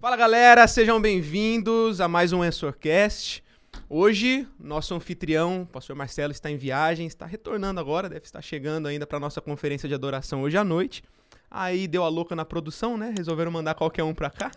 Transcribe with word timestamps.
Fala 0.00 0.16
galera, 0.16 0.66
sejam 0.66 1.00
bem-vindos 1.00 2.00
a 2.00 2.08
mais 2.08 2.32
um 2.32 2.42
Ensorcast. 2.44 3.44
Hoje, 3.88 4.46
nosso 4.58 4.94
anfitrião, 4.94 5.62
o 5.62 5.66
pastor 5.66 5.94
Marcelo, 5.94 6.32
está 6.32 6.50
em 6.50 6.56
viagem, 6.56 7.06
está 7.06 7.26
retornando 7.26 7.78
agora, 7.80 8.08
deve 8.08 8.24
estar 8.24 8.40
chegando 8.40 8.88
ainda 8.88 9.06
para 9.06 9.20
nossa 9.20 9.40
conferência 9.42 9.86
de 9.88 9.94
adoração 9.94 10.42
hoje 10.42 10.56
à 10.56 10.64
noite. 10.64 11.02
Aí 11.50 11.86
deu 11.86 12.02
a 12.02 12.08
louca 12.08 12.34
na 12.34 12.44
produção, 12.46 12.96
né? 12.96 13.12
Resolveram 13.16 13.50
mandar 13.50 13.74
qualquer 13.74 14.02
um 14.04 14.14
para 14.14 14.30
cá. 14.30 14.50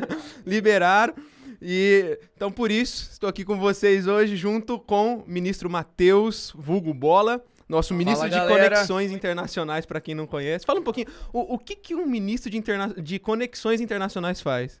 Liberaram. 0.44 1.14
E 1.62 2.18
então 2.36 2.50
por 2.52 2.70
isso, 2.70 3.08
estou 3.12 3.28
aqui 3.28 3.44
com 3.44 3.58
vocês 3.58 4.06
hoje 4.06 4.36
junto 4.36 4.78
com 4.78 5.16
o 5.16 5.24
ministro 5.26 5.70
Matheus 5.70 6.52
Vulgo 6.54 6.92
Bola, 6.92 7.42
nosso 7.68 7.94
ministro 7.94 8.28
Fala, 8.28 8.30
de 8.30 8.36
galera. 8.48 8.74
Conexões 8.76 9.12
Internacionais, 9.12 9.86
para 9.86 10.00
quem 10.00 10.14
não 10.14 10.26
conhece. 10.26 10.66
Fala 10.66 10.80
um 10.80 10.84
pouquinho, 10.84 11.06
o, 11.32 11.54
o 11.54 11.58
que, 11.58 11.74
que 11.76 11.94
um 11.94 12.06
ministro 12.06 12.50
de, 12.50 12.58
interna- 12.58 12.94
de 12.94 13.18
Conexões 13.18 13.80
Internacionais 13.80 14.40
faz? 14.42 14.80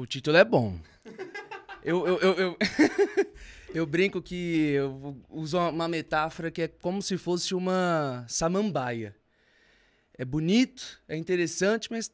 O 0.00 0.06
título 0.06 0.38
é 0.38 0.44
bom. 0.46 0.80
Eu, 1.84 2.06
eu, 2.06 2.18
eu, 2.20 2.34
eu, 2.38 2.58
eu 3.74 3.86
brinco 3.86 4.22
que 4.22 4.70
eu 4.70 5.14
uso 5.28 5.58
uma 5.58 5.86
metáfora 5.86 6.50
que 6.50 6.62
é 6.62 6.68
como 6.68 7.02
se 7.02 7.18
fosse 7.18 7.54
uma 7.54 8.24
samambaia. 8.26 9.14
É 10.16 10.24
bonito, 10.24 11.02
é 11.06 11.18
interessante, 11.18 11.88
mas 11.90 12.10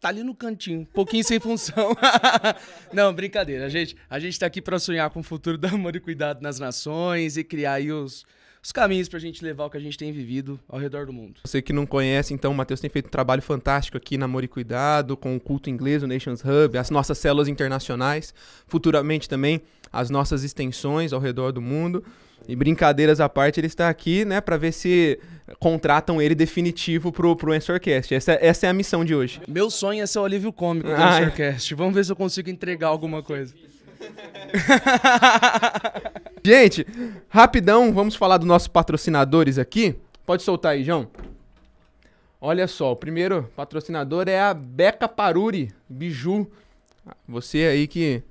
tá 0.00 0.08
ali 0.08 0.22
no 0.22 0.34
cantinho, 0.34 0.80
um 0.80 0.84
pouquinho 0.86 1.22
sem 1.22 1.38
função. 1.38 1.94
Não, 2.90 3.12
brincadeira. 3.12 3.68
Gente, 3.68 3.98
a 4.08 4.18
gente 4.18 4.38
tá 4.38 4.46
aqui 4.46 4.62
para 4.62 4.78
sonhar 4.78 5.10
com 5.10 5.20
o 5.20 5.22
futuro 5.22 5.58
do 5.58 5.66
amor 5.66 5.94
e 5.94 6.00
cuidado 6.00 6.40
nas 6.40 6.58
nações 6.58 7.36
e 7.36 7.44
criar 7.44 7.74
aí 7.74 7.92
os, 7.92 8.24
os 8.66 8.72
caminhos 8.72 9.08
pra 9.08 9.20
gente 9.20 9.44
levar 9.44 9.66
o 9.66 9.70
que 9.70 9.76
a 9.76 9.80
gente 9.80 9.96
tem 9.96 10.10
vivido 10.10 10.58
ao 10.68 10.76
redor 10.76 11.06
do 11.06 11.12
mundo. 11.12 11.40
Você 11.44 11.62
que 11.62 11.72
não 11.72 11.86
conhece, 11.86 12.34
então, 12.34 12.50
o 12.50 12.54
Matheus 12.54 12.80
tem 12.80 12.90
feito 12.90 13.06
um 13.06 13.10
trabalho 13.10 13.40
fantástico 13.40 13.96
aqui 13.96 14.18
na 14.18 14.24
Amor 14.24 14.42
e 14.42 14.48
Cuidado, 14.48 15.16
com 15.16 15.36
o 15.36 15.40
culto 15.40 15.70
inglês, 15.70 16.02
o 16.02 16.06
Nations 16.08 16.42
Hub, 16.44 16.76
as 16.76 16.90
nossas 16.90 17.16
células 17.16 17.46
internacionais, 17.46 18.34
futuramente 18.66 19.28
também 19.28 19.62
as 19.92 20.10
nossas 20.10 20.42
extensões 20.42 21.12
ao 21.12 21.20
redor 21.20 21.52
do 21.52 21.62
mundo. 21.62 22.02
E 22.48 22.56
brincadeiras 22.56 23.20
à 23.20 23.28
parte, 23.28 23.60
ele 23.60 23.68
está 23.68 23.88
aqui, 23.88 24.24
né, 24.24 24.40
para 24.40 24.56
ver 24.56 24.72
se 24.72 25.16
contratam 25.60 26.20
ele 26.20 26.34
definitivo 26.34 27.12
pro, 27.12 27.36
pro 27.36 27.54
Ensorcast. 27.54 28.12
Essa, 28.12 28.32
essa 28.32 28.66
é 28.66 28.68
a 28.68 28.72
missão 28.72 29.04
de 29.04 29.14
hoje. 29.14 29.40
Meu 29.46 29.70
sonho 29.70 30.02
é 30.02 30.06
ser 30.06 30.18
o 30.18 30.24
alívio 30.24 30.52
cômico 30.52 30.88
do 30.88 30.94
Ai. 30.94 31.22
Answercast. 31.22 31.72
Vamos 31.76 31.94
ver 31.94 32.04
se 32.04 32.10
eu 32.10 32.16
consigo 32.16 32.50
entregar 32.50 32.88
alguma 32.88 33.22
coisa. 33.22 33.54
Gente, 36.44 36.86
rapidão, 37.28 37.92
vamos 37.92 38.14
falar 38.14 38.38
dos 38.38 38.46
nossos 38.46 38.68
patrocinadores 38.68 39.58
aqui. 39.58 39.96
Pode 40.24 40.42
soltar 40.42 40.72
aí, 40.72 40.84
João. 40.84 41.08
Olha 42.40 42.66
só, 42.66 42.92
o 42.92 42.96
primeiro 42.96 43.50
patrocinador 43.56 44.28
é 44.28 44.40
a 44.40 44.54
Beca 44.54 45.08
Paruri 45.08 45.72
Biju. 45.88 46.50
Você 47.26 47.58
aí 47.58 47.86
que 47.86 48.22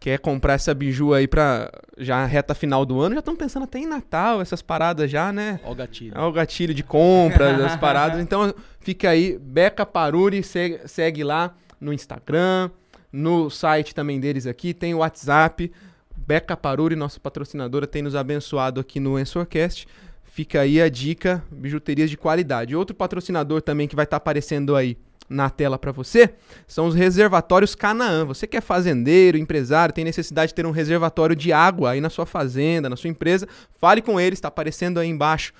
quer 0.00 0.18
comprar 0.18 0.54
essa 0.54 0.72
biju 0.72 1.12
aí 1.12 1.26
pra 1.26 1.70
já 1.96 2.24
reta 2.24 2.54
final 2.54 2.86
do 2.86 3.00
ano, 3.00 3.14
já 3.14 3.18
estão 3.18 3.34
pensando 3.34 3.64
até 3.64 3.78
em 3.78 3.86
Natal, 3.86 4.40
essas 4.40 4.62
paradas 4.62 5.10
já, 5.10 5.32
né? 5.32 5.60
Ó 5.64 5.72
o 5.72 5.74
gatilho. 5.74 6.16
É 6.16 6.20
o 6.20 6.32
gatilho 6.32 6.72
de 6.72 6.82
compra, 6.82 7.54
das 7.58 7.76
paradas. 7.76 8.20
Então 8.20 8.54
fica 8.80 9.10
aí, 9.10 9.38
Beca 9.38 9.84
Paruri, 9.84 10.42
segue, 10.42 10.80
segue 10.86 11.24
lá 11.24 11.54
no 11.80 11.92
Instagram, 11.92 12.70
no 13.12 13.50
site 13.50 13.94
também 13.94 14.20
deles 14.20 14.46
aqui, 14.46 14.74
tem 14.74 14.94
o 14.94 14.98
WhatsApp. 14.98 15.70
Beca 16.16 16.56
Paruri, 16.56 16.94
nossa 16.94 17.18
patrocinadora, 17.18 17.86
tem 17.86 18.02
nos 18.02 18.14
abençoado 18.14 18.80
aqui 18.80 19.00
no 19.00 19.18
Ensorcast. 19.18 19.86
Fica 20.24 20.60
aí 20.60 20.80
a 20.80 20.88
dica, 20.88 21.42
bijuterias 21.50 22.10
de 22.10 22.16
qualidade. 22.16 22.76
Outro 22.76 22.94
patrocinador 22.94 23.62
também 23.62 23.88
que 23.88 23.96
vai 23.96 24.04
estar 24.04 24.18
aparecendo 24.18 24.76
aí 24.76 24.96
na 25.28 25.50
tela 25.50 25.78
para 25.78 25.92
você 25.92 26.30
são 26.66 26.86
os 26.86 26.94
reservatórios 26.94 27.74
Canaã. 27.74 28.24
Você 28.24 28.46
que 28.46 28.56
é 28.56 28.60
fazendeiro, 28.60 29.36
empresário, 29.36 29.94
tem 29.94 30.04
necessidade 30.04 30.50
de 30.50 30.54
ter 30.54 30.66
um 30.66 30.70
reservatório 30.70 31.36
de 31.36 31.52
água 31.52 31.90
aí 31.90 32.00
na 32.00 32.10
sua 32.10 32.26
fazenda, 32.26 32.88
na 32.88 32.96
sua 32.96 33.10
empresa, 33.10 33.46
fale 33.80 34.00
com 34.00 34.20
eles, 34.20 34.38
está 34.38 34.48
aparecendo 34.48 34.98
aí 34.98 35.08
embaixo 35.08 35.52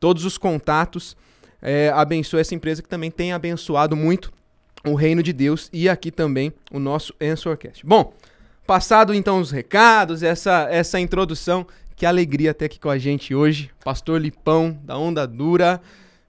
todos 0.00 0.24
os 0.24 0.36
contatos. 0.36 1.16
É, 1.60 1.90
abençoe 1.94 2.40
essa 2.40 2.54
empresa 2.54 2.82
que 2.82 2.88
também 2.88 3.10
tem 3.10 3.32
abençoado 3.32 3.94
muito 3.94 4.32
o 4.84 4.94
reino 4.94 5.22
de 5.22 5.32
Deus 5.32 5.68
e 5.72 5.88
aqui 5.88 6.10
também 6.10 6.52
o 6.70 6.78
nosso 6.78 7.14
Ensorcast. 7.20 7.86
Bom, 7.86 8.12
passado 8.66 9.14
então 9.14 9.40
os 9.40 9.50
recados, 9.50 10.22
essa, 10.22 10.68
essa 10.70 10.98
introdução, 10.98 11.66
que 11.94 12.06
alegria 12.06 12.52
ter 12.52 12.64
aqui 12.64 12.80
com 12.80 12.90
a 12.90 12.98
gente 12.98 13.34
hoje, 13.34 13.70
Pastor 13.84 14.20
Lipão, 14.20 14.78
da 14.82 14.96
Onda 14.96 15.26
Dura. 15.26 15.80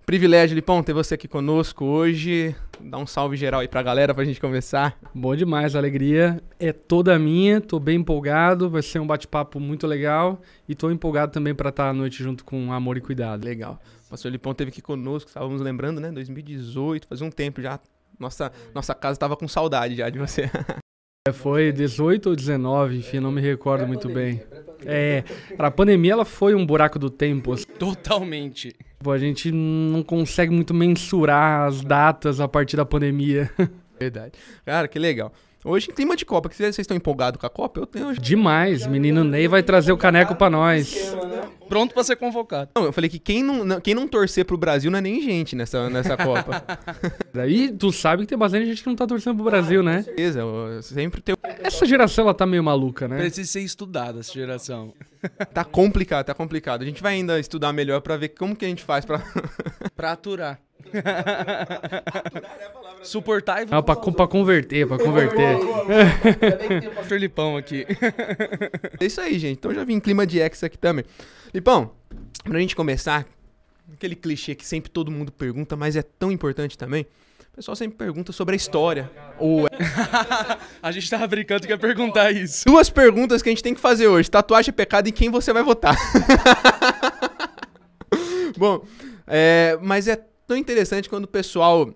Privilégio, 0.06 0.54
Lipão, 0.54 0.84
ter 0.84 0.92
você 0.92 1.14
aqui 1.14 1.30
conosco 1.30 1.86
hoje. 1.86 2.54
Dá 2.80 2.98
um 2.98 3.08
salve 3.08 3.38
geral 3.38 3.62
aí 3.62 3.70
pra 3.70 3.82
galera 3.82 4.14
pra 4.14 4.26
gente 4.26 4.40
começar. 4.40 5.00
Bom 5.16 5.34
demais, 5.34 5.76
a 5.76 5.80
alegria 5.80 6.44
é 6.60 6.74
toda 6.74 7.18
minha, 7.18 7.62
tô 7.62 7.80
bem 7.80 8.00
empolgado, 8.00 8.70
vai 8.70 8.82
ser 8.82 9.00
um 9.00 9.08
bate-papo 9.08 9.62
muito 9.62 9.88
legal 9.88 10.42
e 10.68 10.76
tô 10.76 10.92
empolgado 10.92 11.32
também 11.32 11.56
para 11.56 11.70
estar 11.70 11.90
à 11.90 11.94
noite 11.94 12.22
junto 12.22 12.44
com 12.44 12.74
Amor 12.74 12.98
e 12.98 13.02
Cuidado. 13.02 13.46
Legal. 13.46 13.80
Pastor 14.10 14.30
Lipão 14.30 14.54
teve 14.54 14.70
aqui 14.70 14.82
conosco, 14.82 15.30
estávamos 15.30 15.62
lembrando, 15.62 16.02
né? 16.02 16.12
2018, 16.12 17.08
fazia 17.08 17.26
um 17.26 17.32
tempo 17.32 17.62
já. 17.62 17.80
Nossa, 18.20 18.52
nossa 18.74 18.94
casa 18.94 19.20
tava 19.20 19.36
com 19.36 19.48
saudade 19.48 19.96
já 19.96 20.10
de 20.10 20.20
você. 20.20 20.50
É, 21.26 21.32
Foi 21.32 21.72
18 21.72 22.32
ou 22.32 22.36
19, 22.36 22.98
enfim, 22.98 23.22
não 23.22 23.32
me 23.32 23.40
recordo 23.40 23.88
muito 23.88 24.10
bem. 24.10 24.44
É, 24.86 25.24
a 25.58 25.72
pandemia 25.72 26.12
ela 26.12 26.26
foi 26.26 26.54
um 26.54 26.66
buraco 26.66 27.00
do 27.00 27.10
tempo, 27.10 27.54
assim. 27.54 27.66
Totalmente. 27.80 28.76
Pô, 29.00 29.10
a 29.10 29.18
gente 29.18 29.50
não 29.50 30.04
consegue 30.04 30.54
muito 30.54 30.74
mensurar 30.74 31.66
as 31.66 31.82
datas 31.82 32.42
a 32.42 32.48
partir 32.50 32.76
da 32.76 32.84
pandemia. 32.84 33.50
Verdade. 33.98 34.34
Cara, 34.66 34.86
que 34.90 35.00
legal. 35.00 35.32
Hoje, 35.66 35.90
em 35.90 35.94
clima 35.94 36.16
de 36.16 36.26
Copa, 36.26 36.50
que 36.50 36.56
vocês 36.56 36.78
estão 36.78 36.96
empolgados 36.96 37.40
com 37.40 37.48
a 37.48 37.50
Copa? 37.50 37.80
Eu 37.80 37.86
tenho. 37.86 38.14
Demais, 38.14 38.86
menino 38.86 39.24
Ney 39.24 39.48
vai 39.48 39.64
trazer 39.64 39.94
o 39.94 39.98
caneco 39.98 40.36
pra 40.36 40.50
nós. 40.50 41.16
Pronto 41.70 41.94
pra 41.94 42.04
ser 42.04 42.18
convocado. 42.18 42.70
Não, 42.76 42.84
eu 42.84 42.92
falei 42.92 43.10
que 43.10 43.18
quem 43.18 43.42
não, 43.42 43.80
quem 43.80 43.96
não 43.96 44.08
torcer 44.08 44.44
pro 44.44 44.58
Brasil 44.58 44.92
não 44.92 45.00
é 45.00 45.02
nem 45.02 45.22
gente 45.22 45.56
nessa, 45.56 45.90
nessa 45.90 46.18
Copa. 46.18 46.64
Daí 47.34 47.72
tu 47.72 47.92
sabe 47.94 48.24
que 48.24 48.28
tem 48.28 48.38
bastante 48.38 48.66
gente 48.66 48.84
que 48.84 48.90
não 48.90 48.96
tá 48.96 49.08
torcendo 49.08 49.36
pro 49.36 49.46
Brasil, 49.46 49.82
né? 49.82 50.04
Beleza, 50.04 50.42
eu 50.42 50.82
sempre 50.82 51.22
tem. 51.22 51.36
Essa 51.62 51.86
geração 51.86 52.26
ela 52.26 52.34
tá 52.34 52.46
meio 52.46 52.64
maluca, 52.64 53.08
né? 53.08 53.18
Precisa 53.18 53.50
ser 53.50 53.62
estudada 53.62 54.20
essa 54.20 54.34
geração. 54.34 54.94
Tá 55.54 55.64
complicado, 55.64 56.26
tá 56.26 56.34
complicado. 56.34 56.82
A 56.82 56.86
gente 56.86 57.02
vai 57.02 57.14
ainda 57.14 57.40
estudar 57.40 57.72
melhor 57.74 58.02
pra 58.02 58.18
ver 58.18 58.30
como 58.30 58.56
que 58.56 58.66
a 58.66 58.68
gente 58.68 58.84
faz 58.84 59.06
pra. 59.06 59.22
Pra 59.96 60.12
aturar. 60.14 60.60
Suportar 63.04 63.62
e 63.64 63.68
Ah, 63.72 63.82
pra, 63.82 63.96
pra 63.96 64.28
converter, 64.28 64.88
pra 64.88 64.98
converter. 64.98 65.58
o 66.88 66.92
Pastor 66.96 67.20
Lipão 67.20 67.58
aqui. 67.58 67.86
É 69.00 69.06
isso 69.06 69.20
aí, 69.22 69.38
gente. 69.38 69.58
Então 69.60 69.74
já 69.74 69.84
vim 69.84 69.96
em 69.96 70.00
clima 70.00 70.26
de 70.26 70.40
ex 70.40 70.64
aqui 70.64 70.78
também. 70.78 71.06
Lipão, 71.54 71.92
pra 72.44 72.60
gente 72.60 72.76
começar, 72.76 73.26
aquele 73.94 74.16
clichê 74.16 74.56
que 74.56 74.66
sempre 74.66 74.90
todo 74.90 75.12
mundo 75.12 75.32
pergunta, 75.32 75.76
mas 75.76 75.96
é 75.96 76.02
tão 76.02 76.32
importante 76.32 76.78
também. 76.78 77.06
O 77.54 77.58
pessoal 77.58 77.76
sempre 77.76 77.96
pergunta 77.96 78.32
sobre 78.32 78.54
a 78.54 78.56
história. 78.56 79.12
Ou 79.38 79.68
A 80.82 80.92
gente 80.92 81.08
tava 81.08 81.28
brincando 81.28 81.68
que 81.68 81.72
ia 81.72 81.78
perguntar 81.78 82.32
isso. 82.32 82.66
Duas 82.66 82.90
perguntas 82.90 83.44
que 83.44 83.50
a 83.50 83.52
gente 83.52 83.62
tem 83.62 83.76
que 83.76 83.80
fazer 83.80 84.08
hoje: 84.08 84.30
tatuagem 84.30 84.72
é 84.72 84.74
pecado 84.74 85.08
e 85.08 85.12
quem 85.12 85.30
você 85.30 85.54
vai 85.54 85.62
votar? 85.62 85.96
Bom, 88.58 88.84
é, 89.28 89.78
mas 89.84 90.08
é 90.08 90.20
tão 90.48 90.58
interessante 90.58 91.08
quando 91.08 91.26
o 91.26 91.28
pessoal 91.28 91.94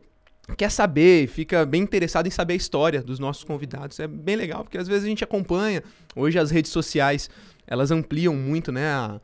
quer 0.56 0.70
saber, 0.70 1.28
fica 1.28 1.66
bem 1.66 1.82
interessado 1.82 2.28
em 2.28 2.32
saber 2.32 2.54
a 2.54 2.58
história 2.58 3.02
dos 3.02 3.18
nossos 3.18 3.44
convidados. 3.44 4.00
É 4.00 4.06
bem 4.08 4.36
legal, 4.36 4.64
porque 4.64 4.78
às 4.78 4.88
vezes 4.88 5.06
a 5.06 5.08
gente 5.08 5.24
acompanha. 5.24 5.84
Hoje 6.16 6.38
as 6.38 6.52
redes 6.52 6.72
sociais, 6.72 7.32
elas 7.66 7.90
ampliam 7.90 8.36
muito, 8.36 8.72
né? 8.72 8.88
a- 8.90 9.20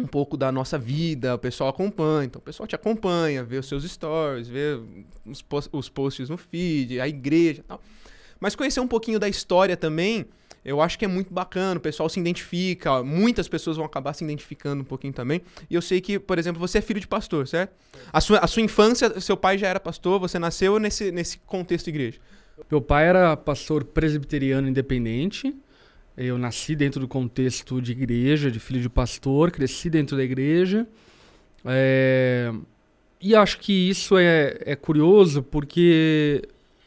um 0.00 0.06
pouco 0.06 0.36
da 0.36 0.50
nossa 0.52 0.78
vida, 0.78 1.34
o 1.34 1.38
pessoal 1.38 1.70
acompanha. 1.70 2.26
Então 2.26 2.38
o 2.40 2.42
pessoal 2.42 2.66
te 2.66 2.74
acompanha, 2.74 3.42
vê 3.44 3.58
os 3.58 3.66
seus 3.66 3.84
stories, 3.84 4.48
vê 4.48 4.80
os, 5.26 5.42
pos- 5.42 5.68
os 5.72 5.88
posts 5.88 6.28
no 6.28 6.36
feed, 6.36 7.00
a 7.00 7.08
igreja 7.08 7.64
tal. 7.66 7.82
Mas 8.40 8.54
conhecer 8.54 8.80
um 8.80 8.86
pouquinho 8.86 9.18
da 9.18 9.28
história 9.28 9.76
também, 9.76 10.26
eu 10.64 10.80
acho 10.80 10.98
que 10.98 11.04
é 11.04 11.08
muito 11.08 11.32
bacana, 11.32 11.78
o 11.78 11.80
pessoal 11.82 12.08
se 12.08 12.20
identifica, 12.20 13.02
muitas 13.02 13.48
pessoas 13.48 13.76
vão 13.76 13.84
acabar 13.86 14.12
se 14.12 14.22
identificando 14.22 14.82
um 14.82 14.84
pouquinho 14.84 15.12
também. 15.12 15.40
E 15.68 15.74
eu 15.74 15.82
sei 15.82 16.00
que, 16.00 16.18
por 16.18 16.38
exemplo, 16.38 16.60
você 16.60 16.78
é 16.78 16.80
filho 16.80 17.00
de 17.00 17.08
pastor, 17.08 17.48
certo? 17.48 17.74
A 18.12 18.20
sua, 18.20 18.38
a 18.38 18.46
sua 18.46 18.62
infância, 18.62 19.20
seu 19.20 19.36
pai 19.36 19.58
já 19.58 19.66
era 19.68 19.80
pastor, 19.80 20.20
você 20.20 20.38
nasceu 20.38 20.78
nesse, 20.78 21.10
nesse 21.10 21.38
contexto 21.38 21.86
de 21.86 21.90
igreja. 21.90 22.18
Meu 22.70 22.80
pai 22.80 23.06
era 23.06 23.36
pastor 23.36 23.84
presbiteriano 23.84 24.68
independente. 24.68 25.54
Eu 26.20 26.36
nasci 26.36 26.74
dentro 26.74 27.00
do 27.00 27.06
contexto 27.06 27.80
de 27.80 27.92
igreja, 27.92 28.50
de 28.50 28.58
filho 28.58 28.80
de 28.80 28.88
pastor, 28.88 29.50
cresci 29.52 29.88
dentro 29.88 30.16
da 30.16 30.24
igreja. 30.24 30.86
É, 31.64 32.52
E 33.20 33.34
acho 33.34 33.58
que 33.58 33.72
isso 33.72 34.16
é, 34.16 34.58
é 34.64 34.76
curioso 34.76 35.42
porque 35.42 36.42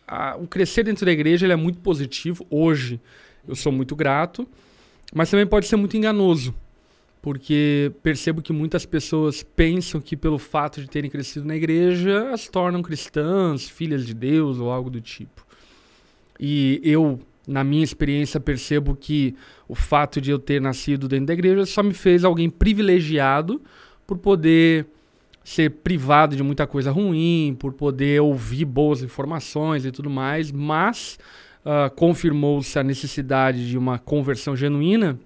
a- 0.08 0.38
o 0.38 0.48
crescer 0.48 0.84
dentro 0.84 1.06
da 1.06 1.12
igreja 1.12 1.46
é 1.46 1.56
muito 1.58 1.80
positivo. 1.80 2.46
Hoje 2.50 3.00
eu 3.48 3.54
sou 3.56 3.70
muito 3.72 3.96
grato, 3.98 4.48
mas 5.14 5.30
também 5.30 5.46
pode 5.46 5.68
ser 5.68 5.76
muito 5.76 5.96
enganoso. 5.98 6.54
Porque 7.22 7.92
percebo 8.02 8.42
que 8.42 8.52
muitas 8.54 8.86
pessoas 8.86 9.44
pensam 9.44 10.00
que 10.02 10.16
pelo 10.18 10.38
fato 10.40 10.82
de 10.82 10.88
terem 10.90 11.10
crescido 11.12 11.46
na 11.46 11.56
igreja, 11.56 12.32
as 12.34 12.48
tornam 12.48 12.82
cristãs, 12.82 13.70
filhas 13.70 14.06
de 14.06 14.14
Deus 14.14 14.58
ou 14.58 14.72
algo 14.72 14.90
do 14.90 15.00
tipo. 15.02 15.46
E 16.40 16.80
eu, 16.84 17.20
na 17.48 17.64
minha 17.64 17.84
experiência, 17.84 18.40
percebo 18.40 18.96
que 18.96 19.36
o 19.68 19.76
fato 19.76 20.22
de 20.22 20.32
eu 20.32 20.40
ter 20.40 20.62
nascido 20.62 21.08
dentro 21.08 21.28
da 21.28 21.34
igreja 21.34 21.66
só 21.66 21.82
me 21.82 21.94
fez 21.94 22.24
alguém 22.24 22.50
privilegiado 22.50 23.62
por 24.06 24.18
poder 24.18 24.86
ser 25.44 25.72
privado 25.72 26.36
de 26.36 26.44
muita 26.44 26.68
coisa 26.68 26.92
ruim, 26.92 27.56
por 27.58 27.74
poder 27.74 28.22
ouvir 28.22 28.66
boas 28.66 29.02
informações 29.02 29.86
e 29.86 29.92
tudo 29.92 30.10
mais, 30.10 30.52
mas 30.52 31.18
uh, 31.66 31.94
confirmou-se 31.96 32.78
a 32.78 32.84
necessidade 32.84 33.70
de 33.70 33.78
uma 33.78 33.98
conversão 33.98 34.56
genuína 34.56 35.20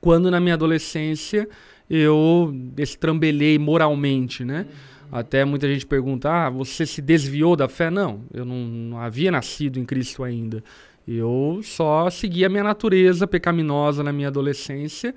quando 0.00 0.30
na 0.30 0.38
minha 0.38 0.54
adolescência 0.54 1.48
eu 1.88 2.54
estrambelhei 2.76 3.58
moralmente, 3.58 4.44
né? 4.44 4.66
Uhum. 4.68 4.94
Até 5.18 5.44
muita 5.44 5.66
gente 5.66 5.86
pergunta: 5.86 6.30
ah, 6.30 6.50
você 6.50 6.84
se 6.84 7.00
desviou 7.00 7.56
da 7.56 7.68
fé? 7.68 7.90
Não, 7.90 8.20
eu 8.32 8.44
não, 8.44 8.56
não 8.56 8.98
havia 8.98 9.30
nascido 9.30 9.78
em 9.78 9.84
Cristo 9.84 10.22
ainda. 10.22 10.62
Eu 11.06 11.60
só 11.62 12.08
segui 12.08 12.44
a 12.44 12.48
minha 12.48 12.64
natureza 12.64 13.26
pecaminosa 13.26 14.02
na 14.02 14.12
minha 14.12 14.28
adolescência 14.28 15.14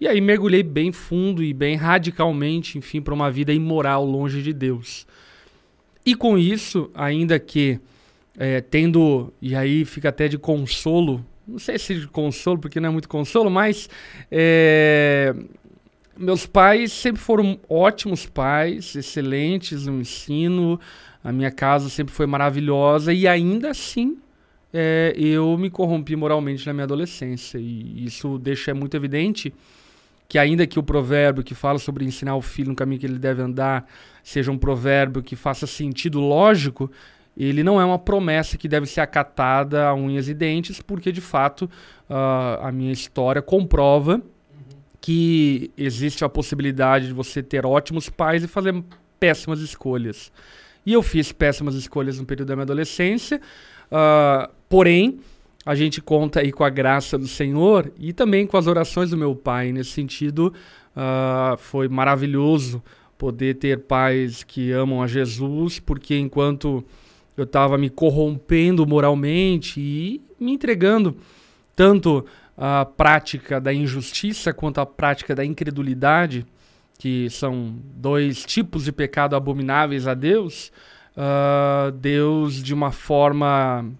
e 0.00 0.06
aí 0.06 0.20
mergulhei 0.20 0.62
bem 0.62 0.92
fundo 0.92 1.42
e 1.42 1.52
bem 1.52 1.76
radicalmente, 1.76 2.78
enfim, 2.78 3.00
para 3.00 3.14
uma 3.14 3.30
vida 3.30 3.52
imoral 3.52 4.04
longe 4.04 4.42
de 4.42 4.52
Deus. 4.52 5.06
E 6.04 6.14
com 6.14 6.38
isso, 6.38 6.90
ainda 6.94 7.38
que 7.38 7.78
é, 8.38 8.60
tendo, 8.60 9.32
e 9.40 9.54
aí 9.54 9.84
fica 9.84 10.08
até 10.08 10.28
de 10.28 10.38
consolo, 10.38 11.24
não 11.46 11.58
sei 11.58 11.78
se 11.78 11.94
de 11.94 12.06
consolo, 12.06 12.58
porque 12.58 12.80
não 12.80 12.88
é 12.88 12.92
muito 12.92 13.08
consolo, 13.08 13.50
mas 13.50 13.88
é, 14.30 15.34
meus 16.18 16.46
pais 16.46 16.92
sempre 16.92 17.20
foram 17.20 17.58
ótimos 17.68 18.24
pais, 18.24 18.94
excelentes 18.94 19.86
no 19.86 20.00
ensino, 20.00 20.80
a 21.22 21.32
minha 21.32 21.50
casa 21.50 21.88
sempre 21.90 22.14
foi 22.14 22.26
maravilhosa 22.26 23.12
e 23.12 23.28
ainda 23.28 23.70
assim 23.70 24.16
é, 24.72 25.12
eu 25.16 25.56
me 25.58 25.70
corrompi 25.70 26.14
moralmente 26.16 26.66
na 26.66 26.72
minha 26.72 26.84
adolescência. 26.84 27.58
E 27.58 28.04
isso 28.04 28.38
deixa 28.38 28.74
muito 28.74 28.96
evidente 28.96 29.52
que, 30.28 30.38
ainda 30.38 30.66
que 30.66 30.78
o 30.78 30.82
provérbio 30.82 31.42
que 31.42 31.54
fala 31.54 31.78
sobre 31.78 32.04
ensinar 32.04 32.36
o 32.36 32.40
filho 32.40 32.68
no 32.68 32.76
caminho 32.76 33.00
que 33.00 33.06
ele 33.06 33.18
deve 33.18 33.42
andar 33.42 33.86
seja 34.22 34.50
um 34.52 34.58
provérbio 34.58 35.22
que 35.22 35.34
faça 35.34 35.66
sentido 35.66 36.20
lógico, 36.20 36.90
ele 37.36 37.64
não 37.64 37.80
é 37.80 37.84
uma 37.84 37.98
promessa 37.98 38.56
que 38.56 38.68
deve 38.68 38.86
ser 38.86 39.00
acatada 39.00 39.88
a 39.88 39.94
unhas 39.94 40.28
e 40.28 40.34
dentes, 40.34 40.80
porque 40.80 41.10
de 41.10 41.20
fato 41.20 41.62
uh, 42.08 42.62
a 42.62 42.70
minha 42.70 42.92
história 42.92 43.42
comprova 43.42 44.22
que 45.00 45.70
existe 45.76 46.24
a 46.24 46.28
possibilidade 46.28 47.06
de 47.06 47.12
você 47.12 47.42
ter 47.42 47.64
ótimos 47.64 48.08
pais 48.08 48.44
e 48.44 48.46
fazer 48.46 48.84
péssimas 49.18 49.60
escolhas. 49.60 50.30
E 50.84 50.92
eu 50.92 51.02
fiz 51.02 51.32
péssimas 51.32 51.74
escolhas 51.74 52.18
no 52.18 52.26
período 52.26 52.48
da 52.48 52.56
minha 52.56 52.64
adolescência, 52.64 53.40
uh, 53.90 54.59
porém, 54.70 55.20
a 55.66 55.74
gente 55.74 56.00
conta 56.00 56.40
aí 56.40 56.50
com 56.50 56.64
a 56.64 56.70
graça 56.70 57.18
do 57.18 57.28
Senhor 57.28 57.92
e 57.98 58.14
também 58.14 58.46
com 58.46 58.56
as 58.56 58.66
orações 58.66 59.10
do 59.10 59.18
meu 59.18 59.36
pai. 59.36 59.72
Nesse 59.72 59.90
sentido, 59.90 60.54
uh, 60.96 61.58
foi 61.58 61.86
maravilhoso 61.88 62.82
poder 63.18 63.56
ter 63.56 63.80
pais 63.80 64.42
que 64.42 64.72
amam 64.72 65.02
a 65.02 65.06
Jesus, 65.06 65.78
porque 65.78 66.16
enquanto 66.16 66.82
eu 67.36 67.44
estava 67.44 67.76
me 67.76 67.90
corrompendo 67.90 68.86
moralmente 68.86 69.78
e 69.78 70.22
me 70.40 70.52
entregando 70.52 71.14
tanto 71.76 72.24
a 72.56 72.84
prática 72.84 73.60
da 73.60 73.72
injustiça 73.72 74.52
quanto 74.52 74.80
a 74.80 74.86
prática 74.86 75.34
da 75.34 75.44
incredulidade, 75.44 76.46
que 76.98 77.28
são 77.30 77.74
dois 77.94 78.44
tipos 78.44 78.84
de 78.84 78.92
pecado 78.92 79.34
abomináveis 79.34 80.06
a 80.06 80.14
Deus, 80.14 80.70
uh, 81.16 81.90
Deus, 81.92 82.62
de 82.62 82.74
uma 82.74 82.92
forma, 82.92 83.90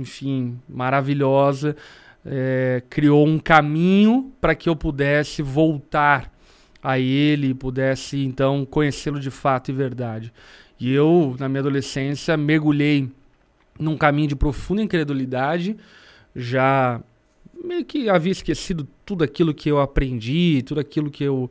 enfim, 0.00 0.58
maravilhosa, 0.68 1.76
é, 2.24 2.82
criou 2.90 3.26
um 3.26 3.38
caminho 3.38 4.32
para 4.40 4.54
que 4.54 4.68
eu 4.68 4.76
pudesse 4.76 5.42
voltar 5.42 6.30
a 6.82 6.98
Ele 6.98 7.54
pudesse 7.54 8.24
então 8.24 8.64
conhecê-lo 8.64 9.20
de 9.20 9.30
fato 9.30 9.70
e 9.70 9.74
verdade. 9.74 10.32
E 10.78 10.92
eu, 10.92 11.36
na 11.38 11.48
minha 11.48 11.60
adolescência, 11.60 12.36
mergulhei 12.36 13.10
num 13.78 13.96
caminho 13.96 14.28
de 14.28 14.36
profunda 14.36 14.82
incredulidade, 14.82 15.76
já 16.34 17.00
meio 17.62 17.84
que 17.84 18.08
havia 18.08 18.32
esquecido 18.32 18.88
tudo 19.04 19.22
aquilo 19.22 19.52
que 19.52 19.70
eu 19.70 19.78
aprendi, 19.78 20.62
tudo 20.62 20.80
aquilo 20.80 21.10
que 21.10 21.24
eu 21.24 21.50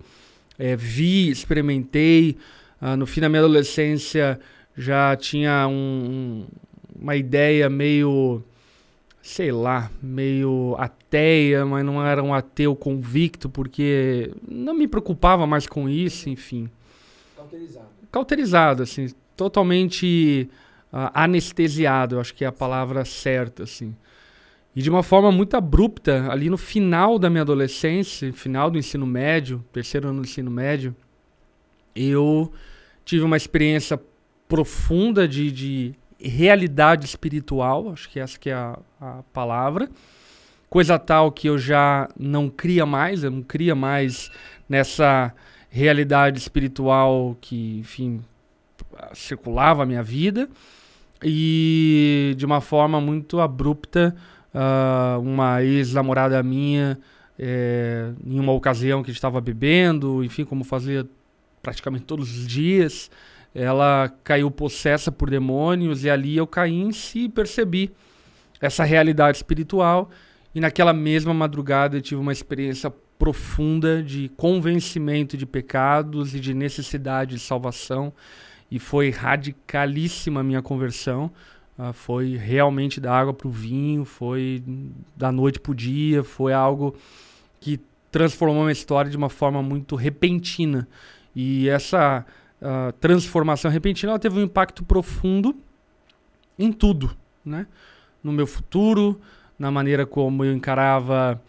é, 0.57 0.75
vi, 0.75 1.29
experimentei. 1.29 2.37
Ah, 2.81 2.97
no 2.97 3.05
fim 3.05 3.21
da 3.21 3.29
minha 3.29 3.41
adolescência 3.41 4.39
já 4.75 5.15
tinha 5.15 5.67
um, 5.67 6.45
uma 7.01 7.15
ideia 7.15 7.69
meio, 7.69 8.43
sei 9.21 9.51
lá, 9.51 9.89
meio 10.01 10.75
ateia, 10.77 11.65
mas 11.65 11.85
não 11.85 12.05
era 12.05 12.21
um 12.21 12.33
ateu 12.33 12.75
convicto, 12.75 13.49
porque 13.49 14.31
não 14.47 14.73
me 14.73 14.87
preocupava 14.87 15.47
mais 15.47 15.65
com 15.65 15.87
isso, 15.87 16.29
enfim. 16.29 16.69
Cauterizado. 17.35 17.87
Cauterizado, 18.11 18.83
assim, 18.83 19.07
totalmente 19.35 20.49
uh, 20.91 21.09
anestesiado, 21.13 22.19
acho 22.19 22.33
que 22.33 22.43
é 22.43 22.47
a 22.47 22.51
palavra 22.51 23.05
certa, 23.05 23.63
assim. 23.63 23.95
E 24.75 24.81
de 24.81 24.89
uma 24.89 25.01
forma 25.01 25.31
muito 25.31 25.55
abrupta, 25.55 26.31
ali 26.31 26.49
no 26.49 26.57
final 26.57 27.17
da 27.17 27.29
minha 27.29 27.41
adolescência, 27.41 28.31
final 28.31 28.69
do 28.69 28.77
ensino 28.77 29.05
médio, 29.05 29.63
terceiro 29.71 30.09
ano 30.09 30.21
do 30.21 30.27
ensino 30.27 30.51
médio, 30.51 30.95
eu 31.95 32.51
tive 33.03 33.23
uma 33.23 33.35
experiência 33.37 33.99
profunda 34.47 35.27
de, 35.27 35.51
de 35.51 35.95
realidade 36.21 37.05
espiritual, 37.05 37.91
acho 37.91 38.09
que 38.09 38.19
essa 38.19 38.37
que 38.37 38.49
é 38.49 38.53
a, 38.53 38.77
a, 38.99 39.23
palavra. 39.33 39.89
Coisa 40.69 40.99
tal 40.99 41.31
que 41.31 41.47
eu 41.47 41.57
já 41.57 42.09
não 42.17 42.49
cria 42.49 42.85
mais, 42.85 43.23
eu 43.23 43.31
não 43.31 43.41
cria 43.41 43.73
mais 43.73 44.29
nessa 44.67 45.33
realidade 45.69 46.37
espiritual 46.37 47.35
que, 47.39 47.79
enfim, 47.79 48.21
circulava 49.13 49.83
a 49.83 49.85
minha 49.85 50.03
vida. 50.03 50.49
E 51.23 52.33
de 52.37 52.45
uma 52.45 52.61
forma 52.61 53.01
muito 53.01 53.39
abrupta, 53.39 54.15
uh, 54.53 55.19
uma 55.19 55.63
ex-namorada 55.63 56.41
minha, 56.43 56.97
é, 57.37 58.11
em 58.25 58.39
uma 58.39 58.51
ocasião 58.51 59.01
que 59.01 59.11
estava 59.11 59.39
bebendo, 59.39 60.23
enfim, 60.23 60.43
como 60.43 60.63
fazia 60.63 61.07
praticamente 61.61 62.05
todos 62.05 62.37
os 62.37 62.47
dias, 62.47 63.09
ela 63.53 64.09
caiu 64.23 64.49
possessa 64.51 65.11
por 65.11 65.29
demônios 65.29 66.03
e 66.03 66.09
ali 66.09 66.37
eu 66.37 66.45
caí 66.45 66.79
em 66.79 66.91
si 66.91 67.25
e 67.25 67.29
percebi 67.29 67.91
essa 68.61 68.83
realidade 68.83 69.37
espiritual. 69.37 70.09
E 70.53 70.59
naquela 70.59 70.93
mesma 70.93 71.33
madrugada 71.33 71.97
eu 71.97 72.01
tive 72.01 72.21
uma 72.21 72.31
experiência 72.31 72.91
profunda 73.17 74.01
de 74.01 74.29
convencimento 74.37 75.35
de 75.35 75.45
pecados 75.45 76.33
e 76.33 76.39
de 76.39 76.53
necessidade 76.53 77.35
de 77.35 77.39
salvação. 77.39 78.13
E 78.71 78.79
foi 78.79 79.09
radicalíssima 79.09 80.41
a 80.41 80.43
minha 80.43 80.61
conversão. 80.61 81.31
Uh, 81.77 81.93
foi 81.93 82.35
realmente 82.35 82.99
da 82.99 83.13
água 83.13 83.33
para 83.33 83.47
o 83.47 83.51
vinho, 83.51 84.05
foi 84.05 84.63
da 85.15 85.31
noite 85.31 85.59
para 85.59 85.71
o 85.71 85.75
dia, 85.75 86.23
foi 86.23 86.53
algo 86.53 86.95
que 87.59 87.79
transformou 88.11 88.67
a 88.67 88.71
história 88.71 89.09
de 89.09 89.17
uma 89.17 89.29
forma 89.29 89.61
muito 89.61 89.95
repentina. 89.95 90.87
E 91.35 91.69
essa 91.69 92.25
transformação 92.99 93.71
repentina 93.71 94.11
ela 94.11 94.19
teve 94.19 94.39
um 94.39 94.43
impacto 94.43 94.83
profundo 94.83 95.55
em 96.57 96.71
tudo, 96.71 97.15
né? 97.43 97.65
No 98.21 98.31
meu 98.31 98.45
futuro, 98.45 99.19
na 99.57 99.71
maneira 99.71 100.05
como 100.05 100.43
eu 100.43 100.53
encarava 100.53 101.41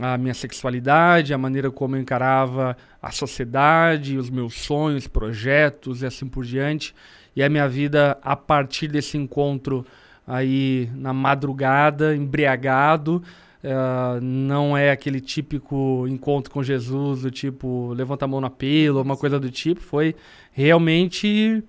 a 0.00 0.18
minha 0.18 0.34
sexualidade, 0.34 1.32
a 1.32 1.38
maneira 1.38 1.70
como 1.70 1.96
eu 1.96 2.00
encarava 2.00 2.76
a 3.00 3.10
sociedade, 3.10 4.18
os 4.18 4.28
meus 4.28 4.54
sonhos, 4.54 5.06
projetos 5.06 6.02
e 6.02 6.06
assim 6.06 6.26
por 6.26 6.44
diante. 6.44 6.94
E 7.34 7.42
a 7.42 7.48
minha 7.48 7.68
vida, 7.68 8.18
a 8.22 8.34
partir 8.36 8.88
desse 8.88 9.16
encontro 9.16 9.86
aí 10.26 10.90
na 10.94 11.12
madrugada, 11.12 12.14
embriagado, 12.14 13.22
uh, 13.62 14.20
não 14.20 14.76
é 14.76 14.90
aquele 14.90 15.20
típico 15.20 16.06
encontro 16.08 16.50
com 16.50 16.62
Jesus, 16.62 17.22
do 17.22 17.30
tipo, 17.30 17.92
levanta 17.94 18.24
a 18.24 18.28
mão 18.28 18.40
na 18.40 18.50
pelo, 18.50 19.00
uma 19.00 19.16
coisa 19.16 19.38
do 19.38 19.50
tipo. 19.50 19.80
Foi 19.80 20.14
realmente 20.56 21.62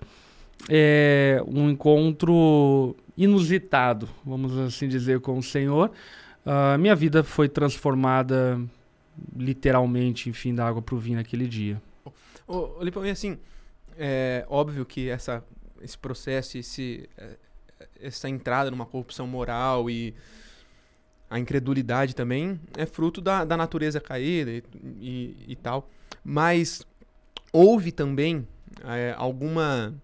é, 0.66 1.42
um 1.46 1.68
encontro 1.68 2.96
inusitado, 3.18 4.08
vamos 4.24 4.56
assim 4.56 4.88
dizer, 4.88 5.20
com 5.20 5.36
o 5.36 5.42
Senhor. 5.42 5.90
Uh, 6.46 6.78
minha 6.78 6.96
vida 6.96 7.22
foi 7.22 7.50
transformada 7.50 8.58
literalmente, 9.36 10.30
enfim, 10.30 10.54
da 10.54 10.66
água 10.66 10.80
para 10.80 10.94
o 10.94 10.98
vinho 10.98 11.18
naquele 11.18 11.46
dia. 11.46 11.82
Ô, 12.46 12.82
Lipão, 12.82 13.04
e 13.04 13.10
assim, 13.10 13.36
é 13.98 14.46
óbvio 14.48 14.86
que 14.86 15.10
essa 15.10 15.44
esse 15.82 15.98
processo, 15.98 16.56
esse, 16.56 17.08
é, 17.18 17.36
essa 18.00 18.26
entrada 18.26 18.70
numa 18.70 18.86
corrupção 18.86 19.26
moral 19.26 19.90
e 19.90 20.14
a 21.28 21.38
incredulidade 21.38 22.16
também 22.16 22.58
é 22.74 22.86
fruto 22.86 23.20
da, 23.20 23.44
da 23.44 23.54
natureza 23.54 24.00
caída 24.00 24.50
e, 24.50 24.64
e, 24.82 25.36
e 25.48 25.56
tal. 25.56 25.90
Mas 26.24 26.82
houve 27.52 27.92
também 27.92 28.48
é, 28.84 29.14
alguma, 29.16 29.94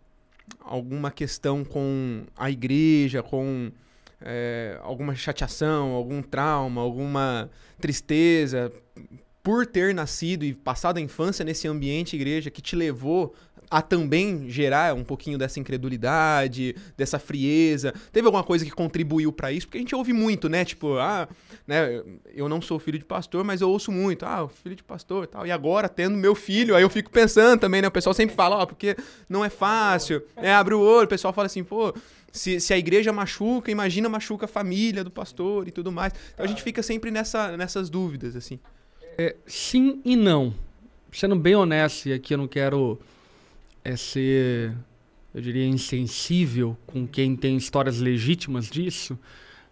alguma 0.61 1.11
questão 1.11 1.65
com 1.65 2.25
a 2.37 2.51
igreja, 2.51 3.23
com 3.23 3.71
é, 4.21 4.79
alguma 4.83 5.15
chateação, 5.15 5.91
algum 5.91 6.23
trauma, 6.23 6.81
alguma 6.81 7.51
tristeza, 7.81 8.73
por 9.43 9.67
ter 9.67 9.95
nascido 9.95 10.45
e 10.45 10.55
passado 10.55 10.97
a 10.97 11.01
infância 11.01 11.45
nesse 11.45 11.69
ambiente 11.69 12.17
igreja 12.17 12.51
que 12.51 12.63
te 12.63 12.75
levou 12.75 13.35
a 13.71 13.83
também 13.83 14.49
gerar 14.49 14.95
um 14.95 15.05
pouquinho 15.05 15.39
dessa 15.39 15.61
incredulidade, 15.61 16.75
dessa 16.97 17.19
frieza? 17.19 17.93
Teve 18.13 18.27
alguma 18.27 18.45
coisa 18.45 18.65
que 18.65 18.71
contribuiu 18.71 19.33
para 19.33 19.53
isso? 19.53 19.67
Porque 19.67 19.79
a 19.79 19.81
gente 19.81 19.95
ouve 19.95 20.13
muito, 20.13 20.49
né? 20.49 20.65
Tipo, 20.65 20.99
ah, 20.99 21.29
né, 21.67 22.03
eu 22.35 22.49
não 22.49 22.61
sou 22.61 22.79
filho 22.79 22.99
de 22.99 23.05
pastor, 23.05 23.45
mas 23.45 23.61
eu 23.61 23.71
ouço 23.71 23.91
muito, 23.91 24.25
ah, 24.25 24.49
filho 24.63 24.77
de 24.77 24.83
pastor, 24.83 25.27
tal. 25.27 25.47
E 25.47 25.51
agora 25.51 25.89
tendo 25.89 26.17
meu 26.17 26.35
filho, 26.35 26.75
aí 26.75 26.83
eu 26.83 26.91
fico 26.91 27.11
pensando 27.11 27.61
também, 27.61 27.83
né? 27.83 27.89
O 27.89 27.93
pessoal 27.93 28.15
sempre 28.15 28.35
fala, 28.35 28.57
ó, 28.57 28.63
oh, 28.63 28.67
porque 28.67 28.97
não 29.29 29.45
é 29.45 29.51
fácil. 29.51 30.23
É, 30.37 30.53
abre 30.53 30.75
o 30.75 30.81
olho, 30.81 31.07
o 31.07 31.09
pessoal 31.09 31.33
fala 31.33 31.47
assim, 31.47 31.65
pô, 31.65 31.95
se, 32.33 32.59
se, 32.59 32.75
a 32.75 32.79
igreja 32.79 33.13
machuca, 33.13 33.71
imagina 33.71 34.09
machuca 34.09 34.47
a 34.47 34.49
família 34.49 35.05
do 35.05 35.11
pastor 35.11 35.69
e 35.69 35.71
tudo 35.71 35.93
mais. 35.93 36.13
Então 36.33 36.45
a 36.45 36.49
gente 36.49 36.63
fica 36.63 36.83
sempre 36.83 37.11
nessa, 37.11 37.57
nessas 37.57 37.89
dúvidas, 37.89 38.35
assim. 38.35 38.59
É, 39.17 39.37
sim 39.47 40.01
e 40.05 40.17
não. 40.17 40.53
Sendo 41.13 41.37
bem 41.37 41.55
honesto, 41.55 42.09
e 42.09 42.13
aqui 42.13 42.35
eu 42.35 42.39
não 42.39 42.49
quero 42.49 42.99
é 43.85 43.97
ser, 43.97 44.73
eu 45.35 45.41
diria, 45.43 45.67
insensível 45.67 46.77
com 46.87 47.07
quem 47.07 47.37
tem 47.37 47.57
histórias 47.57 48.01
legítimas 48.01 48.71
disso, 48.71 49.19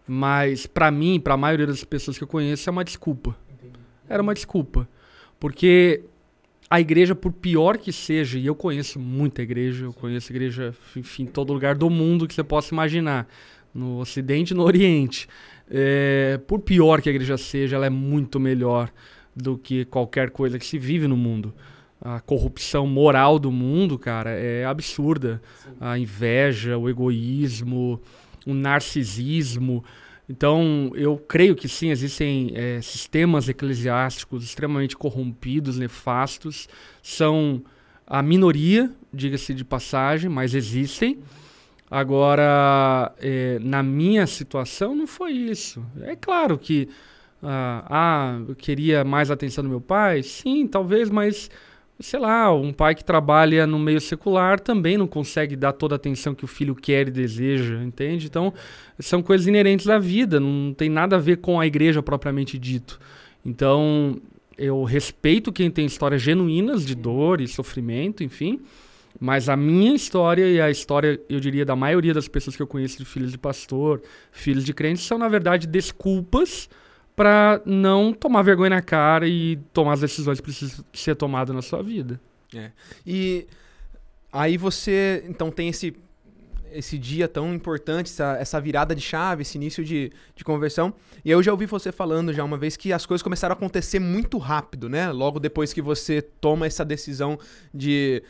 mas 0.06 0.66
para 0.66 0.90
mim, 0.90 1.18
para 1.18 1.34
a 1.34 1.36
maioria 1.36 1.66
das 1.66 1.82
pessoas 1.82 2.18
que 2.18 2.24
eu 2.24 2.28
conheço, 2.28 2.68
é 2.68 2.70
uma 2.70 2.84
desculpa. 2.84 3.36
Entendi. 3.50 3.78
Era 4.08 4.22
uma 4.22 4.34
desculpa. 4.34 4.86
Porque 5.40 6.02
a 6.68 6.80
igreja, 6.80 7.14
por 7.14 7.32
pior 7.32 7.78
que 7.78 7.90
seja, 7.92 8.38
e 8.38 8.46
eu 8.46 8.54
conheço 8.54 8.98
muita 9.00 9.42
igreja, 9.42 9.86
eu 9.86 9.92
conheço 9.92 10.30
igreja, 10.30 10.74
enfim, 10.94 11.22
em 11.22 11.26
todo 11.26 11.52
lugar 11.52 11.74
do 11.74 11.88
mundo 11.88 12.28
que 12.28 12.34
você 12.34 12.44
possa 12.44 12.74
imaginar, 12.74 13.26
no 13.74 13.98
Ocidente 13.98 14.52
e 14.52 14.56
no 14.56 14.62
Oriente. 14.62 15.26
É, 15.70 16.38
por 16.46 16.60
pior 16.60 17.00
que 17.00 17.08
a 17.08 17.12
igreja 17.12 17.38
seja, 17.38 17.76
ela 17.76 17.86
é 17.86 17.90
muito 17.90 18.38
melhor 18.38 18.92
do 19.34 19.56
que 19.56 19.86
qualquer 19.86 20.28
coisa 20.28 20.58
que 20.58 20.66
se 20.66 20.78
vive 20.78 21.08
no 21.08 21.16
mundo 21.16 21.54
a 22.04 22.20
corrupção 22.20 22.86
moral 22.86 23.38
do 23.38 23.52
mundo, 23.52 23.98
cara, 23.98 24.30
é 24.30 24.64
absurda. 24.64 25.40
Sim. 25.62 25.70
A 25.80 25.98
inveja, 25.98 26.76
o 26.76 26.88
egoísmo, 26.88 28.00
o 28.44 28.52
narcisismo. 28.52 29.84
Então, 30.28 30.90
eu 30.94 31.16
creio 31.16 31.54
que 31.54 31.68
sim, 31.68 31.90
existem 31.90 32.52
é, 32.54 32.80
sistemas 32.80 33.48
eclesiásticos 33.48 34.42
extremamente 34.42 34.96
corrompidos, 34.96 35.78
nefastos. 35.78 36.68
São 37.02 37.62
a 38.06 38.20
minoria, 38.20 38.90
diga-se 39.12 39.54
de 39.54 39.64
passagem, 39.64 40.28
mas 40.28 40.54
existem. 40.54 41.20
Agora, 41.88 43.12
é, 43.20 43.58
na 43.60 43.82
minha 43.82 44.26
situação, 44.26 44.94
não 44.94 45.06
foi 45.06 45.32
isso. 45.32 45.84
É 46.00 46.16
claro 46.16 46.58
que. 46.58 46.88
Ah, 47.44 47.84
ah, 47.90 48.40
eu 48.48 48.54
queria 48.54 49.02
mais 49.04 49.28
atenção 49.30 49.64
do 49.64 49.70
meu 49.70 49.80
pai? 49.80 50.22
Sim, 50.22 50.66
talvez, 50.66 51.10
mas 51.10 51.50
sei 52.00 52.18
lá, 52.18 52.52
um 52.52 52.72
pai 52.72 52.94
que 52.94 53.04
trabalha 53.04 53.66
no 53.66 53.78
meio 53.78 54.00
secular 54.00 54.58
também 54.58 54.98
não 54.98 55.06
consegue 55.06 55.54
dar 55.54 55.72
toda 55.72 55.94
a 55.94 55.96
atenção 55.96 56.34
que 56.34 56.44
o 56.44 56.48
filho 56.48 56.74
quer 56.74 57.08
e 57.08 57.10
deseja, 57.10 57.82
entende? 57.82 58.26
Então, 58.26 58.52
são 58.98 59.22
coisas 59.22 59.46
inerentes 59.46 59.88
à 59.88 59.98
vida, 59.98 60.40
não 60.40 60.74
tem 60.74 60.88
nada 60.88 61.16
a 61.16 61.18
ver 61.18 61.38
com 61.38 61.60
a 61.60 61.66
igreja 61.66 62.02
propriamente 62.02 62.58
dito. 62.58 62.98
Então, 63.44 64.20
eu 64.58 64.82
respeito 64.84 65.52
quem 65.52 65.70
tem 65.70 65.86
histórias 65.86 66.22
genuínas 66.22 66.84
de 66.84 66.94
dor 66.94 67.40
e 67.40 67.48
sofrimento, 67.48 68.22
enfim, 68.24 68.60
mas 69.20 69.48
a 69.48 69.56
minha 69.56 69.94
história 69.94 70.48
e 70.48 70.60
a 70.60 70.70
história, 70.70 71.20
eu 71.28 71.38
diria, 71.38 71.64
da 71.64 71.76
maioria 71.76 72.14
das 72.14 72.26
pessoas 72.26 72.56
que 72.56 72.62
eu 72.62 72.66
conheço 72.66 72.98
de 72.98 73.04
filhos 73.04 73.30
de 73.30 73.38
pastor, 73.38 74.02
filhos 74.32 74.64
de 74.64 74.72
crentes, 74.72 75.04
são, 75.04 75.18
na 75.18 75.28
verdade, 75.28 75.66
desculpas 75.66 76.68
para 77.14 77.60
não 77.64 78.12
tomar 78.12 78.42
vergonha 78.42 78.70
na 78.70 78.82
cara 78.82 79.26
e 79.26 79.56
tomar 79.72 79.94
as 79.94 80.00
decisões 80.00 80.38
que 80.38 80.44
precisam 80.44 80.84
ser 80.92 81.14
tomadas 81.14 81.54
na 81.54 81.62
sua 81.62 81.82
vida. 81.82 82.20
É. 82.54 82.70
E 83.06 83.46
aí 84.32 84.56
você, 84.56 85.24
então, 85.28 85.50
tem 85.50 85.68
esse 85.68 85.94
esse 86.74 86.98
dia 86.98 87.28
tão 87.28 87.54
importante, 87.54 88.06
essa, 88.06 88.36
essa 88.38 88.60
virada 88.60 88.94
de 88.94 89.00
chave, 89.00 89.42
esse 89.42 89.56
início 89.56 89.84
de, 89.84 90.10
de 90.34 90.42
conversão. 90.42 90.94
E 91.24 91.30
eu 91.30 91.42
já 91.42 91.52
ouvi 91.52 91.66
você 91.66 91.92
falando 91.92 92.32
já 92.32 92.42
uma 92.42 92.56
vez 92.56 92.76
que 92.76 92.92
as 92.92 93.06
coisas 93.06 93.22
começaram 93.22 93.52
a 93.52 93.56
acontecer 93.56 93.98
muito 93.98 94.38
rápido, 94.38 94.88
né? 94.88 95.10
Logo 95.12 95.38
depois 95.38 95.72
que 95.72 95.82
você 95.82 96.22
toma 96.22 96.66
essa 96.66 96.84
decisão 96.84 97.38
de 97.72 98.22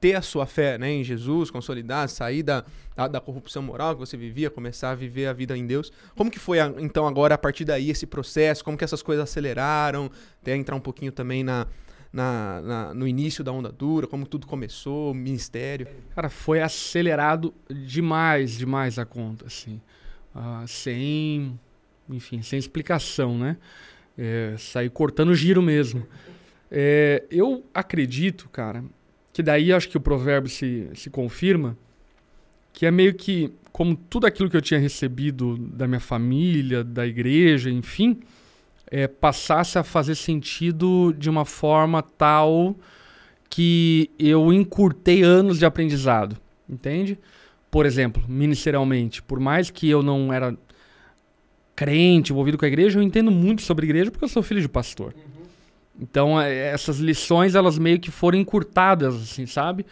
ter 0.00 0.14
a 0.14 0.22
sua 0.22 0.46
fé 0.46 0.76
né, 0.78 0.90
em 0.90 1.04
Jesus, 1.04 1.50
consolidar, 1.50 2.08
sair 2.08 2.42
da, 2.42 2.64
da, 2.96 3.06
da, 3.06 3.20
corrupção 3.20 3.62
moral 3.62 3.94
que 3.94 4.00
você 4.00 4.16
vivia, 4.16 4.50
começar 4.50 4.90
a 4.90 4.94
viver 4.94 5.26
a 5.26 5.32
vida 5.32 5.56
em 5.56 5.66
Deus. 5.66 5.92
Como 6.16 6.30
que 6.30 6.38
foi, 6.38 6.58
então, 6.78 7.06
agora, 7.06 7.34
a 7.34 7.38
partir 7.38 7.64
daí, 7.64 7.90
esse 7.90 8.06
processo? 8.06 8.64
Como 8.64 8.76
que 8.76 8.84
essas 8.84 9.02
coisas 9.02 9.22
aceleraram? 9.22 10.10
Até 10.42 10.56
entrar 10.56 10.74
um 10.74 10.80
pouquinho 10.80 11.12
também 11.12 11.44
na, 11.44 11.66
na, 12.12 12.60
na, 12.60 12.94
no 12.94 13.06
início 13.06 13.44
da 13.44 13.52
onda 13.52 13.70
dura, 13.70 14.06
como 14.06 14.26
tudo 14.26 14.46
começou, 14.46 15.12
o 15.12 15.14
ministério? 15.14 15.86
Cara, 16.14 16.28
foi 16.28 16.60
acelerado 16.60 17.54
demais, 17.70 18.58
demais 18.58 18.98
a 18.98 19.04
conta, 19.04 19.46
assim. 19.46 19.80
Uh, 20.34 20.66
sem, 20.66 21.58
enfim, 22.08 22.42
sem 22.42 22.58
explicação, 22.58 23.38
né? 23.38 23.56
É, 24.18 24.54
sair 24.58 24.90
cortando 24.90 25.34
giro 25.34 25.62
mesmo. 25.62 26.06
É, 26.70 27.24
eu 27.30 27.64
acredito, 27.72 28.48
cara, 28.48 28.84
que 29.32 29.42
daí 29.42 29.72
acho 29.72 29.88
que 29.88 29.96
o 29.96 30.00
provérbio 30.00 30.50
se, 30.50 30.88
se 30.94 31.10
confirma, 31.10 31.76
que 32.72 32.86
é 32.86 32.90
meio 32.90 33.14
que 33.14 33.52
como 33.72 33.96
tudo 33.96 34.26
aquilo 34.26 34.50
que 34.50 34.56
eu 34.56 34.62
tinha 34.62 34.80
recebido 34.80 35.56
da 35.56 35.86
minha 35.86 36.00
família, 36.00 36.82
da 36.82 37.06
igreja, 37.06 37.70
enfim, 37.70 38.20
é, 38.90 39.06
passasse 39.06 39.78
a 39.78 39.84
fazer 39.84 40.16
sentido 40.16 41.14
de 41.16 41.30
uma 41.30 41.44
forma 41.44 42.02
tal 42.02 42.74
que 43.48 44.10
eu 44.18 44.52
encurtei 44.52 45.22
anos 45.22 45.58
de 45.58 45.66
aprendizado, 45.66 46.36
entende? 46.68 47.18
Por 47.70 47.86
exemplo, 47.86 48.22
ministerialmente, 48.28 49.22
por 49.22 49.38
mais 49.38 49.70
que 49.70 49.88
eu 49.88 50.02
não 50.02 50.32
era 50.32 50.56
crente, 51.74 52.32
envolvido 52.32 52.58
com 52.58 52.64
a 52.64 52.68
igreja, 52.68 52.98
eu 52.98 53.02
entendo 53.02 53.30
muito 53.30 53.62
sobre 53.62 53.86
igreja 53.86 54.10
porque 54.10 54.24
eu 54.24 54.28
sou 54.28 54.42
filho 54.42 54.60
de 54.60 54.68
pastor. 54.68 55.14
Uhum. 55.14 55.39
Então, 56.00 56.40
é, 56.40 56.72
essas 56.72 56.98
lições, 56.98 57.54
elas 57.54 57.78
meio 57.78 58.00
que 58.00 58.10
foram 58.10 58.38
encurtadas, 58.38 59.14
assim, 59.14 59.44
sabe? 59.44 59.84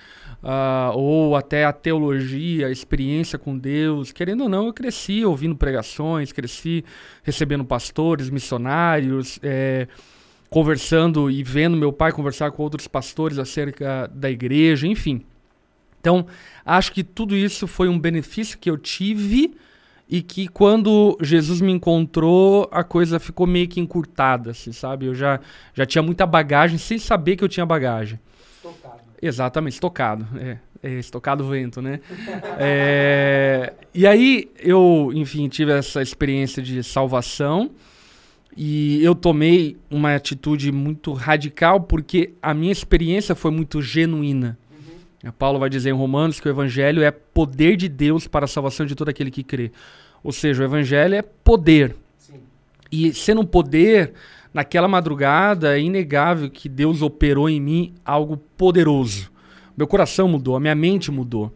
Uh, 0.42 0.96
ou 0.96 1.36
até 1.36 1.64
a 1.64 1.72
teologia, 1.72 2.68
a 2.68 2.70
experiência 2.70 3.38
com 3.38 3.58
Deus. 3.58 4.10
Querendo 4.10 4.44
ou 4.44 4.48
não, 4.48 4.66
eu 4.66 4.72
cresci 4.72 5.24
ouvindo 5.24 5.56
pregações, 5.56 6.32
cresci 6.32 6.84
recebendo 7.22 7.64
pastores, 7.64 8.30
missionários, 8.30 9.38
é, 9.42 9.86
conversando 10.48 11.30
e 11.30 11.42
vendo 11.42 11.76
meu 11.76 11.92
pai 11.92 12.12
conversar 12.12 12.52
com 12.52 12.62
outros 12.62 12.88
pastores 12.88 13.38
acerca 13.38 14.10
da 14.14 14.30
igreja, 14.30 14.86
enfim. 14.86 15.24
Então, 16.00 16.26
acho 16.64 16.92
que 16.92 17.02
tudo 17.02 17.36
isso 17.36 17.66
foi 17.66 17.88
um 17.88 17.98
benefício 17.98 18.58
que 18.58 18.70
eu 18.70 18.78
tive 18.78 19.54
e 20.08 20.22
que 20.22 20.48
quando 20.48 21.18
Jesus 21.20 21.60
me 21.60 21.70
encontrou, 21.70 22.66
a 22.72 22.82
coisa 22.82 23.20
ficou 23.20 23.46
meio 23.46 23.68
que 23.68 23.78
encurtada, 23.78 24.52
assim, 24.52 24.72
sabe? 24.72 25.06
Eu 25.06 25.14
já, 25.14 25.38
já 25.74 25.84
tinha 25.84 26.02
muita 26.02 26.24
bagagem 26.26 26.78
sem 26.78 26.98
saber 26.98 27.36
que 27.36 27.44
eu 27.44 27.48
tinha 27.48 27.66
bagagem. 27.66 28.18
Estocado. 28.56 29.00
Exatamente, 29.20 29.74
estocado. 29.74 30.26
É, 30.38 30.58
é 30.82 30.98
estocado 30.98 31.46
vento, 31.46 31.82
né? 31.82 32.00
é, 32.58 33.74
e 33.92 34.06
aí 34.06 34.50
eu, 34.58 35.10
enfim, 35.14 35.46
tive 35.46 35.72
essa 35.72 36.00
experiência 36.00 36.62
de 36.62 36.82
salvação 36.82 37.70
e 38.56 39.04
eu 39.04 39.14
tomei 39.14 39.76
uma 39.90 40.14
atitude 40.14 40.72
muito 40.72 41.12
radical 41.12 41.82
porque 41.82 42.32
a 42.40 42.54
minha 42.54 42.72
experiência 42.72 43.34
foi 43.34 43.50
muito 43.50 43.82
genuína. 43.82 44.58
Paulo 45.38 45.58
vai 45.58 45.68
dizer 45.68 45.90
em 45.90 45.94
Romanos 45.94 46.38
que 46.38 46.48
o 46.48 46.50
evangelho 46.50 47.02
é 47.02 47.10
poder 47.10 47.76
de 47.76 47.88
Deus 47.88 48.26
para 48.26 48.44
a 48.44 48.48
salvação 48.48 48.86
de 48.86 48.94
todo 48.94 49.08
aquele 49.08 49.30
que 49.30 49.42
crê. 49.42 49.72
Ou 50.22 50.32
seja, 50.32 50.62
o 50.62 50.64
evangelho 50.64 51.14
é 51.14 51.22
poder. 51.22 51.96
Sim. 52.16 52.40
E 52.90 53.12
sendo 53.12 53.40
um 53.40 53.46
poder, 53.46 54.12
naquela 54.54 54.86
madrugada 54.86 55.76
é 55.76 55.80
inegável 55.80 56.48
que 56.48 56.68
Deus 56.68 57.02
operou 57.02 57.48
em 57.48 57.60
mim 57.60 57.94
algo 58.04 58.36
poderoso. 58.56 59.30
Meu 59.76 59.86
coração 59.86 60.28
mudou, 60.28 60.56
a 60.56 60.60
minha 60.60 60.74
mente 60.74 61.10
mudou. 61.10 61.52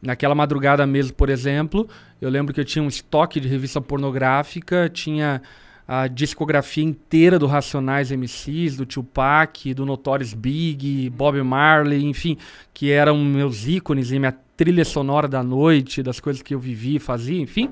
Naquela 0.00 0.34
madrugada 0.34 0.86
mesmo, 0.86 1.14
por 1.14 1.28
exemplo, 1.28 1.88
eu 2.20 2.30
lembro 2.30 2.54
que 2.54 2.60
eu 2.60 2.64
tinha 2.64 2.82
um 2.82 2.88
estoque 2.88 3.40
de 3.40 3.48
revista 3.48 3.80
pornográfica, 3.80 4.88
tinha 4.88 5.42
a 5.90 6.06
discografia 6.06 6.84
inteira 6.84 7.38
do 7.38 7.46
Racionais 7.46 8.10
MCs, 8.10 8.76
do 8.76 8.84
Tupac, 8.84 9.72
do 9.72 9.86
Notorious 9.86 10.34
Big, 10.34 11.08
Bob 11.08 11.42
Marley, 11.42 12.04
enfim, 12.04 12.36
que 12.74 12.90
eram 12.90 13.16
meus 13.24 13.66
ícones 13.66 14.12
e 14.12 14.18
minha 14.18 14.36
trilha 14.54 14.84
sonora 14.84 15.26
da 15.26 15.42
noite, 15.42 16.02
das 16.02 16.20
coisas 16.20 16.42
que 16.42 16.54
eu 16.54 16.60
vivi 16.60 16.96
e 16.96 16.98
fazia, 16.98 17.40
enfim. 17.40 17.70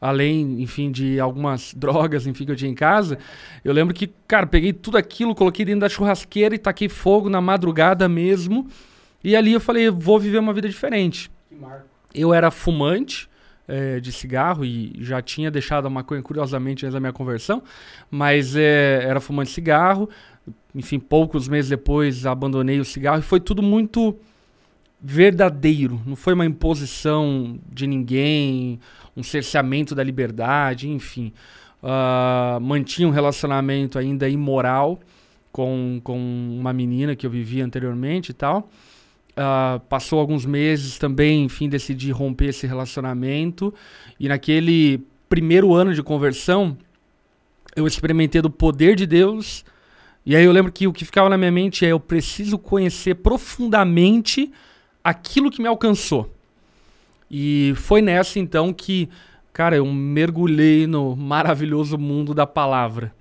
Além, 0.00 0.62
enfim, 0.62 0.90
de 0.90 1.20
algumas 1.20 1.74
drogas, 1.76 2.26
enfim, 2.26 2.46
que 2.46 2.52
eu 2.52 2.56
tinha 2.56 2.70
em 2.70 2.74
casa. 2.74 3.18
Eu 3.62 3.74
lembro 3.74 3.92
que, 3.92 4.10
cara, 4.26 4.46
peguei 4.46 4.72
tudo 4.72 4.96
aquilo, 4.96 5.34
coloquei 5.34 5.66
dentro 5.66 5.82
da 5.82 5.90
churrasqueira 5.90 6.54
e 6.54 6.58
taquei 6.58 6.88
fogo 6.88 7.28
na 7.28 7.42
madrugada 7.42 8.08
mesmo. 8.08 8.66
E 9.22 9.36
ali 9.36 9.52
eu 9.52 9.60
falei, 9.60 9.90
vou 9.90 10.18
viver 10.18 10.38
uma 10.38 10.54
vida 10.54 10.70
diferente. 10.70 11.30
Eu 12.14 12.32
era 12.32 12.50
fumante, 12.50 13.28
é, 13.66 14.00
de 14.00 14.12
cigarro 14.12 14.64
e 14.64 14.92
já 14.98 15.22
tinha 15.22 15.50
deixado 15.50 15.86
a 15.86 15.90
maconha 15.90 16.22
curiosamente 16.22 16.84
antes 16.84 16.94
da 16.94 17.00
minha 17.00 17.12
conversão, 17.12 17.62
mas 18.10 18.56
é, 18.56 19.04
era 19.04 19.20
fumante 19.20 19.48
de 19.48 19.54
cigarro. 19.54 20.08
Enfim, 20.74 20.98
poucos 20.98 21.48
meses 21.48 21.68
depois 21.68 22.26
abandonei 22.26 22.80
o 22.80 22.84
cigarro 22.84 23.20
e 23.20 23.22
foi 23.22 23.40
tudo 23.40 23.62
muito 23.62 24.16
verdadeiro. 25.00 26.00
Não 26.06 26.16
foi 26.16 26.34
uma 26.34 26.46
imposição 26.46 27.58
de 27.70 27.86
ninguém, 27.86 28.80
um 29.16 29.22
cerceamento 29.22 29.94
da 29.94 30.02
liberdade, 30.02 30.88
enfim. 30.88 31.32
Uh, 31.82 32.60
mantinha 32.60 33.08
um 33.08 33.10
relacionamento 33.10 33.98
ainda 33.98 34.28
imoral 34.28 35.00
com, 35.50 36.00
com 36.02 36.16
uma 36.16 36.72
menina 36.72 37.16
que 37.16 37.26
eu 37.26 37.30
vivia 37.30 37.64
anteriormente 37.64 38.30
e 38.30 38.34
tal. 38.34 38.68
Uh, 39.32 39.80
passou 39.88 40.20
alguns 40.20 40.44
meses 40.44 40.98
também, 40.98 41.44
enfim, 41.44 41.68
decidi 41.68 42.10
romper 42.10 42.48
esse 42.48 42.66
relacionamento. 42.66 43.72
E 44.20 44.28
naquele 44.28 45.02
primeiro 45.28 45.72
ano 45.74 45.94
de 45.94 46.02
conversão, 46.02 46.76
eu 47.74 47.86
experimentei 47.86 48.42
do 48.42 48.50
poder 48.50 48.94
de 48.94 49.06
Deus. 49.06 49.64
E 50.24 50.36
aí 50.36 50.44
eu 50.44 50.52
lembro 50.52 50.70
que 50.70 50.86
o 50.86 50.92
que 50.92 51.04
ficava 51.04 51.28
na 51.28 51.38
minha 51.38 51.50
mente 51.50 51.84
é: 51.84 51.88
eu 51.88 51.98
preciso 51.98 52.58
conhecer 52.58 53.14
profundamente 53.16 54.52
aquilo 55.02 55.50
que 55.50 55.62
me 55.62 55.68
alcançou. 55.68 56.32
E 57.30 57.72
foi 57.76 58.02
nessa 58.02 58.38
então 58.38 58.72
que, 58.72 59.08
cara, 59.52 59.74
eu 59.76 59.86
mergulhei 59.86 60.86
no 60.86 61.16
maravilhoso 61.16 61.96
mundo 61.96 62.34
da 62.34 62.46
palavra. 62.46 63.14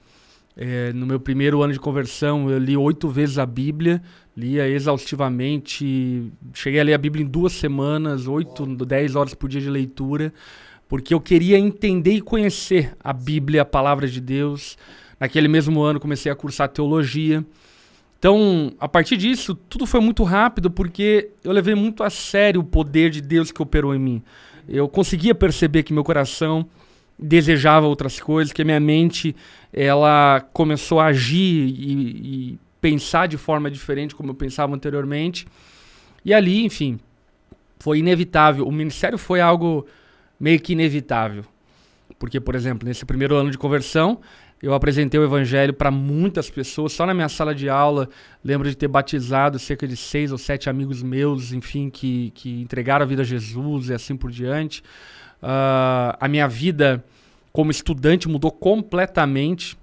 É, 0.64 0.94
no 0.94 1.08
meu 1.08 1.20
primeiro 1.20 1.64
ano 1.64 1.74
de 1.74 1.80
conversão, 1.80 2.48
eu 2.48 2.60
li 2.60 2.78
oito 2.78 3.10
vezes 3.10 3.40
a 3.40 3.48
Bíblia, 3.48 4.00
lia 4.38 4.68
exaustivamente. 4.68 6.32
Cheguei 6.54 6.80
a 6.80 6.84
ler 6.84 6.94
a 6.94 7.00
Bíblia 7.00 7.26
em 7.26 7.28
duas 7.28 7.54
semanas, 7.54 8.28
oito, 8.28 8.68
dez 8.86 9.16
horas 9.16 9.34
por 9.34 9.50
dia 9.50 9.60
de 9.60 9.72
leitura, 9.72 10.32
porque 10.88 11.16
eu 11.16 11.20
queria 11.20 11.58
entender 11.58 12.12
e 12.12 12.22
conhecer 12.22 12.96
a 13.04 13.12
Bíblia, 13.12 13.64
a 13.64 13.66
palavra 13.66 14.08
de 14.08 14.22
Deus. 14.22 14.78
Naquele 15.20 15.48
mesmo 15.48 15.82
ano, 15.82 16.00
comecei 16.00 16.32
a 16.32 16.36
cursar 16.36 16.70
teologia. 16.70 17.44
Então, 18.20 18.72
a 18.80 18.88
partir 18.88 19.18
disso, 19.18 19.56
tudo 19.56 19.88
foi 19.88 20.00
muito 20.00 20.24
rápido 20.24 20.70
porque 20.70 21.32
eu 21.44 21.52
levei 21.52 21.74
muito 21.74 22.04
a 22.04 22.10
sério 22.12 22.62
o 22.62 22.64
poder 22.64 23.10
de 23.10 23.20
Deus 23.20 23.52
que 23.52 23.64
operou 23.64 23.96
em 23.96 24.00
mim. 24.00 24.24
Eu 24.70 24.88
conseguia 24.88 25.34
perceber 25.34 25.82
que 25.82 25.92
meu 25.92 26.04
coração 26.04 26.68
desejava 27.22 27.86
outras 27.86 28.20
coisas, 28.20 28.52
que 28.52 28.62
a 28.62 28.66
minha 28.66 28.80
mente 28.80 29.36
ela 29.72 30.46
começou 30.54 31.00
a 31.00 31.06
agir 31.06 31.38
e, 31.38 32.52
e 32.54 32.60
pensar 32.82 33.28
de 33.28 33.38
forma 33.38 33.70
diferente 33.70 34.16
como 34.16 34.32
eu 34.32 34.36
pensava 34.36 34.74
anteriormente. 34.74 35.46
E 36.26 36.34
ali, 36.34 36.66
enfim, 36.66 37.00
foi 37.80 38.00
inevitável. 38.00 38.68
O 38.68 38.72
ministério 38.72 39.18
foi 39.18 39.40
algo 39.40 39.86
meio 40.40 40.60
que 40.60 40.74
inevitável. 40.74 41.46
Porque, 42.18 42.40
por 42.40 42.56
exemplo, 42.56 42.88
nesse 42.88 43.06
primeiro 43.06 43.36
ano 43.36 43.50
de 43.50 43.58
conversão, 43.58 44.20
eu 44.62 44.74
apresentei 44.74 45.20
o 45.20 45.24
evangelho 45.24 45.74
para 45.74 45.90
muitas 45.90 46.50
pessoas. 46.50 46.94
Só 46.94 47.06
na 47.06 47.14
minha 47.14 47.30
sala 47.30 47.54
de 47.54 47.68
aula, 47.68 48.10
lembro 48.44 48.70
de 48.70 48.76
ter 48.76 48.88
batizado 48.88 49.58
cerca 49.58 49.88
de 49.88 49.98
seis 49.98 50.32
ou 50.32 50.38
sete 50.38 50.70
amigos 50.70 51.02
meus, 51.02 51.52
enfim, 51.52 51.90
que, 51.90 52.32
que 52.36 52.62
entregaram 52.62 53.04
a 53.04 53.08
vida 53.08 53.24
a 53.24 53.26
Jesus 53.26 53.90
e 53.90 53.94
assim 53.94 54.16
por 54.16 54.30
diante. 54.30 54.84
Uh, 55.42 56.16
a 56.20 56.28
minha 56.28 56.48
vida 56.48 57.04
como 57.52 57.72
estudante 57.72 58.30
mudou 58.30 58.52
completamente 58.52 59.78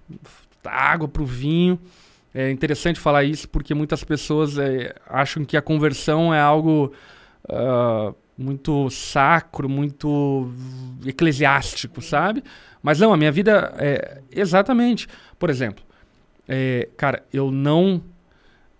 da 0.62 0.70
água 0.70 1.08
para 1.08 1.22
o 1.22 1.26
vinho. 1.26 1.78
É 2.34 2.50
interessante 2.50 3.00
falar 3.00 3.24
isso 3.24 3.48
porque 3.48 3.74
muitas 3.74 4.04
pessoas 4.04 4.58
é, 4.58 4.94
acham 5.06 5.44
que 5.44 5.56
a 5.56 5.62
conversão 5.62 6.32
é 6.32 6.40
algo 6.40 6.92
uh, 7.48 8.14
muito 8.36 8.88
sacro, 8.90 9.68
muito 9.68 10.50
eclesiástico, 11.04 12.00
sabe? 12.00 12.44
Mas 12.82 13.00
não, 13.00 13.12
a 13.12 13.16
minha 13.16 13.32
vida 13.32 13.74
é 13.78 14.20
exatamente. 14.30 15.08
Por 15.38 15.50
exemplo, 15.50 15.84
é, 16.46 16.88
cara, 16.96 17.24
eu 17.32 17.50
não. 17.50 18.02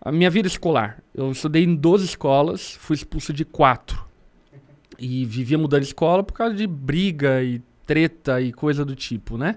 A 0.01 0.12
minha 0.12 0.31
vida 0.31 0.47
escolar. 0.47 1.03
Eu 1.14 1.33
estudei 1.33 1.64
em 1.64 1.75
12 1.75 2.05
escolas, 2.05 2.77
fui 2.77 2.95
expulso 2.95 3.33
de 3.33 3.45
quatro. 3.45 4.08
E 4.99 5.25
vivia 5.25 5.57
mudando 5.57 5.83
de 5.83 5.89
escola 5.89 6.23
por 6.23 6.33
causa 6.33 6.55
de 6.55 6.67
briga 6.67 7.43
e 7.43 7.63
treta 7.87 8.41
e 8.41 8.53
coisa 8.53 8.85
do 8.85 8.95
tipo, 8.95 9.39
né? 9.39 9.57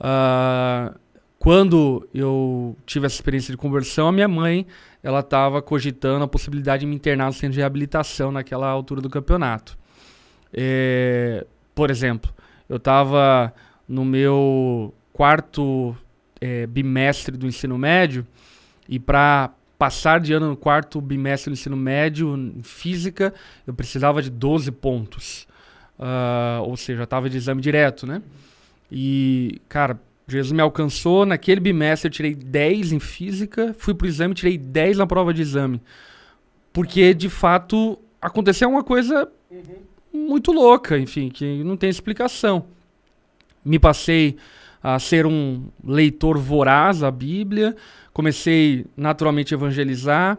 Uh, 0.00 0.98
quando 1.38 2.06
eu 2.12 2.76
tive 2.84 3.06
essa 3.06 3.14
experiência 3.14 3.50
de 3.52 3.56
conversão, 3.56 4.08
a 4.08 4.12
minha 4.12 4.28
mãe 4.28 4.66
ela 5.02 5.20
estava 5.20 5.62
cogitando 5.62 6.24
a 6.24 6.28
possibilidade 6.28 6.80
de 6.80 6.86
me 6.86 6.94
internar 6.94 7.26
no 7.26 7.32
centro 7.32 7.54
de 7.54 7.60
reabilitação 7.60 8.30
naquela 8.30 8.68
altura 8.68 9.00
do 9.00 9.08
campeonato. 9.08 9.78
É, 10.52 11.46
por 11.74 11.90
exemplo, 11.90 12.30
eu 12.68 12.76
estava 12.76 13.54
no 13.88 14.04
meu 14.04 14.92
quarto 15.12 15.96
é, 16.40 16.66
bimestre 16.66 17.36
do 17.36 17.46
ensino 17.46 17.78
médio 17.78 18.26
e 18.88 18.98
para 18.98 19.50
passar 19.80 20.20
de 20.20 20.34
ano 20.34 20.50
no 20.50 20.56
quarto 20.58 21.00
bimestre 21.00 21.50
do 21.50 21.54
ensino 21.54 21.74
médio 21.74 22.36
em 22.36 22.62
física 22.62 23.32
eu 23.66 23.72
precisava 23.72 24.20
de 24.20 24.28
12 24.28 24.70
pontos. 24.72 25.48
Uh, 25.98 26.60
ou 26.66 26.76
seja, 26.76 27.04
estava 27.04 27.30
de 27.30 27.38
exame 27.38 27.62
direto, 27.62 28.06
né? 28.06 28.20
E, 28.92 29.58
cara, 29.70 29.98
Jesus 30.28 30.52
me 30.52 30.60
alcançou. 30.60 31.24
Naquele 31.24 31.60
bimestre 31.60 32.08
eu 32.08 32.12
tirei 32.12 32.34
10 32.34 32.92
em 32.92 33.00
física, 33.00 33.74
fui 33.78 33.94
pro 33.94 34.06
exame 34.06 34.34
tirei 34.34 34.58
10 34.58 34.98
na 34.98 35.06
prova 35.06 35.32
de 35.32 35.40
exame. 35.40 35.80
Porque, 36.74 37.14
de 37.14 37.30
fato, 37.30 37.98
aconteceu 38.20 38.68
uma 38.68 38.84
coisa 38.84 39.30
uhum. 39.50 40.28
muito 40.28 40.52
louca, 40.52 40.98
enfim, 40.98 41.30
que 41.30 41.64
não 41.64 41.76
tem 41.76 41.88
explicação 41.88 42.66
me 43.64 43.78
passei 43.78 44.36
a 44.82 44.98
ser 44.98 45.26
um 45.26 45.64
leitor 45.84 46.38
voraz 46.38 47.00
da 47.00 47.10
Bíblia, 47.10 47.76
comecei 48.12 48.86
naturalmente 48.96 49.54
a 49.54 49.56
evangelizar. 49.56 50.38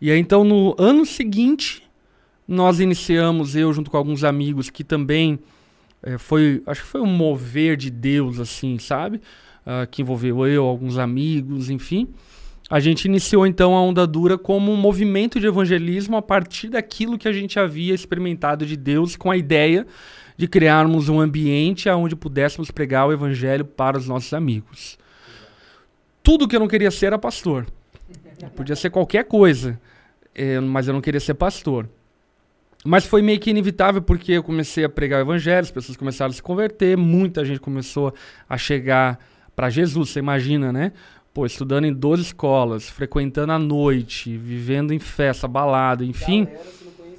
E 0.00 0.10
aí, 0.10 0.18
então, 0.18 0.44
no 0.44 0.74
ano 0.78 1.06
seguinte, 1.06 1.82
nós 2.46 2.80
iniciamos, 2.80 3.56
eu 3.56 3.72
junto 3.72 3.90
com 3.90 3.96
alguns 3.96 4.24
amigos, 4.24 4.70
que 4.70 4.84
também 4.84 5.38
é, 6.02 6.18
foi, 6.18 6.62
acho 6.66 6.82
que 6.82 6.88
foi 6.88 7.00
um 7.00 7.06
mover 7.06 7.76
de 7.76 7.90
Deus, 7.90 8.38
assim, 8.38 8.78
sabe? 8.78 9.20
Uh, 9.66 9.86
que 9.90 10.02
envolveu 10.02 10.46
eu, 10.46 10.64
alguns 10.64 10.98
amigos, 10.98 11.70
enfim. 11.70 12.08
A 12.68 12.80
gente 12.80 13.04
iniciou 13.04 13.46
então 13.46 13.76
a 13.76 13.80
Onda 13.80 14.06
Dura 14.06 14.36
como 14.36 14.72
um 14.72 14.76
movimento 14.76 15.40
de 15.40 15.46
evangelismo 15.46 16.16
a 16.16 16.22
partir 16.22 16.68
daquilo 16.68 17.18
que 17.18 17.28
a 17.28 17.32
gente 17.32 17.58
havia 17.58 17.94
experimentado 17.94 18.66
de 18.66 18.76
Deus, 18.76 19.16
com 19.16 19.30
a 19.30 19.36
ideia 19.36 19.86
de 20.36 20.46
criarmos 20.46 21.08
um 21.08 21.20
ambiente 21.20 21.88
onde 21.88 22.14
pudéssemos 22.14 22.70
pregar 22.70 23.06
o 23.06 23.12
evangelho 23.12 23.64
para 23.64 23.96
os 23.96 24.06
nossos 24.06 24.32
amigos. 24.34 24.98
Tudo 26.22 26.46
que 26.46 26.56
eu 26.56 26.60
não 26.60 26.68
queria 26.68 26.90
ser 26.90 27.06
era 27.06 27.18
pastor. 27.18 27.66
Podia 28.54 28.76
ser 28.76 28.90
qualquer 28.90 29.24
coisa, 29.24 29.80
é, 30.34 30.60
mas 30.60 30.88
eu 30.88 30.94
não 30.94 31.00
queria 31.00 31.20
ser 31.20 31.34
pastor. 31.34 31.88
Mas 32.84 33.06
foi 33.06 33.22
meio 33.22 33.40
que 33.40 33.50
inevitável 33.50 34.02
porque 34.02 34.32
eu 34.32 34.42
comecei 34.42 34.84
a 34.84 34.88
pregar 34.88 35.18
o 35.20 35.22
evangelho, 35.22 35.62
as 35.62 35.70
pessoas 35.70 35.96
começaram 35.96 36.30
a 36.30 36.34
se 36.34 36.42
converter, 36.42 36.96
muita 36.96 37.44
gente 37.44 37.58
começou 37.58 38.14
a 38.48 38.58
chegar 38.58 39.18
para 39.56 39.70
Jesus, 39.70 40.10
você 40.10 40.18
imagina, 40.18 40.72
né? 40.72 40.92
Pô, 41.32 41.46
estudando 41.46 41.84
em 41.86 41.92
12 41.92 42.22
escolas, 42.22 42.88
frequentando 42.88 43.52
à 43.52 43.58
noite, 43.58 44.36
vivendo 44.36 44.92
em 44.92 44.98
festa, 44.98 45.48
balada, 45.48 46.04
enfim. 46.04 46.46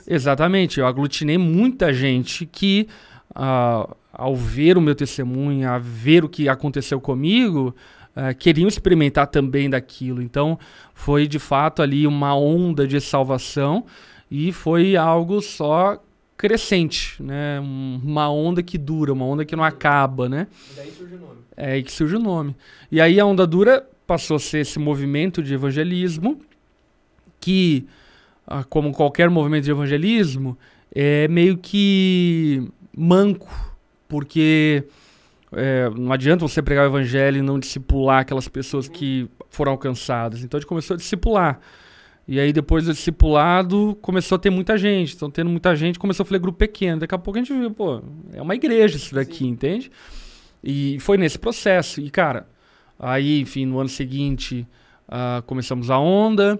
Exatamente, 0.07 0.79
eu 0.79 0.87
aglutinei 0.87 1.37
muita 1.37 1.93
gente 1.93 2.45
que 2.45 2.87
uh, 3.31 3.95
ao 4.11 4.35
ver 4.35 4.77
o 4.77 4.81
meu 4.81 4.95
testemunho, 4.95 5.69
a 5.69 5.77
ver 5.77 6.23
o 6.23 6.29
que 6.29 6.47
aconteceu 6.47 6.99
comigo, 6.99 7.75
uh, 8.15 8.35
queriam 8.37 8.67
experimentar 8.67 9.27
também 9.27 9.69
daquilo. 9.69 10.21
Então, 10.21 10.57
foi 10.93 11.27
de 11.27 11.39
fato 11.39 11.81
ali 11.81 12.07
uma 12.07 12.35
onda 12.35 12.87
de 12.87 12.99
salvação 13.01 13.85
e 14.31 14.51
foi 14.51 14.95
algo 14.95 15.41
só 15.41 16.01
crescente, 16.37 17.21
né? 17.21 17.59
Uma 17.59 18.29
onda 18.29 18.61
que 18.61 18.77
dura, 18.77 19.11
uma 19.11 19.25
onda 19.25 19.43
que 19.43 19.55
não 19.55 19.63
acaba, 19.63 20.29
né? 20.29 20.47
E 20.71 20.75
daí 20.75 20.91
surge 20.91 21.15
o 21.15 21.19
nome. 21.19 21.37
É 21.55 21.71
aí 21.71 21.83
que 21.83 21.91
surge 21.91 22.15
o 22.15 22.19
nome. 22.19 22.55
E 22.91 23.01
aí 23.01 23.19
a 23.19 23.25
onda 23.25 23.47
dura 23.47 23.85
passou 24.05 24.37
a 24.37 24.39
ser 24.39 24.59
esse 24.59 24.77
movimento 24.77 25.41
de 25.41 25.53
evangelismo 25.53 26.39
que, 27.39 27.87
como 28.69 28.91
qualquer 28.91 29.29
movimento 29.29 29.65
de 29.65 29.71
evangelismo, 29.71 30.57
é 30.93 31.27
meio 31.27 31.57
que 31.57 32.67
manco, 32.95 33.49
porque 34.07 34.83
é, 35.51 35.89
não 35.89 36.11
adianta 36.11 36.47
você 36.47 36.61
pregar 36.61 36.85
o 36.85 36.89
evangelho 36.89 37.37
e 37.37 37.41
não 37.41 37.59
discipular 37.59 38.19
aquelas 38.19 38.47
pessoas 38.47 38.87
que 38.87 39.29
foram 39.49 39.73
alcançadas. 39.73 40.43
Então 40.43 40.57
a 40.57 40.61
gente 40.61 40.67
começou 40.67 40.93
a 40.95 40.97
discipular. 40.97 41.59
E 42.27 42.39
aí 42.39 42.51
depois 42.51 42.85
do 42.85 42.93
discipulado 42.93 43.97
começou 44.01 44.35
a 44.35 44.39
ter 44.39 44.49
muita 44.49 44.77
gente. 44.77 45.15
Então 45.15 45.31
tendo 45.31 45.49
muita 45.49 45.75
gente, 45.75 45.97
começou 45.97 46.23
a 46.23 46.25
fazer 46.25 46.39
grupo 46.39 46.57
pequeno. 46.57 46.99
Daqui 46.99 47.15
a 47.15 47.17
pouco 47.17 47.39
a 47.39 47.41
gente 47.41 47.53
viu, 47.53 47.71
pô, 47.71 48.01
é 48.33 48.41
uma 48.41 48.55
igreja 48.55 48.97
isso 48.97 49.15
daqui, 49.15 49.39
Sim. 49.39 49.47
entende? 49.47 49.91
E 50.63 50.99
foi 50.99 51.17
nesse 51.17 51.39
processo. 51.39 52.01
E 52.01 52.09
cara, 52.09 52.47
aí, 52.99 53.41
enfim, 53.41 53.65
no 53.65 53.79
ano 53.79 53.89
seguinte 53.89 54.67
uh, 55.07 55.41
começamos 55.43 55.89
a 55.89 55.97
onda. 55.97 56.59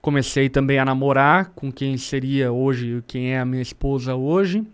Comecei 0.00 0.48
também 0.48 0.78
a 0.78 0.84
namorar 0.84 1.52
com 1.54 1.70
quem 1.70 1.96
seria 1.98 2.50
hoje, 2.50 3.04
quem 3.06 3.32
é 3.32 3.40
a 3.40 3.44
minha 3.44 3.62
esposa 3.62 4.14
hoje. 4.14 4.64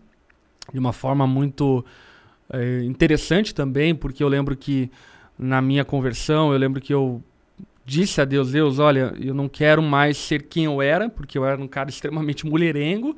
de 0.73 0.79
uma 0.79 0.93
forma 0.93 1.27
muito 1.27 1.85
é, 2.51 2.83
interessante 2.85 3.55
também, 3.55 3.95
porque 3.95 4.23
eu 4.23 4.29
lembro 4.29 4.57
que 4.57 4.91
na 5.39 5.61
minha 5.61 5.85
conversão, 5.85 6.53
eu 6.53 6.59
lembro 6.59 6.81
que 6.81 6.93
eu 6.93 7.23
disse 7.85 8.21
a 8.21 8.25
Deus, 8.25 8.51
Deus, 8.51 8.79
olha, 8.79 9.15
eu 9.21 9.35
não 9.35 9.49
quero 9.49 9.83
mais 9.83 10.17
ser 10.17 10.43
quem 10.43 10.65
eu 10.65 10.83
era, 10.83 11.09
porque 11.09 11.39
eu 11.39 11.45
era 11.45 11.61
um 11.61 11.69
cara 11.69 11.89
extremamente 11.91 12.47
mulherengo. 12.47 13.17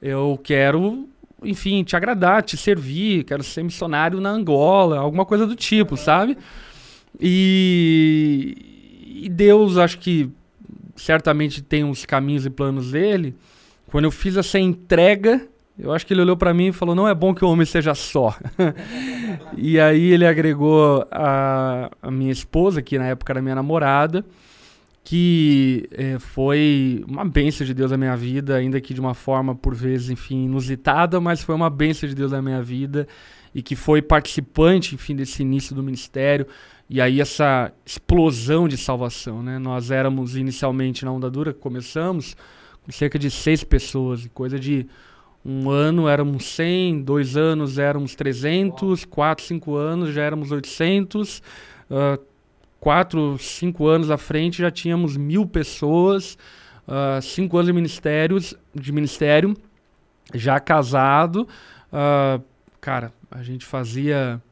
Eu 0.00 0.38
quero, 0.42 1.08
enfim, 1.42 1.82
te 1.82 1.96
agradar, 1.96 2.42
te 2.42 2.56
servir, 2.56 3.24
quero 3.24 3.42
ser 3.42 3.64
missionário 3.64 4.20
na 4.20 4.30
Angola, 4.30 4.98
alguma 4.98 5.24
coisa 5.24 5.46
do 5.46 5.56
tipo, 5.56 5.96
sabe? 5.96 6.36
E, 7.20 9.22
e 9.24 9.28
Deus, 9.28 9.78
acho 9.78 9.98
que 9.98 10.30
certamente 10.96 11.62
tem 11.62 11.84
os 11.84 12.04
caminhos 12.04 12.46
e 12.46 12.50
planos 12.50 12.92
dele. 12.92 13.34
Quando 13.86 14.04
eu 14.04 14.10
fiz 14.10 14.36
essa 14.36 14.58
entrega, 14.58 15.46
eu 15.78 15.92
acho 15.92 16.06
que 16.06 16.14
ele 16.14 16.20
olhou 16.20 16.36
para 16.36 16.54
mim 16.54 16.68
e 16.68 16.72
falou: 16.72 16.94
Não 16.94 17.08
é 17.08 17.14
bom 17.14 17.34
que 17.34 17.44
o 17.44 17.48
homem 17.48 17.66
seja 17.66 17.94
só. 17.94 18.36
e 19.56 19.78
aí 19.80 20.12
ele 20.12 20.26
agregou 20.26 21.06
a, 21.10 21.90
a, 22.00 22.10
minha 22.10 22.32
esposa, 22.32 22.80
que 22.80 22.98
na 22.98 23.06
época 23.06 23.32
era 23.32 23.42
minha 23.42 23.56
namorada, 23.56 24.24
que 25.02 25.88
é, 25.92 26.18
foi 26.18 27.04
uma 27.08 27.24
bênção 27.24 27.66
de 27.66 27.74
Deus 27.74 27.90
na 27.90 27.96
minha 27.96 28.16
vida, 28.16 28.56
ainda 28.56 28.80
que 28.80 28.94
de 28.94 29.00
uma 29.00 29.14
forma, 29.14 29.54
por 29.54 29.74
vezes, 29.74 30.10
enfim, 30.10 30.44
inusitada, 30.44 31.20
mas 31.20 31.42
foi 31.42 31.54
uma 31.54 31.68
bênção 31.68 32.08
de 32.08 32.14
Deus 32.14 32.30
na 32.30 32.40
minha 32.40 32.62
vida 32.62 33.08
e 33.54 33.62
que 33.62 33.76
foi 33.76 34.00
participante, 34.00 34.94
enfim, 34.94 35.14
desse 35.14 35.42
início 35.42 35.74
do 35.74 35.82
ministério. 35.82 36.46
E 36.88 37.00
aí 37.00 37.20
essa 37.20 37.72
explosão 37.84 38.68
de 38.68 38.76
salvação, 38.76 39.42
né? 39.42 39.58
Nós 39.58 39.90
éramos 39.90 40.36
inicialmente 40.36 41.04
na 41.04 41.12
Onda 41.12 41.30
Dura, 41.30 41.54
começamos 41.54 42.36
com 42.84 42.92
cerca 42.92 43.18
de 43.18 43.30
seis 43.30 43.64
pessoas, 43.64 44.28
coisa 44.34 44.60
de 44.60 44.86
um 45.44 45.70
ano 45.70 46.08
éramos 46.08 46.44
100, 46.44 47.02
dois 47.02 47.36
anos 47.36 47.78
éramos 47.78 48.14
300, 48.14 49.04
quatro, 49.04 49.44
cinco 49.44 49.76
anos 49.76 50.14
já 50.14 50.22
éramos 50.22 50.50
800, 50.50 51.42
uh, 51.90 52.22
quatro, 52.80 53.36
cinco 53.38 53.86
anos 53.86 54.10
à 54.10 54.18
frente 54.18 54.58
já 54.58 54.70
tínhamos 54.70 55.16
mil 55.16 55.46
pessoas, 55.46 56.36
uh, 56.86 57.20
cinco 57.22 57.56
anos 57.56 57.66
de 57.66 57.72
ministérios, 57.72 58.54
de 58.74 58.92
ministério, 58.92 59.56
já 60.34 60.60
casado, 60.60 61.48
uh, 61.92 62.42
cara, 62.80 63.12
a 63.30 63.42
gente 63.42 63.64
fazia 63.64 64.42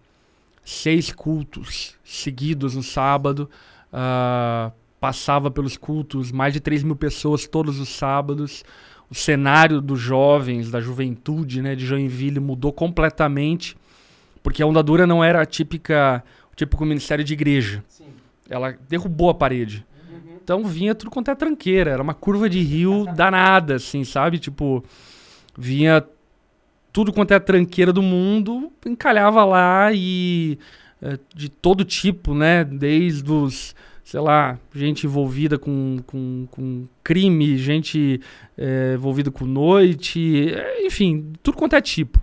seis 0.64 1.12
cultos 1.12 1.96
seguidos 2.04 2.74
no 2.74 2.82
sábado, 2.82 3.50
uh, 3.92 4.72
passava 5.00 5.50
pelos 5.50 5.76
cultos 5.76 6.30
mais 6.30 6.52
de 6.52 6.60
3 6.60 6.84
mil 6.84 6.94
pessoas 6.94 7.46
todos 7.46 7.80
os 7.80 7.88
sábados, 7.88 8.64
o 9.10 9.14
cenário 9.14 9.80
dos 9.80 10.00
jovens, 10.00 10.70
da 10.70 10.80
juventude, 10.80 11.60
né, 11.60 11.74
de 11.74 11.84
Joinville 11.84 12.40
mudou 12.40 12.72
completamente, 12.72 13.76
porque 14.42 14.62
a 14.62 14.66
Onda 14.66 14.82
Dura 14.82 15.06
não 15.06 15.22
era 15.22 15.42
a 15.42 15.46
típica, 15.46 16.22
o 16.52 16.56
típico 16.56 16.84
ministério 16.84 17.24
de 17.24 17.32
igreja. 17.32 17.84
Sim. 17.88 18.06
Ela 18.48 18.76
derrubou 18.88 19.28
a 19.28 19.34
parede. 19.34 19.84
Uhum. 20.10 20.38
Então 20.42 20.64
vinha 20.64 20.94
tudo 20.94 21.10
quanto 21.10 21.30
é 21.30 21.34
tranqueira, 21.34 21.90
era 21.90 22.02
uma 22.02 22.14
curva 22.14 22.48
de 22.48 22.60
rio 22.60 23.06
danada, 23.14 23.74
assim, 23.74 24.04
sabe? 24.04 24.38
Tipo, 24.38 24.84
vinha 25.58 26.04
tudo 26.92 27.12
quanto 27.12 27.32
é 27.32 27.38
tranqueira 27.38 27.92
do 27.92 28.02
mundo, 28.02 28.70
encalhava 28.84 29.44
lá 29.44 29.90
e 29.92 30.58
é, 31.00 31.18
de 31.34 31.48
todo 31.48 31.84
tipo, 31.84 32.34
né? 32.34 32.64
Desde 32.64 33.30
os 33.30 33.74
sei 34.04 34.20
lá, 34.20 34.58
gente 34.74 35.06
envolvida 35.06 35.58
com, 35.58 35.98
com, 36.06 36.46
com 36.50 36.86
crime, 37.02 37.56
gente 37.56 38.20
é, 38.58 38.94
envolvida 38.94 39.30
com 39.30 39.46
noite, 39.46 40.52
é, 40.52 40.84
enfim, 40.84 41.32
tudo 41.42 41.56
quanto 41.56 41.76
é 41.76 41.80
tipo. 41.80 42.20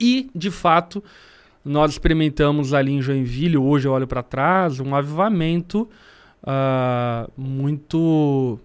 E, 0.00 0.30
de 0.34 0.50
fato, 0.50 1.04
nós 1.64 1.92
experimentamos 1.92 2.72
ali 2.72 2.92
em 2.92 3.02
Joinville, 3.02 3.58
hoje 3.58 3.86
eu 3.86 3.92
olho 3.92 4.06
para 4.06 4.22
trás, 4.22 4.80
um 4.80 4.94
avivamento 4.94 5.88
uh, 6.42 7.30
muito 7.36 8.58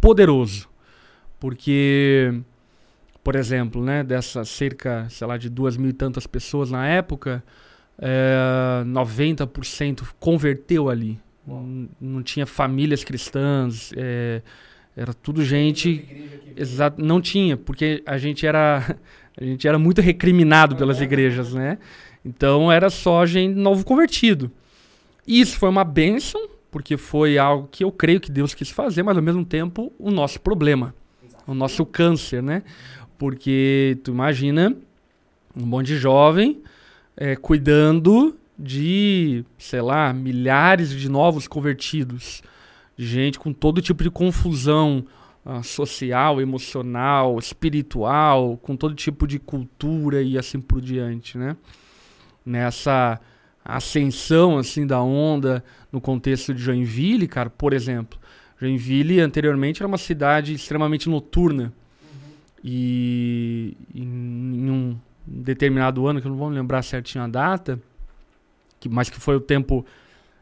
poderoso. 0.00 0.68
Porque, 1.38 2.34
por 3.24 3.34
exemplo, 3.34 3.82
né, 3.82 4.04
dessas 4.04 4.50
cerca, 4.50 5.08
sei 5.08 5.26
lá, 5.26 5.38
de 5.38 5.48
duas 5.48 5.78
mil 5.78 5.88
e 5.88 5.94
tantas 5.94 6.26
pessoas 6.26 6.70
na 6.70 6.86
época, 6.86 7.42
é, 7.98 8.84
90% 8.86 10.02
converteu 10.20 10.90
ali. 10.90 11.18
Não, 11.46 11.88
não, 11.98 12.22
tinha 12.22 12.46
famílias 12.46 13.02
cristãs, 13.02 13.92
é, 13.96 14.42
era 14.94 15.14
tudo 15.14 15.42
gente. 15.42 16.06
Exato, 16.54 17.02
não 17.02 17.20
tinha, 17.20 17.56
porque 17.56 18.02
a 18.06 18.18
gente 18.18 18.46
era 18.46 18.96
a 19.40 19.44
gente 19.44 19.66
era 19.66 19.78
muito 19.78 20.00
recriminado 20.02 20.76
pelas 20.76 21.00
igrejas, 21.00 21.54
né? 21.54 21.78
Então 22.24 22.70
era 22.70 22.90
só 22.90 23.24
gente 23.24 23.54
novo 23.54 23.84
convertido. 23.84 24.50
Isso 25.26 25.58
foi 25.58 25.70
uma 25.70 25.84
bênção, 25.84 26.48
porque 26.70 26.96
foi 26.96 27.38
algo 27.38 27.68
que 27.70 27.84
eu 27.84 27.90
creio 27.90 28.20
que 28.20 28.30
Deus 28.30 28.54
quis 28.54 28.68
fazer, 28.68 29.02
mas 29.02 29.16
ao 29.16 29.22
mesmo 29.22 29.44
tempo 29.44 29.92
o 29.98 30.10
nosso 30.10 30.40
problema, 30.40 30.94
o 31.46 31.54
nosso 31.54 31.84
câncer, 31.86 32.42
né? 32.42 32.62
Porque 33.18 33.98
tu 34.02 34.10
imagina 34.10 34.76
um 35.56 35.64
monte 35.64 35.88
de 35.88 35.96
jovem 35.96 36.62
é, 37.16 37.36
cuidando 37.36 38.36
de, 38.58 39.44
sei 39.58 39.80
lá, 39.80 40.12
milhares 40.12 40.90
de 40.90 41.08
novos 41.08 41.46
convertidos, 41.48 42.42
de 42.96 43.06
gente 43.06 43.38
com 43.38 43.52
todo 43.52 43.82
tipo 43.82 44.02
de 44.02 44.10
confusão 44.10 45.04
uh, 45.44 45.62
social, 45.62 46.40
emocional, 46.40 47.38
espiritual, 47.38 48.56
com 48.62 48.76
todo 48.76 48.94
tipo 48.94 49.26
de 49.26 49.38
cultura 49.38 50.22
e 50.22 50.38
assim 50.38 50.60
por 50.60 50.80
diante, 50.80 51.36
né? 51.36 51.56
Nessa 52.46 53.20
ascensão 53.64 54.58
assim 54.58 54.86
da 54.86 55.02
onda 55.02 55.64
no 55.90 56.00
contexto 56.00 56.54
de 56.54 56.62
Joinville, 56.62 57.26
cara, 57.26 57.48
por 57.48 57.72
exemplo, 57.72 58.18
Joinville 58.60 59.20
anteriormente 59.20 59.82
era 59.82 59.88
uma 59.88 59.98
cidade 59.98 60.54
extremamente 60.54 61.08
noturna. 61.08 61.72
E, 62.66 63.76
em 63.94 64.70
um 64.70 64.98
determinado 65.26 66.06
ano, 66.06 66.18
que 66.18 66.26
eu 66.26 66.30
não 66.30 66.38
vou 66.38 66.48
lembrar 66.48 66.80
certinho 66.82 67.22
a 67.22 67.28
data, 67.28 67.78
que, 68.80 68.88
mas 68.88 69.10
que 69.10 69.20
foi 69.20 69.36
o 69.36 69.40
tempo 69.40 69.84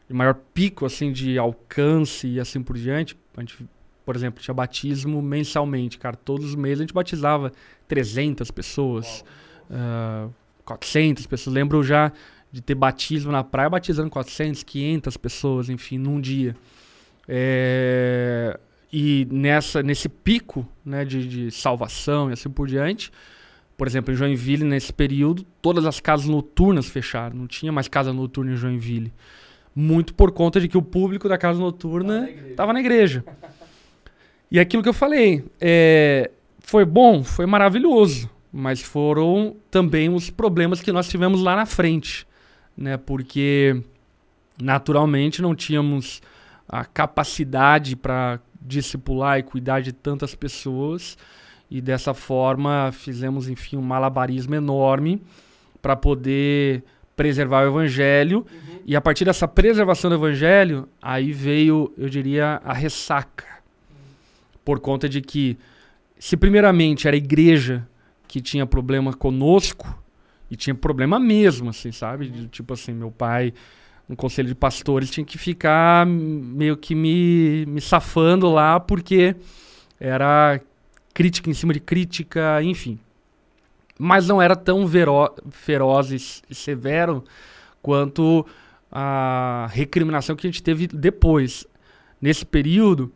de 0.07 0.13
maior 0.13 0.35
pico 0.53 0.85
assim 0.85 1.11
de 1.11 1.37
alcance 1.37 2.27
e 2.27 2.39
assim 2.39 2.63
por 2.63 2.77
diante. 2.77 3.17
A 3.35 3.41
gente, 3.41 3.67
por 4.05 4.15
exemplo, 4.15 4.41
tinha 4.41 4.53
batismo 4.53 5.21
mensalmente, 5.21 5.97
cara. 5.97 6.15
Todos 6.15 6.45
os 6.45 6.55
meses 6.55 6.79
a 6.79 6.83
gente 6.83 6.93
batizava 6.93 7.51
300 7.89 8.49
pessoas, 8.51 9.21
uh, 9.69 9.73
ah, 9.73 10.29
400 10.63 11.27
pessoas. 11.27 11.53
Lembro 11.53 11.83
já 11.83 12.11
de 12.53 12.61
ter 12.61 12.75
batismo 12.75 13.31
na 13.33 13.43
praia, 13.43 13.69
batizando 13.69 14.09
400, 14.09 14.63
500 14.63 15.17
pessoas, 15.17 15.69
enfim, 15.69 15.97
num 15.97 16.21
dia. 16.21 16.55
É, 17.27 18.59
e 18.95 19.27
nessa, 19.31 19.81
nesse 19.81 20.07
pico 20.07 20.63
né, 20.85 21.03
de, 21.03 21.27
de 21.27 21.51
salvação 21.51 22.29
e 22.29 22.33
assim 22.33 22.47
por 22.47 22.67
diante, 22.67 23.11
por 23.75 23.87
exemplo, 23.87 24.13
em 24.13 24.15
Joinville, 24.15 24.63
nesse 24.63 24.93
período, 24.93 25.43
todas 25.59 25.87
as 25.87 25.99
casas 25.99 26.27
noturnas 26.27 26.87
fecharam. 26.87 27.35
Não 27.35 27.47
tinha 27.47 27.71
mais 27.71 27.87
casa 27.87 28.13
noturna 28.13 28.53
em 28.53 28.55
Joinville. 28.55 29.11
Muito 29.75 30.13
por 30.13 30.31
conta 30.31 30.61
de 30.61 30.67
que 30.67 30.77
o 30.77 30.81
público 30.83 31.27
da 31.27 31.39
casa 31.39 31.59
noturna 31.59 32.29
estava 32.29 32.67
na, 32.67 32.73
na 32.73 32.79
igreja. 32.81 33.25
E 34.51 34.59
aquilo 34.59 34.83
que 34.83 34.89
eu 34.89 34.93
falei, 34.93 35.43
é, 35.59 36.29
foi 36.59 36.85
bom, 36.85 37.23
foi 37.23 37.47
maravilhoso, 37.47 38.29
mas 38.51 38.79
foram 38.79 39.55
também 39.71 40.07
os 40.07 40.29
problemas 40.29 40.81
que 40.81 40.91
nós 40.91 41.09
tivemos 41.09 41.41
lá 41.41 41.55
na 41.55 41.65
frente, 41.65 42.27
né? 42.77 42.95
Porque 42.95 43.81
naturalmente 44.61 45.41
não 45.41 45.55
tínhamos 45.55 46.21
a 46.69 46.85
capacidade 46.85 47.95
para 47.95 48.39
discipular 48.65 49.39
e 49.39 49.43
cuidar 49.43 49.81
de 49.81 49.91
tantas 49.91 50.33
pessoas 50.33 51.17
e 51.69 51.81
dessa 51.81 52.13
forma 52.13 52.91
fizemos, 52.91 53.49
enfim, 53.49 53.77
um 53.77 53.81
malabarismo 53.81 54.55
enorme 54.55 55.21
para 55.81 55.95
poder 55.95 56.83
preservar 57.15 57.65
o 57.65 57.67
evangelho. 57.67 58.39
Uhum. 58.39 58.79
E 58.85 58.95
a 58.95 59.01
partir 59.01 59.25
dessa 59.25 59.47
preservação 59.47 60.09
do 60.09 60.15
evangelho, 60.15 60.87
aí 61.01 61.31
veio, 61.31 61.93
eu 61.97 62.09
diria, 62.09 62.61
a 62.63 62.73
ressaca. 62.73 63.45
Uhum. 63.89 63.95
Por 64.63 64.79
conta 64.79 65.09
de 65.09 65.21
que, 65.21 65.57
se 66.17 66.37
primeiramente 66.37 67.07
era 67.07 67.15
a 67.15 67.17
igreja 67.17 67.87
que 68.27 68.39
tinha 68.39 68.65
problema 68.65 69.13
conosco, 69.13 70.03
e 70.53 70.55
tinha 70.55 70.75
problema 70.75 71.19
mesmo, 71.19 71.71
assim, 71.71 71.91
sabe? 71.91 72.29
De, 72.29 72.47
tipo 72.47 72.73
assim, 72.73 72.93
meu 72.93 73.09
pai, 73.09 73.51
no 74.07 74.15
conselho 74.15 74.47
de 74.47 74.55
pastores, 74.55 75.09
tinha 75.09 75.25
que 75.25 75.37
ficar 75.37 76.05
meio 76.05 76.75
que 76.75 76.93
me, 76.93 77.65
me 77.67 77.81
safando 77.81 78.49
lá, 78.51 78.79
porque 78.79 79.35
era 79.99 80.59
crítica 81.13 81.49
em 81.49 81.53
cima 81.53 81.73
de 81.73 81.79
crítica, 81.79 82.61
enfim. 82.61 82.99
Mas 83.97 84.27
não 84.27 84.41
era 84.41 84.55
tão 84.55 84.85
feroz 85.51 86.43
e 86.49 86.55
severo 86.55 87.23
quanto 87.81 88.45
a 88.91 89.67
recriminação 89.71 90.35
que 90.35 90.45
a 90.45 90.49
gente 90.49 90.63
teve 90.63 90.87
depois. 90.87 91.65
Nesse 92.21 92.45
período, 92.45 93.11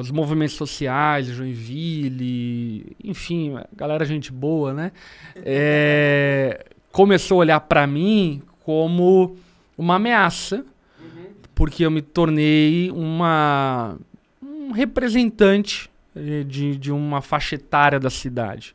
os 0.00 0.10
movimentos 0.10 0.54
sociais, 0.54 1.26
Joinville, 1.26 2.96
enfim, 3.02 3.54
galera 3.74 4.04
gente 4.04 4.32
boa, 4.32 4.72
né? 4.72 4.92
É, 5.36 6.66
começou 6.90 7.36
a 7.36 7.40
olhar 7.40 7.60
para 7.60 7.86
mim 7.86 8.42
como 8.64 9.36
uma 9.76 9.96
ameaça, 9.96 10.64
porque 11.54 11.84
eu 11.84 11.90
me 11.90 12.02
tornei 12.02 12.90
uma, 12.90 13.96
um 14.42 14.72
representante 14.72 15.90
eh, 16.14 16.44
de, 16.44 16.76
de 16.76 16.90
uma 16.92 17.20
faixa 17.20 17.54
etária 17.54 17.98
da 18.00 18.10
cidade. 18.10 18.74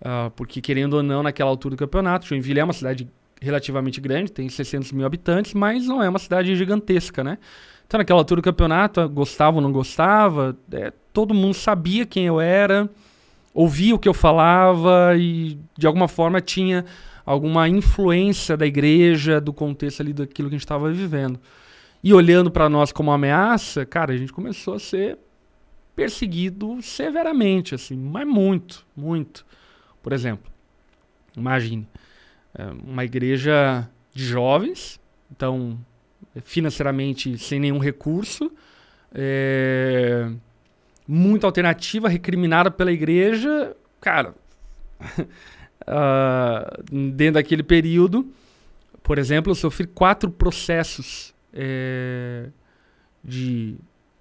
Uh, 0.00 0.30
porque, 0.36 0.60
querendo 0.60 0.94
ou 0.94 1.02
não, 1.02 1.22
naquela 1.22 1.50
altura 1.50 1.74
do 1.74 1.78
campeonato, 1.78 2.26
Joinville 2.26 2.60
é 2.60 2.64
uma 2.64 2.72
cidade 2.72 3.08
relativamente 3.40 4.00
grande, 4.00 4.30
tem 4.30 4.48
600 4.48 4.92
mil 4.92 5.04
habitantes, 5.04 5.54
mas 5.54 5.86
não 5.86 6.02
é 6.02 6.08
uma 6.08 6.18
cidade 6.18 6.54
gigantesca, 6.54 7.24
né? 7.24 7.38
Então, 7.86 7.98
naquela 7.98 8.20
altura 8.20 8.40
do 8.40 8.44
campeonato, 8.44 9.08
gostava 9.08 9.56
ou 9.56 9.62
não 9.62 9.72
gostava, 9.72 10.56
é, 10.72 10.92
todo 11.12 11.34
mundo 11.34 11.54
sabia 11.54 12.04
quem 12.04 12.26
eu 12.26 12.40
era, 12.40 12.88
ouvia 13.54 13.94
o 13.94 13.98
que 13.98 14.08
eu 14.08 14.14
falava 14.14 15.16
e, 15.16 15.58
de 15.76 15.86
alguma 15.86 16.06
forma, 16.06 16.40
tinha 16.40 16.84
alguma 17.28 17.68
influência 17.68 18.56
da 18.56 18.66
igreja, 18.66 19.38
do 19.38 19.52
contexto 19.52 20.00
ali 20.00 20.14
daquilo 20.14 20.48
que 20.48 20.54
a 20.54 20.56
gente 20.56 20.64
estava 20.64 20.90
vivendo. 20.90 21.38
E 22.02 22.14
olhando 22.14 22.50
para 22.50 22.70
nós 22.70 22.90
como 22.90 23.12
ameaça, 23.12 23.84
cara, 23.84 24.14
a 24.14 24.16
gente 24.16 24.32
começou 24.32 24.72
a 24.72 24.78
ser 24.78 25.18
perseguido 25.94 26.80
severamente, 26.80 27.74
assim, 27.74 27.98
mas 27.98 28.26
muito, 28.26 28.86
muito. 28.96 29.44
Por 30.02 30.14
exemplo, 30.14 30.50
imagine 31.36 31.86
é, 32.54 32.64
uma 32.82 33.04
igreja 33.04 33.86
de 34.14 34.24
jovens, 34.24 34.98
então 35.30 35.78
financeiramente 36.44 37.36
sem 37.36 37.60
nenhum 37.60 37.78
recurso, 37.78 38.50
é, 39.12 40.30
muita 41.06 41.46
alternativa 41.46 42.08
recriminada 42.08 42.70
pela 42.70 42.90
igreja, 42.90 43.76
cara. 44.00 44.34
uh, 45.88 47.10
dentro 47.12 47.34
daquele 47.34 47.62
período, 47.62 48.30
por 49.02 49.18
exemplo, 49.18 49.50
eu 49.50 49.54
sofri 49.54 49.86
quatro 49.86 50.30
processos 50.30 51.34
é, 51.52 52.50
de 53.24 53.76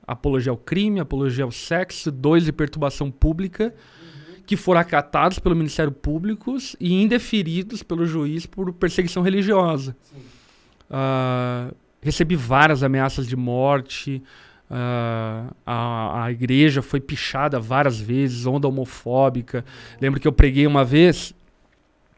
apologia 0.07 0.49
ao 0.49 0.57
crime, 0.57 1.01
apologia 1.01 1.43
ao 1.43 1.51
sexo, 1.51 2.09
dois 2.09 2.45
de 2.45 2.53
perturbação 2.53 3.11
pública, 3.11 3.65
uhum. 3.65 4.43
que 4.45 4.55
foram 4.55 4.79
acatados 4.79 5.39
pelo 5.39 5.55
Ministério 5.55 5.91
Público 5.91 6.55
e 6.79 6.93
indeferidos 7.03 7.83
pelo 7.83 8.05
juiz 8.05 8.45
por 8.45 8.71
perseguição 8.71 9.21
religiosa. 9.21 9.93
Uh, 10.89 11.75
recebi 12.01 12.37
várias 12.37 12.81
ameaças 12.81 13.27
de 13.27 13.35
morte. 13.35 14.23
Uh, 14.71 15.53
a, 15.65 16.23
a 16.23 16.31
igreja 16.31 16.81
foi 16.81 17.01
pichada 17.01 17.59
várias 17.59 17.99
vezes, 17.99 18.45
onda 18.45 18.69
homofóbica. 18.69 19.65
Lembro 19.99 20.17
que 20.17 20.27
eu 20.27 20.31
preguei 20.31 20.65
uma 20.65 20.85
vez 20.85 21.33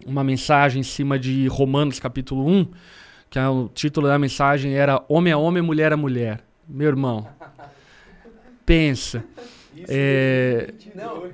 uma 0.06 0.24
mensagem 0.24 0.82
em 0.82 0.84
cima 0.84 1.18
de 1.20 1.48
Romanos 1.48 2.00
capítulo 2.00 2.48
1, 2.48 2.68
que 3.30 3.40
é 3.40 3.48
o 3.48 3.70
título 3.70 4.08
da 4.08 4.18
mensagem 4.18 4.74
era 4.74 5.04
Homem 5.08 5.32
a 5.34 5.38
Homem, 5.38 5.62
Mulher 5.62 5.94
a 5.94 5.98
Mulher. 5.98 6.42
Meu 6.68 6.88
irmão, 6.88 7.28
pensa. 8.66 9.24
Isso 9.76 9.86
é, 9.88 10.74
não. 10.96 11.30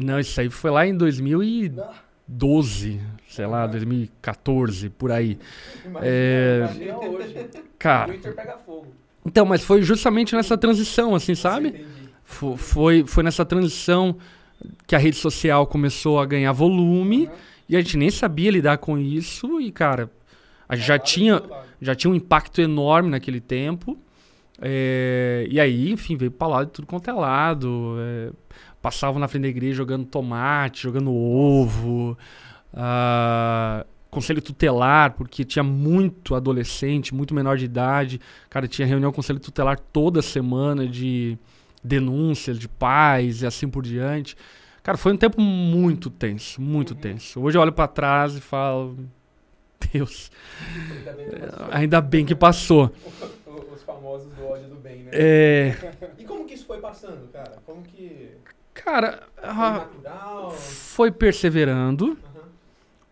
não, 0.00 0.20
isso 0.20 0.40
aí 0.40 0.48
foi 0.48 0.70
lá 0.70 0.86
em 0.86 0.96
2012, 0.96 3.00
sei 3.28 3.46
lá, 3.46 3.66
2014, 3.66 4.88
por 4.90 5.10
aí. 5.10 5.36
Imagina, 5.84 6.00
é, 6.02 6.58
imagina 6.60 6.98
hoje. 6.98 7.50
Cara, 7.78 8.14
então, 9.24 9.44
mas 9.44 9.62
foi 9.62 9.82
justamente 9.82 10.36
nessa 10.36 10.56
transição, 10.56 11.14
assim, 11.14 11.34
sabe? 11.34 11.84
Foi, 12.24 12.56
foi, 12.56 13.04
foi 13.06 13.22
nessa 13.24 13.44
transição 13.44 14.16
que 14.86 14.94
a 14.94 14.98
rede 14.98 15.16
social 15.16 15.66
começou 15.66 16.20
a 16.20 16.26
ganhar 16.26 16.52
volume. 16.52 17.26
Uhum 17.26 17.32
e 17.68 17.76
a 17.76 17.80
gente 17.80 17.96
nem 17.96 18.10
sabia 18.10 18.50
lidar 18.50 18.78
com 18.78 18.96
isso 18.98 19.60
e, 19.60 19.70
cara, 19.70 20.10
a 20.68 20.76
gente 20.76 20.86
já 20.86 20.98
tinha, 20.98 21.42
já 21.80 21.94
tinha 21.94 22.10
um 22.10 22.14
impacto 22.14 22.60
enorme 22.60 23.10
naquele 23.10 23.40
tempo. 23.40 23.98
É, 24.60 25.46
e 25.50 25.60
aí, 25.60 25.90
enfim, 25.90 26.16
veio 26.16 26.30
pra 26.30 26.48
lá 26.48 26.64
de 26.64 26.70
tudo 26.70 26.86
quanto 26.86 27.08
é 27.08 27.12
lado. 27.12 27.96
É, 27.98 28.32
passavam 28.80 29.18
na 29.20 29.28
frente 29.28 29.42
da 29.42 29.48
igreja 29.48 29.76
jogando 29.76 30.06
tomate, 30.06 30.82
jogando 30.82 31.12
ovo. 31.12 32.16
Uh, 32.72 33.86
conselho 34.10 34.42
tutelar, 34.42 35.12
porque 35.12 35.44
tinha 35.44 35.62
muito 35.62 36.34
adolescente, 36.34 37.14
muito 37.14 37.34
menor 37.34 37.56
de 37.56 37.64
idade. 37.64 38.20
Cara, 38.48 38.66
tinha 38.66 38.86
reunião 38.86 39.10
com 39.10 39.16
conselho 39.16 39.40
tutelar 39.40 39.78
toda 39.78 40.22
semana 40.22 40.86
de 40.86 41.38
denúncias 41.82 42.58
de 42.58 42.68
pais 42.68 43.42
e 43.42 43.46
assim 43.46 43.68
por 43.68 43.82
diante. 43.82 44.36
Cara, 44.88 44.96
foi 44.96 45.12
um 45.12 45.18
tempo 45.18 45.38
muito 45.38 46.08
tenso, 46.08 46.62
muito 46.62 46.94
uhum. 46.94 47.00
tenso. 47.00 47.42
Hoje 47.42 47.58
eu 47.58 47.60
olho 47.60 47.74
para 47.74 47.86
trás 47.86 48.34
e 48.34 48.40
falo, 48.40 48.96
Deus, 49.92 50.30
ainda 51.70 52.00
bem 52.00 52.24
que 52.24 52.34
passou. 52.34 52.90
Ainda 52.90 52.96
bem 52.96 53.04
que 53.04 53.04
passou. 53.20 53.70
Os 53.74 53.82
famosos 53.82 54.32
do 54.32 54.46
ódio 54.46 54.68
do 54.68 54.76
bem, 54.76 55.02
né? 55.02 55.10
É... 55.12 55.76
E 56.16 56.24
como 56.24 56.46
que 56.46 56.54
isso 56.54 56.64
foi 56.64 56.78
passando, 56.78 57.30
cara? 57.30 57.58
Como 57.66 57.82
que... 57.82 58.30
Cara, 58.72 59.24
foi, 59.36 59.52
natural? 59.52 60.50
foi 60.52 61.10
perseverando, 61.10 62.06
uhum. 62.06 62.16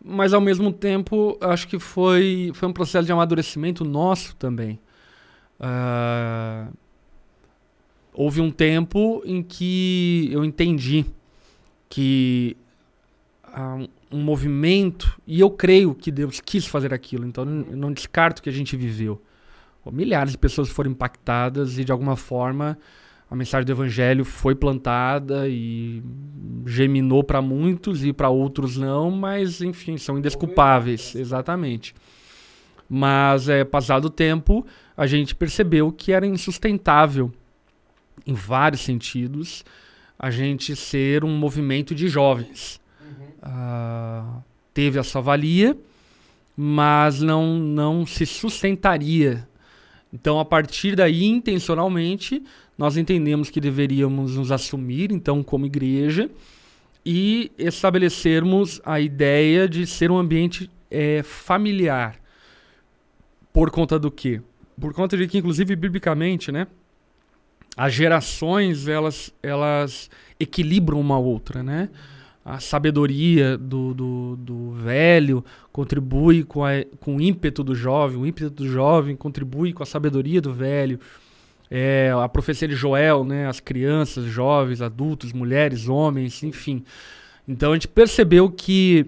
mas 0.02 0.32
ao 0.32 0.40
mesmo 0.40 0.72
tempo 0.72 1.36
acho 1.42 1.68
que 1.68 1.78
foi, 1.78 2.52
foi 2.54 2.68
um 2.70 2.72
processo 2.72 3.04
de 3.04 3.12
amadurecimento 3.12 3.84
nosso 3.84 4.34
também. 4.36 4.80
Uh, 5.60 6.74
houve 8.14 8.40
um 8.40 8.50
tempo 8.50 9.20
em 9.26 9.42
que 9.42 10.30
eu 10.32 10.42
entendi 10.42 11.04
que 11.88 12.56
uh, 13.48 13.88
um 14.10 14.22
movimento, 14.22 15.20
e 15.26 15.40
eu 15.40 15.50
creio 15.50 15.94
que 15.94 16.10
Deus 16.10 16.40
quis 16.40 16.66
fazer 16.66 16.92
aquilo, 16.94 17.26
então 17.26 17.44
eu 17.44 17.76
não 17.76 17.92
descarto 17.92 18.42
que 18.42 18.48
a 18.48 18.52
gente 18.52 18.76
viveu. 18.76 19.20
Milhares 19.92 20.32
de 20.32 20.38
pessoas 20.38 20.68
foram 20.68 20.90
impactadas 20.90 21.78
e 21.78 21.84
de 21.84 21.92
alguma 21.92 22.16
forma 22.16 22.76
a 23.30 23.34
mensagem 23.34 23.64
do 23.66 23.72
evangelho 23.72 24.24
foi 24.24 24.54
plantada 24.54 25.48
e 25.48 26.02
geminou 26.64 27.24
para 27.24 27.42
muitos 27.42 28.04
e 28.04 28.12
para 28.12 28.28
outros 28.28 28.76
não, 28.76 29.10
mas 29.10 29.60
enfim, 29.60 29.96
são 29.98 30.18
indesculpáveis, 30.18 31.14
exatamente. 31.14 31.94
Mas 32.88 33.48
é 33.48 33.64
passado 33.64 34.06
o 34.06 34.10
tempo, 34.10 34.64
a 34.96 35.06
gente 35.06 35.34
percebeu 35.34 35.90
que 35.90 36.12
era 36.12 36.24
insustentável 36.24 37.32
em 38.24 38.32
vários 38.34 38.82
sentidos 38.82 39.64
a 40.18 40.30
gente 40.30 40.74
ser 40.74 41.24
um 41.24 41.36
movimento 41.36 41.94
de 41.94 42.08
jovens. 42.08 42.80
Uhum. 43.00 43.50
Uh, 43.50 44.42
teve 44.72 44.98
a 44.98 45.02
sua 45.02 45.20
valia, 45.20 45.76
mas 46.56 47.20
não, 47.20 47.58
não 47.58 48.06
se 48.06 48.24
sustentaria. 48.24 49.46
Então, 50.12 50.40
a 50.40 50.44
partir 50.44 50.96
daí, 50.96 51.24
intencionalmente, 51.24 52.42
nós 52.78 52.96
entendemos 52.96 53.50
que 53.50 53.60
deveríamos 53.60 54.36
nos 54.36 54.50
assumir, 54.50 55.12
então, 55.12 55.42
como 55.42 55.66
igreja, 55.66 56.30
e 57.04 57.52
estabelecermos 57.58 58.80
a 58.84 58.98
ideia 58.98 59.68
de 59.68 59.86
ser 59.86 60.10
um 60.10 60.18
ambiente 60.18 60.70
é, 60.90 61.22
familiar. 61.22 62.18
Por 63.52 63.70
conta 63.70 63.98
do 63.98 64.10
quê? 64.10 64.40
Por 64.80 64.92
conta 64.92 65.16
de 65.16 65.26
que, 65.26 65.38
inclusive, 65.38 65.76
biblicamente, 65.76 66.50
né? 66.50 66.66
As 67.76 67.92
gerações 67.92 68.88
elas, 68.88 69.32
elas 69.42 70.10
equilibram 70.40 70.98
uma 70.98 71.18
outra, 71.18 71.62
né? 71.62 71.90
A 72.44 72.60
sabedoria 72.60 73.58
do, 73.58 73.92
do, 73.92 74.36
do 74.36 74.70
velho 74.72 75.44
contribui 75.72 76.44
com, 76.44 76.64
a, 76.64 76.84
com 77.00 77.16
o 77.16 77.20
ímpeto 77.20 77.64
do 77.64 77.74
jovem, 77.74 78.16
o 78.16 78.24
ímpeto 78.24 78.50
do 78.50 78.68
jovem 78.68 79.16
contribui 79.16 79.72
com 79.72 79.82
a 79.82 79.86
sabedoria 79.86 80.40
do 80.40 80.54
velho. 80.54 81.00
É, 81.68 82.12
a 82.22 82.28
profecia 82.28 82.68
de 82.68 82.76
Joel, 82.76 83.24
né? 83.24 83.48
As 83.48 83.58
crianças, 83.58 84.24
jovens, 84.26 84.80
adultos, 84.80 85.32
mulheres, 85.32 85.88
homens, 85.88 86.42
enfim. 86.44 86.84
Então 87.48 87.72
a 87.72 87.74
gente 87.74 87.88
percebeu 87.88 88.48
que 88.48 89.06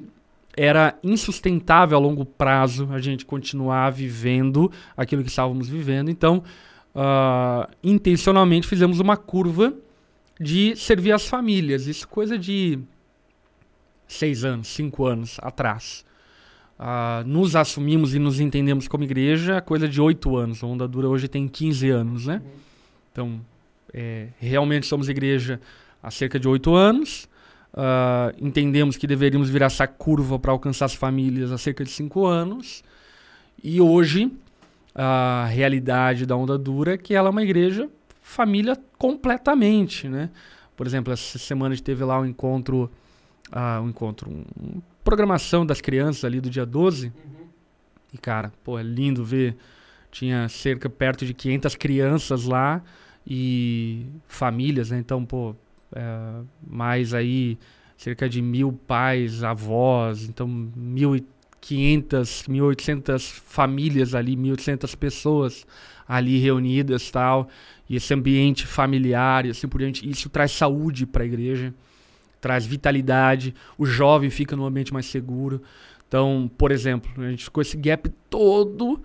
era 0.57 0.99
insustentável 1.05 1.97
a 1.97 2.01
longo 2.01 2.25
prazo 2.25 2.89
a 2.91 2.99
gente 2.99 3.25
continuar 3.25 3.91
vivendo 3.91 4.71
aquilo 4.97 5.23
que 5.23 5.31
estávamos 5.31 5.69
vivendo. 5.69 6.11
Então, 6.11 6.43
uh, 6.99 7.71
intencionalmente 7.83 8.67
fizemos 8.67 8.99
uma 8.99 9.17
curva 9.17 9.73
de 10.41 10.75
servir 10.77 11.13
as 11.13 11.27
famílias. 11.27 11.87
Isso 11.87 12.09
coisa 12.09 12.37
de 12.37 12.79
seis 14.07 14.45
anos, 14.45 14.69
cinco 14.69 15.07
anos 15.07 15.39
atrás. 15.41 16.05
Uh, 16.79 17.27
nos 17.27 17.57
assumimos 17.57 18.15
e 18.15 18.19
nos 18.19 18.39
entendemos 18.39 18.87
como 18.87 19.05
igreja 19.05 19.61
coisa 19.61 19.89
de 19.89 20.01
oito 20.01 20.37
anos. 20.37 20.63
A 20.63 20.67
Onda 20.67 20.89
Dura 20.89 21.09
hoje 21.09 21.29
tem 21.29 21.47
15 21.47 21.91
anos, 21.91 22.27
né? 22.27 22.43
Então, 23.13 23.41
é, 23.93 24.29
realmente 24.39 24.87
somos 24.87 25.09
igreja 25.09 25.61
há 26.03 26.11
cerca 26.11 26.39
de 26.39 26.49
oito 26.49 26.75
anos. 26.75 27.29
Uh, 27.75 28.35
entendemos 28.41 28.97
que 28.97 29.07
deveríamos 29.07 29.51
virar 29.51 29.67
essa 29.67 29.87
curva 29.87 30.39
para 30.39 30.53
alcançar 30.53 30.87
as 30.87 30.95
famílias 30.95 31.53
há 31.53 31.59
cerca 31.59 31.85
de 31.85 31.91
cinco 31.91 32.27
anos. 32.27 32.83
E 33.63 33.81
hoje 33.81 34.31
a 35.01 35.47
realidade 35.47 36.27
da 36.27 36.37
Onda 36.37 36.59
Dura, 36.59 36.99
que 36.99 37.15
ela 37.15 37.29
é 37.29 37.31
uma 37.31 37.43
igreja 37.43 37.89
família 38.21 38.77
completamente, 38.99 40.09
né? 40.09 40.29
Por 40.77 40.87
exemplo, 40.87 41.13
essa 41.13 41.39
semana 41.39 41.73
a 41.73 41.77
gente 41.77 41.85
teve 41.85 42.05
lá 42.05 42.21
um 42.21 42.27
encontro, 42.27 42.91
uh, 43.51 43.81
um 43.83 43.89
encontro, 43.89 44.31
um, 44.31 44.45
um, 44.61 44.83
programação 45.03 45.65
das 45.65 45.81
crianças 45.81 46.25
ali 46.25 46.41
do 46.41 46.51
dia 46.51 46.67
12. 46.67 47.07
Uhum. 47.07 47.13
E 48.13 48.19
cara, 48.19 48.53
pô, 48.63 48.79
é 48.79 48.83
lindo 48.83 49.25
ver. 49.25 49.57
Tinha 50.11 50.49
cerca 50.49 50.91
perto 50.91 51.25
de 51.25 51.33
500 51.33 51.75
crianças 51.77 52.45
lá 52.45 52.83
e 53.27 54.07
famílias, 54.27 54.91
né? 54.91 54.99
Então, 54.99 55.25
pô, 55.25 55.55
é, 55.95 56.43
mais 56.67 57.15
aí 57.15 57.59
cerca 57.97 58.29
de 58.29 58.43
mil 58.43 58.73
pais, 58.73 59.43
avós, 59.43 60.29
então 60.29 60.71
1.500, 61.63 62.49
1.800 62.49 63.21
famílias 63.21 64.15
ali, 64.15 64.37
1.800 64.37 64.97
pessoas 64.97 65.67
ali 66.07 66.39
reunidas 66.39 67.11
tal, 67.11 67.49
e 67.89 67.97
esse 67.97 68.15
ambiente 68.15 68.67
familiar 68.67 69.45
e 69.45 69.51
assim 69.51 69.69
por 69.69 69.79
diante, 69.79 70.09
isso 70.09 70.29
traz 70.31 70.53
saúde 70.53 71.05
para 71.05 71.23
a 71.23 71.27
igreja, 71.27 71.75
traz 72.41 72.65
vitalidade, 72.65 73.55
o 73.77 73.85
jovem 73.85 74.31
fica 74.31 74.57
num 74.57 74.65
ambiente 74.65 74.93
mais 74.93 75.07
seguro. 75.07 75.63
Então, 76.07 76.51
por 76.57 76.73
exemplo, 76.73 77.11
a 77.23 77.31
gente 77.31 77.45
ficou 77.45 77.61
esse 77.61 77.77
gap 77.77 78.09
todo 78.31 79.03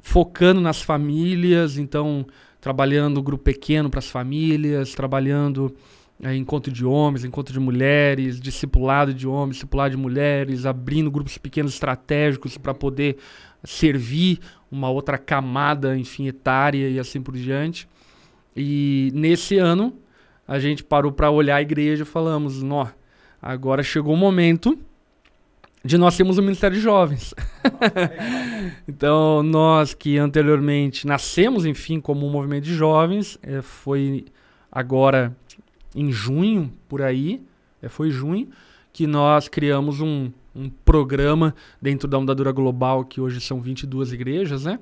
focando 0.00 0.60
nas 0.60 0.82
famílias, 0.82 1.78
então 1.78 2.26
trabalhando 2.60 3.22
grupo 3.22 3.44
pequeno 3.44 3.88
para 3.88 4.00
as 4.00 4.10
famílias, 4.10 4.94
trabalhando 4.94 5.74
é, 6.22 6.34
encontro 6.34 6.72
de 6.72 6.84
homens, 6.84 7.24
encontro 7.24 7.52
de 7.52 7.60
mulheres, 7.60 8.40
discipulado 8.40 9.14
de 9.14 9.26
homens, 9.26 9.56
discipulado 9.56 9.90
de 9.90 9.96
mulheres, 9.96 10.66
abrindo 10.66 11.10
grupos 11.10 11.38
pequenos 11.38 11.74
estratégicos 11.74 12.58
para 12.58 12.74
poder 12.74 13.16
servir 13.62 14.40
uma 14.70 14.90
outra 14.90 15.16
camada, 15.16 15.96
enfim, 15.96 16.26
etária 16.26 16.88
e 16.88 16.98
assim 16.98 17.22
por 17.22 17.36
diante. 17.36 17.88
E 18.56 19.10
nesse 19.14 19.58
ano 19.58 19.94
a 20.46 20.58
gente 20.58 20.82
parou 20.82 21.12
para 21.12 21.30
olhar 21.30 21.56
a 21.56 21.62
igreja 21.62 22.02
e 22.02 22.06
falamos, 22.06 22.62
nó, 22.62 22.88
agora 23.40 23.82
chegou 23.82 24.14
o 24.14 24.16
momento 24.16 24.78
de 25.84 25.96
nós 25.96 26.16
termos 26.16 26.38
o 26.38 26.42
Ministério 26.42 26.76
de 26.76 26.82
Jovens. 26.82 27.32
então, 28.88 29.42
nós 29.42 29.94
que 29.94 30.18
anteriormente 30.18 31.06
nascemos, 31.06 31.64
enfim, 31.64 32.00
como 32.00 32.26
um 32.26 32.30
movimento 32.30 32.64
de 32.64 32.74
jovens, 32.74 33.38
é, 33.42 33.62
foi 33.62 34.24
agora 34.72 35.36
em 35.98 36.12
junho, 36.12 36.72
por 36.88 37.02
aí, 37.02 37.42
é, 37.82 37.88
foi 37.88 38.10
junho, 38.10 38.48
que 38.92 39.06
nós 39.06 39.48
criamos 39.48 40.00
um, 40.00 40.30
um 40.54 40.70
programa 40.70 41.54
dentro 41.82 42.08
da 42.08 42.18
Ondadura 42.18 42.52
Global, 42.52 43.04
que 43.04 43.20
hoje 43.20 43.40
são 43.40 43.60
22 43.60 44.12
igrejas, 44.12 44.64
né? 44.64 44.78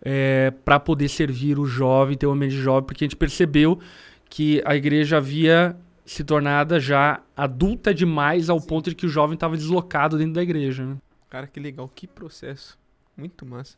É, 0.00 0.52
para 0.64 0.78
poder 0.78 1.08
servir 1.08 1.58
o 1.58 1.66
jovem, 1.66 2.16
ter 2.16 2.26
um 2.26 2.32
ambiente 2.32 2.54
jovem, 2.54 2.86
porque 2.86 3.04
a 3.04 3.06
gente 3.06 3.16
percebeu 3.16 3.80
que 4.28 4.62
a 4.64 4.76
igreja 4.76 5.16
havia 5.16 5.76
se 6.04 6.22
tornada 6.22 6.78
já 6.78 7.22
adulta 7.36 7.92
demais 7.92 8.50
ao 8.50 8.60
Sim. 8.60 8.66
ponto 8.66 8.90
de 8.90 8.96
que 8.96 9.06
o 9.06 9.08
jovem 9.08 9.34
estava 9.34 9.56
deslocado 9.56 10.18
dentro 10.18 10.34
da 10.34 10.42
igreja. 10.42 10.84
Né? 10.84 10.96
Cara, 11.30 11.46
que 11.46 11.58
legal, 11.58 11.90
que 11.92 12.06
processo. 12.06 12.78
Muito 13.16 13.46
massa. 13.46 13.76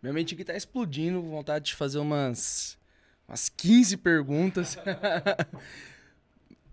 Minha 0.00 0.12
mente 0.14 0.34
aqui 0.34 0.44
tá 0.44 0.56
explodindo, 0.56 1.20
vontade 1.20 1.66
de 1.66 1.74
fazer 1.74 1.98
umas 1.98 2.77
umas 3.28 3.50
15 3.50 3.98
perguntas. 3.98 4.78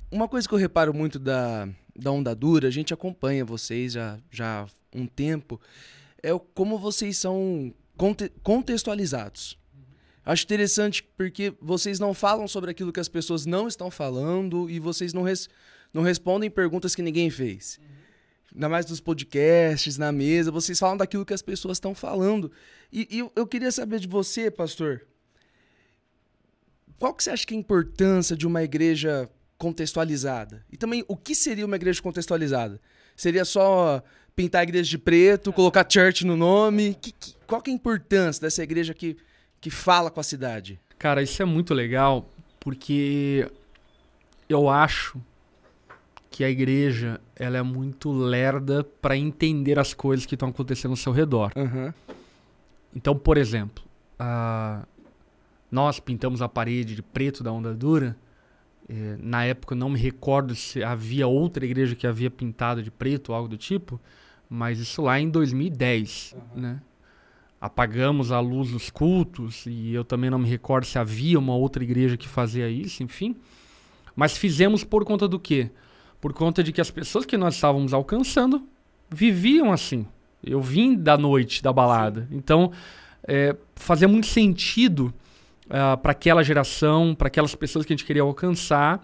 Uma 0.09 0.29
coisa 0.29 0.47
que 0.47 0.53
eu 0.53 0.59
reparo 0.59 0.93
muito 0.93 1.19
da, 1.19 1.67
da 1.93 2.11
Onda 2.11 2.33
Dura, 2.33 2.69
a 2.69 2.71
gente 2.71 2.93
acompanha 2.93 3.43
vocês 3.43 3.93
já, 3.93 4.17
já 4.31 4.61
há 4.61 4.67
um 4.93 5.05
tempo, 5.05 5.59
é 6.23 6.29
como 6.53 6.79
vocês 6.79 7.17
são 7.17 7.73
conte 7.97 8.31
contextualizados. 8.41 9.57
Acho 10.23 10.43
interessante 10.43 11.03
porque 11.17 11.53
vocês 11.61 11.99
não 11.99 12.13
falam 12.13 12.47
sobre 12.47 12.71
aquilo 12.71 12.93
que 12.93 12.99
as 12.99 13.09
pessoas 13.09 13.45
não 13.45 13.67
estão 13.67 13.91
falando 13.91 14.69
e 14.69 14.79
vocês 14.79 15.13
não, 15.13 15.21
res 15.21 15.49
não 15.93 16.01
respondem 16.01 16.49
perguntas 16.49 16.95
que 16.95 17.01
ninguém 17.01 17.29
fez. 17.29 17.79
Ainda 18.53 18.69
mais 18.69 18.85
nos 18.85 19.01
podcasts, 19.01 19.97
na 19.97 20.11
mesa, 20.11 20.49
vocês 20.49 20.79
falam 20.79 20.95
daquilo 20.95 21.25
que 21.25 21.33
as 21.33 21.41
pessoas 21.41 21.75
estão 21.75 21.93
falando. 21.93 22.51
E, 22.91 23.07
e 23.11 23.29
eu 23.35 23.45
queria 23.45 23.71
saber 23.71 23.99
de 23.99 24.07
você, 24.07 24.49
pastor, 24.49 25.05
qual 26.99 27.13
que 27.13 27.23
você 27.23 27.29
acha 27.29 27.45
que 27.45 27.53
é 27.53 27.57
a 27.57 27.59
importância 27.59 28.35
de 28.35 28.47
uma 28.47 28.63
igreja 28.63 29.29
contextualizada? 29.57 30.65
E 30.71 30.77
também, 30.77 31.03
o 31.07 31.15
que 31.15 31.35
seria 31.35 31.65
uma 31.65 31.75
igreja 31.75 32.01
contextualizada? 32.01 32.79
Seria 33.15 33.45
só 33.45 34.03
pintar 34.35 34.61
a 34.61 34.63
igreja 34.63 34.89
de 34.89 34.97
preto, 34.97 35.53
colocar 35.53 35.85
church 35.89 36.25
no 36.25 36.35
nome? 36.35 36.97
Que, 37.01 37.11
que, 37.11 37.35
qual 37.47 37.61
que 37.61 37.69
é 37.69 37.73
a 37.73 37.75
importância 37.75 38.41
dessa 38.41 38.63
igreja 38.63 38.93
que, 38.93 39.17
que 39.61 39.69
fala 39.69 40.11
com 40.11 40.19
a 40.19 40.23
cidade? 40.23 40.79
Cara, 40.97 41.21
isso 41.21 41.41
é 41.41 41.45
muito 41.45 41.73
legal, 41.73 42.29
porque 42.59 43.49
eu 44.49 44.69
acho 44.69 45.21
que 46.29 46.43
a 46.43 46.49
igreja 46.49 47.21
ela 47.35 47.57
é 47.57 47.61
muito 47.61 48.11
lerda 48.11 48.83
para 48.83 49.15
entender 49.15 49.79
as 49.79 49.93
coisas 49.93 50.25
que 50.25 50.35
estão 50.35 50.49
acontecendo 50.49 50.91
ao 50.91 50.97
seu 50.97 51.13
redor. 51.13 51.51
Uhum. 51.55 51.93
Então, 52.93 53.17
por 53.17 53.37
exemplo, 53.37 53.83
uh, 54.19 54.85
nós 55.71 55.99
pintamos 55.99 56.41
a 56.41 56.49
parede 56.49 56.95
de 56.95 57.01
preto 57.01 57.43
da 57.43 57.51
onda 57.51 57.73
dura. 57.73 58.17
É, 58.87 59.17
na 59.19 59.43
época 59.43 59.73
não 59.73 59.89
me 59.89 59.99
recordo 59.99 60.53
se 60.53 60.83
havia 60.83 61.25
outra 61.27 61.65
igreja 61.65 61.95
que 61.95 62.05
havia 62.05 62.29
pintado 62.29 62.83
de 62.83 62.91
preto 62.91 63.29
ou 63.29 63.35
algo 63.35 63.49
do 63.49 63.57
tipo, 63.57 63.99
mas 64.47 64.79
isso 64.79 65.01
lá 65.01 65.19
em 65.19 65.29
2010, 65.29 66.35
uhum. 66.35 66.61
né? 66.61 66.81
Apagamos 67.59 68.31
a 68.31 68.39
luz 68.39 68.69
dos 68.69 68.91
cultos 68.91 69.65
e 69.65 69.91
eu 69.91 70.03
também 70.03 70.29
não 70.29 70.37
me 70.37 70.47
recordo 70.47 70.85
se 70.85 70.99
havia 70.99 71.39
uma 71.39 71.55
outra 71.55 71.83
igreja 71.83 72.15
que 72.15 72.27
fazia 72.27 72.69
isso, 72.69 73.01
enfim. 73.01 73.35
Mas 74.15 74.37
fizemos 74.37 74.83
por 74.83 75.03
conta 75.03 75.27
do 75.27 75.39
quê? 75.39 75.71
Por 76.21 76.31
conta 76.31 76.63
de 76.63 76.71
que 76.71 76.79
as 76.79 76.91
pessoas 76.91 77.25
que 77.25 77.37
nós 77.37 77.55
estávamos 77.55 77.91
alcançando 77.91 78.67
viviam 79.09 79.71
assim. 79.71 80.05
Eu 80.43 80.61
vim 80.61 80.95
da 80.95 81.17
noite 81.17 81.63
da 81.63 81.73
balada. 81.73 82.27
Sim. 82.29 82.35
Então, 82.37 82.71
é, 83.27 83.55
fazia 83.75 84.07
muito 84.07 84.27
sentido 84.27 85.11
uh, 85.69 85.93
ah, 85.93 85.97
para 85.97 86.11
aquela 86.11 86.43
geração, 86.43 87.15
para 87.15 87.27
aquelas 87.27 87.55
pessoas 87.55 87.85
que 87.85 87.93
a 87.93 87.95
gente 87.95 88.05
queria 88.05 88.21
alcançar. 88.21 88.99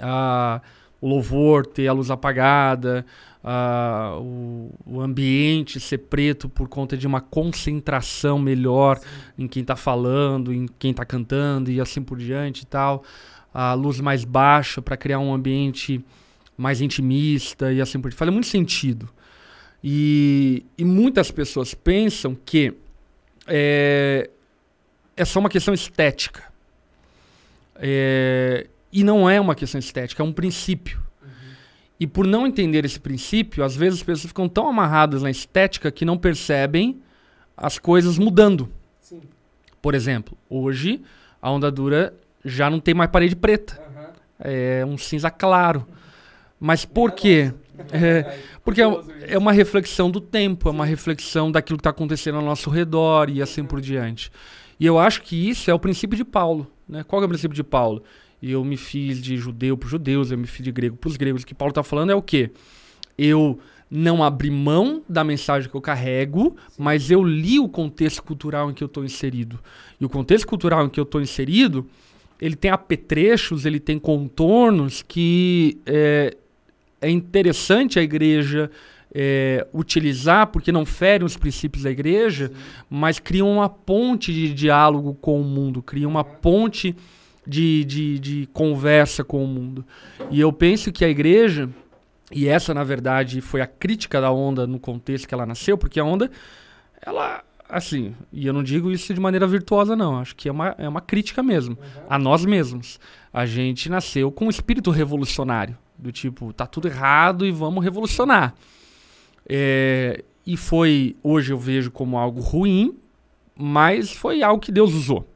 Uh, 0.00 0.60
o 1.00 1.08
louvor 1.08 1.66
ter 1.66 1.86
a 1.88 1.92
luz 1.92 2.10
apagada, 2.10 3.04
uh, 3.44 4.20
o, 4.20 4.74
o, 4.86 5.00
ambiente 5.00 5.78
ser 5.78 5.98
preto 5.98 6.48
por 6.48 6.68
conta 6.68 6.96
de 6.96 7.06
uma 7.06 7.20
concentração 7.20 8.38
melhor 8.38 8.98
Sim. 8.98 9.06
em 9.38 9.46
quem 9.46 9.60
está 9.60 9.76
falando, 9.76 10.52
em 10.52 10.66
quem 10.78 10.90
está 10.90 11.04
cantando 11.04 11.70
e 11.70 11.80
assim 11.80 12.02
por 12.02 12.18
diante 12.18 12.62
e 12.62 12.66
tal. 12.66 13.04
A 13.52 13.74
luz 13.74 14.00
mais 14.00 14.24
baixa 14.24 14.82
para 14.82 14.96
criar 14.96 15.18
um 15.18 15.32
ambiente 15.32 16.04
mais 16.56 16.80
intimista 16.80 17.72
e 17.72 17.80
assim 17.80 18.00
por 18.00 18.08
diante. 18.08 18.18
Faz 18.18 18.30
muito 18.32 18.46
sentido. 18.46 19.08
E, 19.84 20.64
e 20.76 20.84
muitas 20.84 21.30
pessoas 21.30 21.74
pensam 21.74 22.34
que 22.34 22.74
é, 23.46 24.30
é 25.16 25.24
só 25.24 25.40
uma 25.40 25.48
questão 25.48 25.72
estética. 25.72 26.44
É, 27.76 28.66
e 28.92 29.02
não 29.02 29.28
é 29.28 29.40
uma 29.40 29.54
questão 29.54 29.78
estética, 29.78 30.22
é 30.22 30.26
um 30.26 30.32
princípio. 30.32 31.00
Uhum. 31.22 31.28
E 32.00 32.06
por 32.06 32.26
não 32.26 32.46
entender 32.46 32.84
esse 32.84 33.00
princípio, 33.00 33.64
às 33.64 33.74
vezes 33.74 34.00
as 34.00 34.04
pessoas 34.04 34.28
ficam 34.28 34.48
tão 34.48 34.68
amarradas 34.68 35.22
na 35.22 35.30
estética 35.30 35.90
que 35.90 36.04
não 36.04 36.18
percebem 36.18 37.00
as 37.56 37.78
coisas 37.78 38.18
mudando. 38.18 38.68
Sim. 39.00 39.22
Por 39.80 39.94
exemplo, 39.94 40.36
hoje 40.48 41.02
a 41.40 41.50
onda 41.50 41.70
dura 41.70 42.14
já 42.44 42.68
não 42.68 42.78
tem 42.78 42.94
mais 42.94 43.10
parede 43.10 43.34
preta. 43.34 43.80
Uhum. 43.80 44.06
É 44.40 44.84
um 44.86 44.98
cinza 44.98 45.30
claro. 45.30 45.86
Mas 46.60 46.84
por 46.84 47.12
quê? 47.12 47.52
É, 47.92 48.38
porque 48.64 48.80
é, 48.80 48.86
é, 49.28 49.36
uma 49.36 49.52
reflexão 49.52 50.10
do 50.10 50.18
tempo, 50.18 50.66
é 50.66 50.72
uma 50.72 50.86
reflexão 50.86 51.52
daquilo 51.52 51.76
que 51.76 51.80
está 51.82 51.90
acontecendo 51.90 52.36
ao 52.36 52.42
nosso 52.42 52.70
redor 52.70 53.28
e 53.28 53.42
assim 53.42 53.64
por 53.64 53.82
diante. 53.82 54.32
E 54.78 54.86
eu 54.86 54.98
acho 54.98 55.22
que 55.22 55.48
isso 55.48 55.70
é 55.70 55.74
o 55.74 55.78
princípio 55.78 56.16
de 56.16 56.24
Paulo. 56.24 56.66
Né? 56.88 57.02
Qual 57.04 57.22
é 57.22 57.24
o 57.24 57.28
princípio 57.28 57.54
de 57.54 57.64
Paulo? 57.64 58.02
Eu 58.42 58.64
me 58.64 58.76
fiz 58.76 59.20
de 59.22 59.36
judeu 59.36 59.76
para 59.76 59.86
os 59.86 59.90
judeus, 59.90 60.30
eu 60.30 60.38
me 60.38 60.46
fiz 60.46 60.62
de 60.62 60.70
grego 60.70 60.96
para 60.96 61.08
os 61.08 61.16
gregos. 61.16 61.42
O 61.42 61.46
que 61.46 61.54
Paulo 61.54 61.70
está 61.70 61.82
falando 61.82 62.10
é 62.10 62.14
o 62.14 62.22
quê? 62.22 62.50
Eu 63.16 63.58
não 63.90 64.22
abri 64.22 64.50
mão 64.50 65.02
da 65.08 65.22
mensagem 65.24 65.70
que 65.70 65.76
eu 65.76 65.80
carrego, 65.80 66.56
mas 66.76 67.10
eu 67.10 67.22
li 67.22 67.58
o 67.58 67.68
contexto 67.68 68.22
cultural 68.22 68.70
em 68.70 68.74
que 68.74 68.82
eu 68.82 68.86
estou 68.86 69.04
inserido. 69.04 69.58
E 70.00 70.04
o 70.04 70.08
contexto 70.08 70.46
cultural 70.46 70.84
em 70.84 70.88
que 70.88 71.00
eu 71.00 71.04
estou 71.04 71.20
inserido, 71.20 71.86
ele 72.40 72.56
tem 72.56 72.70
apetrechos, 72.70 73.64
ele 73.64 73.80
tem 73.80 73.98
contornos 73.98 75.02
que 75.02 75.78
é, 75.86 76.36
é 77.00 77.08
interessante 77.08 77.98
a 77.98 78.02
igreja 78.02 78.70
é, 79.14 79.66
utilizar, 79.72 80.48
porque 80.48 80.70
não 80.70 80.84
ferem 80.84 81.24
os 81.24 81.36
princípios 81.36 81.84
da 81.84 81.90
igreja, 81.90 82.48
Sim. 82.48 82.54
mas 82.90 83.18
criam 83.18 83.50
uma 83.50 83.68
ponte 83.68 84.32
de 84.32 84.52
diálogo 84.52 85.14
com 85.14 85.40
o 85.40 85.44
mundo, 85.44 85.82
criam 85.82 86.10
uma 86.10 86.24
ponte 86.24 86.94
de, 87.46 87.84
de, 87.84 88.18
de 88.18 88.48
conversa 88.52 89.22
com 89.22 89.44
o 89.44 89.46
mundo. 89.46 89.84
E 90.30 90.40
eu 90.40 90.52
penso 90.52 90.92
que 90.92 91.04
a 91.04 91.08
igreja, 91.08 91.70
e 92.30 92.48
essa 92.48 92.74
na 92.74 92.84
verdade 92.84 93.40
foi 93.40 93.60
a 93.60 93.66
crítica 93.66 94.20
da 94.20 94.30
onda 94.30 94.66
no 94.66 94.78
contexto 94.78 95.28
que 95.28 95.34
ela 95.34 95.46
nasceu, 95.46 95.78
porque 95.78 96.00
a 96.00 96.04
onda 96.04 96.30
ela 97.00 97.42
assim, 97.68 98.14
e 98.32 98.46
eu 98.46 98.52
não 98.52 98.62
digo 98.62 98.90
isso 98.90 99.12
de 99.12 99.20
maneira 99.20 99.46
virtuosa, 99.46 99.96
não. 99.96 100.18
Acho 100.18 100.34
que 100.36 100.48
é 100.48 100.52
uma, 100.52 100.74
é 100.78 100.88
uma 100.88 101.00
crítica 101.00 101.42
mesmo. 101.42 101.76
A 102.08 102.18
nós 102.18 102.44
mesmos. 102.44 102.98
A 103.32 103.44
gente 103.44 103.88
nasceu 103.88 104.30
com 104.30 104.46
um 104.46 104.50
espírito 104.50 104.90
revolucionário. 104.90 105.76
Do 105.98 106.12
tipo, 106.12 106.52
tá 106.52 106.66
tudo 106.66 106.88
errado 106.88 107.46
e 107.46 107.50
vamos 107.50 107.82
revolucionar. 107.82 108.54
É, 109.48 110.24
e 110.46 110.56
foi, 110.56 111.16
hoje 111.22 111.52
eu 111.52 111.58
vejo 111.58 111.90
como 111.90 112.16
algo 112.16 112.40
ruim, 112.40 112.96
mas 113.56 114.12
foi 114.12 114.42
algo 114.42 114.60
que 114.60 114.70
Deus 114.70 114.92
usou. 114.92 115.28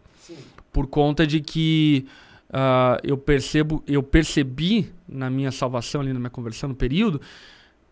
Por 0.72 0.86
conta 0.86 1.26
de 1.26 1.40
que 1.40 2.06
uh, 2.50 3.00
eu 3.02 3.16
percebo, 3.16 3.82
eu 3.88 4.02
percebi 4.02 4.92
na 5.08 5.28
minha 5.28 5.50
salvação, 5.50 6.00
ali 6.00 6.12
na 6.12 6.20
minha 6.20 6.30
conversão, 6.30 6.68
no 6.68 6.74
período, 6.76 7.20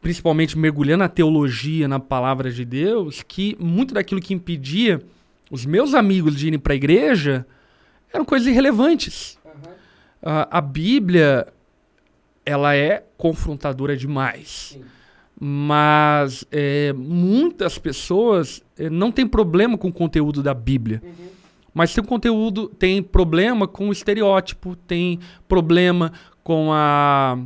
principalmente 0.00 0.56
mergulhando 0.56 0.98
na 0.98 1.08
teologia, 1.08 1.88
na 1.88 1.98
palavra 1.98 2.52
de 2.52 2.64
Deus, 2.64 3.22
que 3.22 3.56
muito 3.58 3.94
daquilo 3.94 4.20
que 4.20 4.32
impedia 4.32 5.02
os 5.50 5.66
meus 5.66 5.94
amigos 5.94 6.36
de 6.36 6.46
irem 6.46 6.58
para 6.58 6.74
a 6.74 6.76
igreja 6.76 7.44
eram 8.12 8.24
coisas 8.24 8.46
irrelevantes. 8.46 9.38
Uhum. 9.44 9.72
Uh, 10.22 10.46
a 10.50 10.60
Bíblia, 10.60 11.48
ela 12.46 12.76
é 12.76 13.04
confrontadora 13.16 13.96
demais. 13.96 14.74
Sim. 14.74 14.97
Mas 15.40 16.44
é, 16.50 16.92
muitas 16.92 17.78
pessoas 17.78 18.62
é, 18.76 18.90
não 18.90 19.12
têm 19.12 19.26
problema 19.26 19.78
com 19.78 19.88
o 19.88 19.92
conteúdo 19.92 20.42
da 20.42 20.52
Bíblia. 20.52 21.00
Uhum. 21.04 21.28
Mas 21.72 21.94
tem 21.94 22.02
conteúdo, 22.02 22.68
tem 22.68 23.02
problema 23.02 23.68
com 23.68 23.88
o 23.88 23.92
estereótipo, 23.92 24.74
tem 24.74 25.20
problema 25.46 26.12
com 26.42 26.72
a 26.72 27.38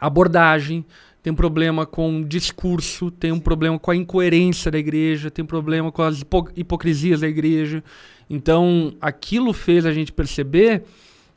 abordagem, 0.00 0.84
tem 1.22 1.34
problema 1.34 1.84
com 1.84 2.20
o 2.20 2.24
discurso, 2.24 3.10
tem 3.10 3.32
um 3.32 3.38
problema 3.38 3.78
com 3.78 3.90
a 3.90 3.96
incoerência 3.96 4.70
da 4.70 4.78
igreja, 4.78 5.30
tem 5.30 5.44
problema 5.44 5.92
com 5.92 6.00
as 6.00 6.24
hipocrisias 6.56 7.20
da 7.20 7.28
igreja. 7.28 7.84
Então, 8.30 8.94
aquilo 9.00 9.52
fez 9.52 9.84
a 9.84 9.92
gente 9.92 10.12
perceber 10.12 10.84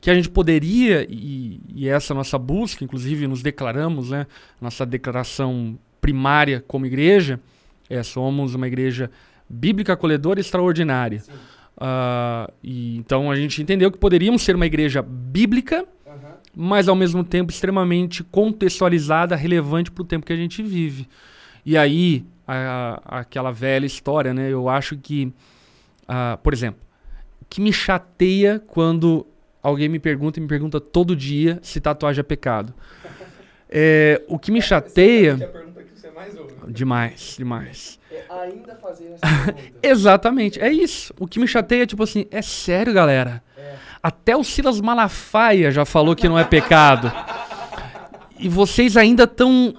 que 0.04 0.10
a 0.10 0.14
gente 0.14 0.28
poderia, 0.28 1.06
e, 1.08 1.58
e 1.74 1.88
essa 1.88 2.12
é 2.12 2.14
nossa 2.14 2.36
busca, 2.36 2.84
inclusive 2.84 3.26
nos 3.26 3.42
declaramos, 3.42 4.10
né, 4.10 4.26
nossa 4.60 4.84
declaração 4.84 5.78
primária 5.98 6.62
como 6.68 6.84
igreja, 6.84 7.40
é, 7.88 8.02
somos 8.02 8.54
uma 8.54 8.66
igreja 8.66 9.10
bíblica 9.48 9.94
acolhedora 9.94 10.38
extraordinária. 10.38 11.22
Uh, 11.78 12.52
e, 12.62 12.98
então 12.98 13.30
a 13.30 13.34
gente 13.34 13.62
entendeu 13.62 13.90
que 13.90 13.96
poderíamos 13.96 14.42
ser 14.42 14.54
uma 14.54 14.66
igreja 14.66 15.00
bíblica, 15.00 15.86
mas 16.54 16.86
ao 16.86 16.94
mesmo 16.94 17.24
tempo 17.24 17.50
extremamente 17.50 18.22
contextualizada, 18.24 19.34
relevante 19.34 19.90
para 19.90 20.02
o 20.02 20.04
tempo 20.04 20.26
que 20.26 20.34
a 20.34 20.36
gente 20.36 20.62
vive. 20.62 21.08
E 21.64 21.78
aí, 21.78 22.26
a, 22.46 23.00
a, 23.06 23.20
aquela 23.20 23.50
velha 23.50 23.86
história, 23.86 24.34
né? 24.34 24.52
Eu 24.52 24.68
acho 24.68 24.98
que, 24.98 25.32
uh, 26.02 26.36
por 26.42 26.52
exemplo, 26.52 26.82
que 27.48 27.58
me 27.58 27.72
chateia 27.72 28.62
quando 28.66 29.26
alguém 29.64 29.88
me 29.88 29.98
pergunta 29.98 30.38
e 30.38 30.42
me 30.42 30.46
pergunta 30.46 30.78
todo 30.78 31.16
dia 31.16 31.58
se 31.62 31.80
tatuagem 31.80 32.20
é 32.20 32.22
pecado. 32.22 32.74
É, 33.68 34.22
o 34.28 34.38
que 34.38 34.52
me 34.52 34.60
chateia. 34.60 35.36
Demais, 36.68 37.34
demais. 37.36 37.98
É 38.10 38.24
ainda 38.30 38.76
fazer 38.76 39.14
essa 39.14 39.26
pergunta. 39.52 39.78
Exatamente, 39.82 40.60
é 40.60 40.70
isso. 40.70 41.12
O 41.18 41.26
que 41.26 41.40
me 41.40 41.48
chateia 41.48 41.82
é 41.82 41.86
tipo 41.86 42.02
assim, 42.02 42.26
é 42.30 42.42
sério, 42.42 42.92
galera. 42.92 43.42
É. 43.56 43.74
Até 44.02 44.36
o 44.36 44.44
Silas 44.44 44.80
Malafaia 44.80 45.70
já 45.70 45.84
falou 45.84 46.14
que 46.14 46.28
não 46.28 46.38
é 46.38 46.44
pecado. 46.44 47.10
e 48.38 48.48
vocês 48.48 48.96
ainda 48.96 49.24
estão 49.24 49.74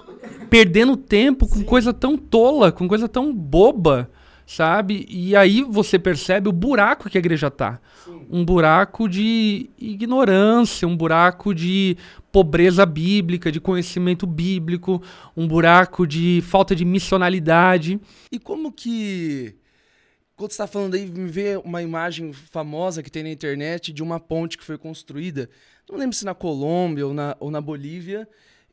perdendo 0.50 0.96
tempo 0.96 1.48
com 1.48 1.56
Sim. 1.56 1.64
coisa 1.64 1.92
tão 1.92 2.16
tola, 2.16 2.72
com 2.72 2.88
coisa 2.88 3.08
tão 3.08 3.32
boba, 3.32 4.10
sabe? 4.46 5.04
E 5.08 5.34
aí 5.34 5.62
você 5.62 5.98
percebe 5.98 6.48
o 6.48 6.52
buraco 6.52 7.10
que 7.10 7.18
a 7.18 7.20
igreja 7.20 7.50
tá. 7.50 7.80
Sim. 8.04 8.26
Um 8.30 8.44
buraco 8.44 9.08
de 9.08 9.68
ignorância, 9.76 10.86
um 10.86 10.96
buraco 10.96 11.52
de 11.52 11.96
pobreza 12.30 12.86
bíblica, 12.86 13.50
de 13.50 13.60
conhecimento 13.60 14.26
bíblico, 14.26 15.02
um 15.36 15.48
buraco 15.48 16.06
de 16.06 16.42
falta 16.46 16.76
de 16.76 16.84
missionalidade. 16.84 18.00
E 18.30 18.38
como 18.38 18.70
que 18.70 19.56
quando 20.36 20.50
você 20.50 20.54
está 20.54 20.66
falando 20.66 20.94
aí, 20.94 21.06
me 21.06 21.30
vê 21.30 21.56
uma 21.64 21.82
imagem 21.82 22.30
famosa 22.32 23.02
que 23.02 23.10
tem 23.10 23.22
na 23.22 23.30
internet 23.30 23.90
de 23.90 24.02
uma 24.02 24.20
ponte 24.20 24.58
que 24.58 24.64
foi 24.64 24.76
construída, 24.76 25.48
não 25.90 25.98
lembro 25.98 26.14
se 26.14 26.26
na 26.26 26.34
Colômbia 26.34 27.06
ou 27.06 27.14
na, 27.14 27.34
ou 27.40 27.50
na 27.50 27.60
Bolívia, 27.60 28.28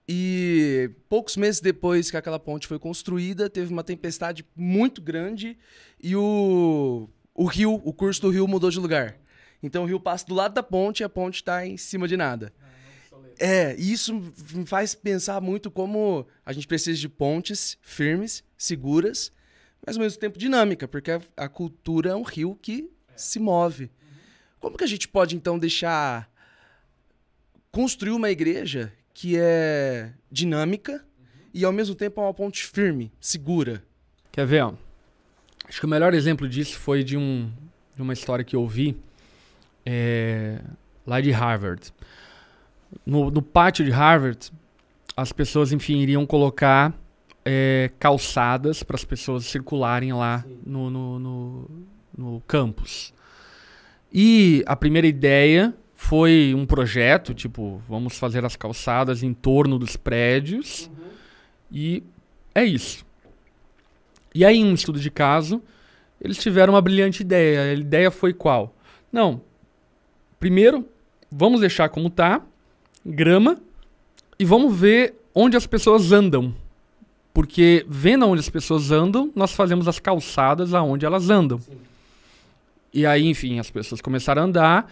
e 0.08 0.92
poucos 1.08 1.38
meses 1.38 1.62
depois 1.62 2.12
que 2.12 2.18
aquela 2.18 2.40
ponte 2.40 2.68
foi 2.68 2.78
construída, 2.78 3.50
teve 3.50 3.72
uma 3.72 3.84
tempestade 3.84 4.46
muito 4.56 5.02
grande 5.02 5.58
e 6.02 6.16
o, 6.16 7.10
o 7.34 7.46
rio, 7.46 7.74
o 7.84 7.94
curso 7.94 8.22
do 8.22 8.30
rio 8.30 8.48
mudou 8.48 8.70
de 8.70 8.80
lugar. 8.80 9.18
Então 9.62 9.84
o 9.84 9.86
rio 9.86 10.00
passa 10.00 10.26
do 10.26 10.34
lado 10.34 10.54
da 10.54 10.64
ponte 10.64 11.02
e 11.02 11.04
a 11.06 11.10
ponte 11.10 11.36
está 11.36 11.66
em 11.66 11.78
cima 11.78 12.08
de 12.08 12.18
nada. 12.18 12.54
É, 13.40 13.76
isso 13.76 14.14
me 14.54 14.66
faz 14.66 14.94
pensar 14.94 15.42
muito 15.42 15.72
como 15.72 16.28
a 16.46 16.54
gente 16.54 16.68
precisa 16.68 17.00
de 17.00 17.10
pontes 17.10 17.78
firmes, 17.82 18.44
seguras, 18.58 19.32
mas 19.86 19.96
ao 19.96 20.04
mesmo 20.04 20.20
tempo 20.20 20.38
dinâmica, 20.38 20.88
porque 20.88 21.12
a, 21.12 21.22
a 21.38 21.50
cultura 21.50 22.12
é 22.12 22.16
um 22.16 22.22
rio 22.22 22.58
que 22.62 22.90
é. 23.08 23.18
se 23.18 23.40
move. 23.40 23.86
Uhum. 23.86 23.90
Como 24.60 24.78
que 24.78 24.84
a 24.84 24.88
gente 24.88 25.08
pode 25.08 25.36
então 25.36 25.58
deixar 25.58 26.30
construir 27.72 28.12
uma 28.12 28.30
igreja 28.30 28.94
que 29.14 29.38
é 29.38 30.12
dinâmica 30.32 30.94
uhum. 30.94 31.00
e 31.54 31.66
ao 31.66 31.72
mesmo 31.72 31.96
tempo 31.96 32.20
é 32.22 32.24
uma 32.24 32.34
ponte 32.34 32.66
firme, 32.66 33.12
segura? 33.20 33.84
Quer 34.32 34.46
ver? 34.46 34.64
Ó? 34.64 34.74
Acho 35.68 35.80
que 35.80 35.86
o 35.86 35.90
melhor 35.90 36.14
exemplo 36.14 36.48
disso 36.48 36.78
foi 36.78 37.04
de, 37.04 37.18
um, 37.18 37.52
de 37.96 38.02
uma 38.02 38.14
história 38.14 38.44
que 38.44 38.56
eu 38.56 38.68
vi 38.68 38.98
é, 39.86 40.60
lá 41.06 41.22
de 41.22 41.32
Harvard 41.32 41.94
no, 43.06 43.32
no 43.32 43.42
pátio 43.42 43.84
de 43.84 43.92
Harvard, 43.92 44.52
as 45.16 45.32
pessoas, 45.32 45.72
enfim, 45.72 46.00
iriam 46.00 46.26
colocar 46.26 46.94
é, 47.46 47.92
calçadas 48.00 48.84
para 48.84 48.96
as 48.96 49.04
pessoas 49.04 49.46
circularem 49.46 50.14
lá 50.14 50.46
no, 50.66 50.90
no, 50.90 51.20
no, 51.20 51.70
no, 52.18 52.42
campus. 52.48 53.14
E 54.12 54.64
a 54.66 54.76
primeira 54.76 55.08
ideia 55.08 55.74
foi 56.04 56.54
um 56.54 56.66
projeto, 56.66 57.34
tipo, 57.34 57.82
vamos 57.88 58.18
fazer 58.18 58.44
as 58.44 58.58
calçadas 58.58 59.24
em 59.24 59.34
torno 59.34 59.80
dos 59.80 59.96
prédios. 59.96 60.88
Uhum. 60.88 61.08
E 61.72 62.04
é 62.54 62.66
isso. 62.66 63.06
E 64.36 64.44
aí, 64.44 64.58
em 64.58 64.66
um 64.66 64.74
estudo 64.74 65.00
de 65.00 65.10
caso, 65.10 65.62
eles 66.20 66.38
tiveram 66.38 66.74
uma 66.74 66.82
brilhante 66.82 67.22
ideia. 67.22 67.72
A 67.72 67.74
ideia 67.74 68.12
foi 68.12 68.34
qual? 68.34 68.76
Não. 69.12 69.42
Primeiro, 70.42 70.86
vamos 71.32 71.62
deixar 71.62 71.88
como 71.88 72.10
está 72.10 72.42
grama 73.06 73.58
e 74.38 74.44
vamos 74.44 74.78
ver 74.78 75.16
onde 75.34 75.56
as 75.56 75.66
pessoas 75.66 76.12
andam. 76.12 76.54
Porque 77.34 77.86
vendo 77.88 78.28
onde 78.28 78.42
as 78.42 78.50
pessoas 78.50 78.92
andam, 78.92 79.32
nós 79.34 79.54
fazemos 79.54 79.88
as 79.88 80.00
calçadas 80.00 80.74
aonde 80.74 81.06
elas 81.06 81.30
andam. 81.30 81.60
Sim. 81.60 81.78
E 82.94 83.06
aí, 83.06 83.26
enfim, 83.26 83.58
as 83.58 83.72
pessoas 83.72 84.02
começaram 84.02 84.42
a 84.42 84.46
andar 84.46 84.92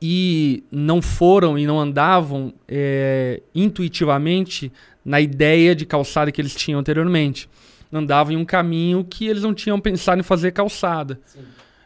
e 0.00 0.64
não 0.70 1.02
foram 1.02 1.58
e 1.58 1.66
não 1.66 1.78
andavam 1.78 2.52
é, 2.66 3.42
intuitivamente 3.54 4.72
na 5.04 5.20
ideia 5.20 5.74
de 5.74 5.84
calçada 5.84 6.32
que 6.32 6.40
eles 6.40 6.54
tinham 6.54 6.80
anteriormente. 6.80 7.48
Andavam 7.92 8.32
em 8.32 8.36
um 8.36 8.44
caminho 8.44 9.04
que 9.04 9.26
eles 9.26 9.42
não 9.42 9.52
tinham 9.52 9.80
pensado 9.80 10.20
em 10.20 10.24
fazer 10.24 10.52
calçada. 10.52 11.20
Sim. 11.26 11.40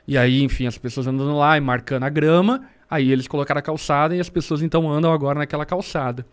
E 0.07 0.19
aí, 0.19 0.43
enfim, 0.43 0.67
as 0.67 0.77
pessoas 0.77 1.07
andando 1.07 1.35
lá 1.35 1.57
e 1.57 1.61
marcando 1.61 2.03
a 2.03 2.11
grama 2.11 2.69
Aí 2.95 3.11
eles 3.11 3.27
colocaram 3.27 3.59
a 3.59 3.63
calçada 3.63 4.15
e 4.15 4.21
as 4.21 4.29
pessoas 4.29 4.63
então 4.63 4.89
andam 4.89 5.13
agora 5.13 5.39
naquela 5.39 5.67
calçada. 5.67 6.25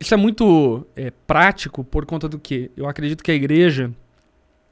Isso 0.00 0.14
é 0.14 0.16
muito 0.16 0.86
é, 0.96 1.10
prático 1.26 1.84
por 1.84 2.06
conta 2.06 2.28
do 2.28 2.38
que? 2.38 2.70
Eu 2.74 2.88
acredito 2.88 3.22
que 3.22 3.30
a 3.30 3.34
igreja 3.34 3.92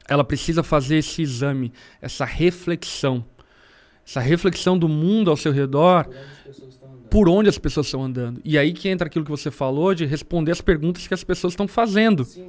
ela 0.08 0.24
precisa 0.24 0.62
fazer 0.62 0.96
esse 0.96 1.20
exame, 1.20 1.72
essa 2.00 2.24
reflexão. 2.24 3.22
Essa 4.06 4.20
reflexão 4.20 4.78
do 4.78 4.88
mundo 4.88 5.30
ao 5.30 5.36
seu 5.36 5.52
redor, 5.52 6.08
por 7.10 7.28
onde 7.28 7.48
as 7.48 7.58
pessoas 7.58 7.86
estão 7.86 8.02
andando. 8.02 8.40
E 8.44 8.58
aí 8.58 8.72
que 8.72 8.88
entra 8.88 9.06
aquilo 9.06 9.24
que 9.24 9.30
você 9.30 9.50
falou 9.50 9.94
de 9.94 10.04
responder 10.04 10.52
as 10.52 10.60
perguntas 10.60 11.06
que 11.06 11.14
as 11.14 11.24
pessoas 11.24 11.52
estão 11.52 11.68
fazendo. 11.68 12.24
Sim. 12.24 12.48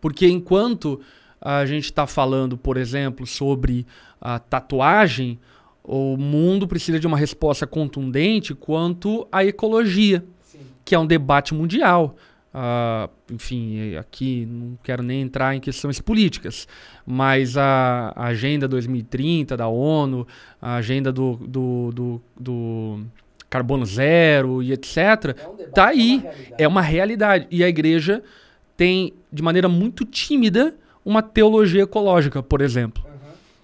Porque 0.00 0.26
enquanto 0.26 1.00
a 1.40 1.64
gente 1.64 1.84
está 1.84 2.06
falando, 2.06 2.56
por 2.58 2.76
exemplo, 2.76 3.26
sobre 3.26 3.86
a 4.20 4.38
tatuagem, 4.38 5.38
o 5.82 6.16
mundo 6.16 6.66
precisa 6.66 6.98
de 6.98 7.06
uma 7.06 7.16
resposta 7.16 7.66
contundente 7.66 8.54
quanto 8.54 9.28
à 9.30 9.44
ecologia, 9.44 10.24
Sim. 10.42 10.60
que 10.84 10.94
é 10.94 10.98
um 10.98 11.06
debate 11.06 11.54
mundial. 11.54 12.16
Uh, 12.54 13.10
enfim, 13.32 13.96
aqui 13.96 14.46
não 14.46 14.78
quero 14.80 15.02
nem 15.02 15.22
entrar 15.22 15.56
em 15.56 15.60
questões 15.60 16.00
políticas, 16.00 16.68
mas 17.04 17.56
a, 17.56 18.12
a 18.14 18.26
Agenda 18.26 18.68
2030 18.68 19.56
da 19.56 19.66
ONU, 19.66 20.24
a 20.62 20.76
agenda 20.76 21.12
do, 21.12 21.34
do, 21.36 21.90
do, 21.92 22.22
do 22.38 23.00
carbono 23.50 23.84
zero 23.84 24.62
e 24.62 24.72
etc., 24.72 24.96
é 25.36 25.48
um 25.48 25.70
tá 25.70 25.86
aí. 25.88 26.22
É 26.22 26.28
uma, 26.28 26.54
é 26.58 26.68
uma 26.68 26.80
realidade. 26.80 27.48
E 27.50 27.64
a 27.64 27.68
igreja 27.68 28.22
tem, 28.76 29.12
de 29.32 29.42
maneira 29.42 29.68
muito 29.68 30.04
tímida, 30.04 30.76
uma 31.04 31.22
teologia 31.22 31.82
ecológica, 31.82 32.40
por 32.40 32.60
exemplo. 32.60 33.04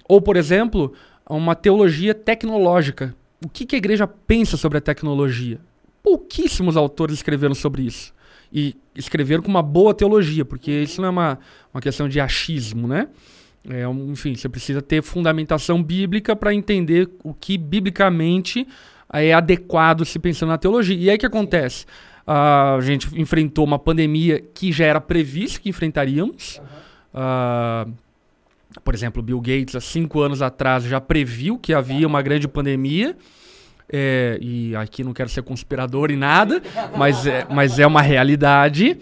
Ou, 0.09 0.21
por 0.21 0.37
exemplo, 0.37 0.93
uma 1.29 1.55
teologia 1.55 2.13
tecnológica. 2.13 3.15
O 3.45 3.49
que, 3.49 3.65
que 3.65 3.77
a 3.77 3.79
igreja 3.79 4.07
pensa 4.07 4.57
sobre 4.57 4.79
a 4.79 4.81
tecnologia? 4.81 5.61
Pouquíssimos 6.03 6.77
autores 6.77 7.17
escreveram 7.17 7.55
sobre 7.55 7.83
isso. 7.83 8.13
E 8.53 8.75
escreveram 8.95 9.43
com 9.43 9.49
uma 9.49 9.63
boa 9.63 9.95
teologia, 9.95 10.45
porque 10.45 10.71
isso 10.71 11.01
não 11.01 11.09
é 11.09 11.11
uma, 11.11 11.39
uma 11.73 11.81
questão 11.81 12.09
de 12.09 12.21
achismo, 12.21 12.89
né? 12.89 13.09
É, 13.69 13.85
enfim, 14.09 14.35
você 14.35 14.49
precisa 14.49 14.81
ter 14.81 15.03
fundamentação 15.03 15.83
bíblica 15.83 16.35
para 16.35 16.55
entender 16.55 17.09
o 17.23 17.35
que 17.35 17.59
biblicamente 17.59 18.67
é 19.13 19.33
adequado 19.33 20.05
se 20.05 20.19
pensando 20.19 20.49
na 20.51 20.59
teologia. 20.59 20.97
E 20.97 21.11
aí 21.11 21.17
o 21.17 21.19
que 21.19 21.27
acontece? 21.27 21.85
Uh, 22.27 22.79
a 22.79 22.81
gente 22.81 23.09
enfrentou 23.21 23.65
uma 23.65 23.79
pandemia 23.79 24.41
que 24.55 24.73
já 24.73 24.87
era 24.87 25.01
previsto 25.01 25.61
que 25.61 25.69
enfrentaríamos. 25.69 26.59
Uhum. 26.59 27.91
Uh, 27.91 27.95
por 28.85 28.95
exemplo, 28.95 29.23
Bill 29.23 29.41
Gates, 29.41 29.75
há 29.75 29.81
cinco 29.81 30.21
anos 30.21 30.41
atrás, 30.41 30.85
já 30.85 31.01
previu 31.01 31.59
que 31.59 31.75
havia 31.75 32.07
uma 32.07 32.23
grande 32.23 32.47
pandemia. 32.47 33.17
É, 33.93 34.39
e 34.41 34.75
aqui 34.77 35.03
não 35.03 35.13
quero 35.13 35.29
ser 35.29 35.43
conspirador 35.43 36.11
em 36.11 36.17
nada, 36.17 36.63
mas 36.97 37.27
é, 37.27 37.47
mas 37.51 37.79
é 37.79 37.87
uma 37.87 38.01
realidade. 38.01 38.97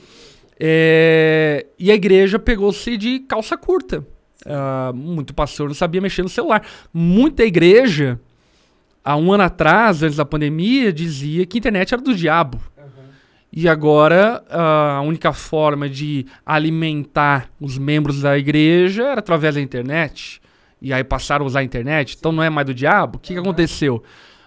É, 0.58 1.66
e 1.78 1.90
a 1.90 1.94
igreja 1.94 2.38
pegou-se 2.38 2.96
de 2.96 3.20
calça 3.20 3.56
curta. 3.56 4.04
Uh, 4.46 4.94
muito 4.94 5.34
pastor 5.34 5.66
não 5.68 5.74
sabia 5.74 6.00
mexer 6.00 6.22
no 6.22 6.28
celular. 6.28 6.64
Muita 6.92 7.44
igreja, 7.44 8.18
há 9.04 9.14
um 9.14 9.32
ano 9.32 9.42
atrás, 9.42 10.02
antes 10.02 10.16
da 10.16 10.24
pandemia, 10.24 10.92
dizia 10.92 11.44
que 11.44 11.58
a 11.58 11.60
internet 11.60 11.92
era 11.92 12.02
do 12.02 12.14
diabo. 12.14 12.58
E 13.50 13.66
agora 13.66 14.44
a 14.50 15.00
única 15.00 15.32
forma 15.32 15.88
de 15.88 16.26
alimentar 16.44 17.50
os 17.58 17.78
membros 17.78 18.20
da 18.20 18.36
igreja 18.36 19.04
era 19.04 19.20
através 19.20 19.54
da 19.54 19.60
internet. 19.60 20.40
E 20.82 20.92
aí 20.92 21.02
passaram 21.02 21.44
a 21.44 21.46
usar 21.46 21.60
a 21.60 21.64
internet. 21.64 22.14
Então 22.18 22.30
não 22.30 22.42
é 22.42 22.50
mais 22.50 22.66
do 22.66 22.74
diabo. 22.74 23.16
O 23.16 23.18
que, 23.18 23.32
que 23.32 23.40
aconteceu? 23.40 24.02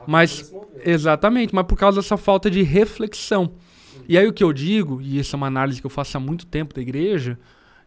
Mas 0.08 0.54
exatamente, 0.84 1.54
mas 1.54 1.66
por 1.66 1.78
causa 1.78 2.02
dessa 2.02 2.18
falta 2.18 2.50
de 2.50 2.62
reflexão. 2.62 3.52
E 4.08 4.18
aí 4.18 4.28
o 4.28 4.34
que 4.34 4.44
eu 4.44 4.52
digo, 4.52 5.02
e 5.02 5.20
isso 5.20 5.36
é 5.36 5.38
uma 5.38 5.48
análise 5.48 5.80
que 5.80 5.86
eu 5.86 5.92
faço 5.92 6.18
há 6.18 6.20
muito 6.20 6.46
tempo 6.46 6.74
da 6.74 6.82
igreja, 6.82 7.38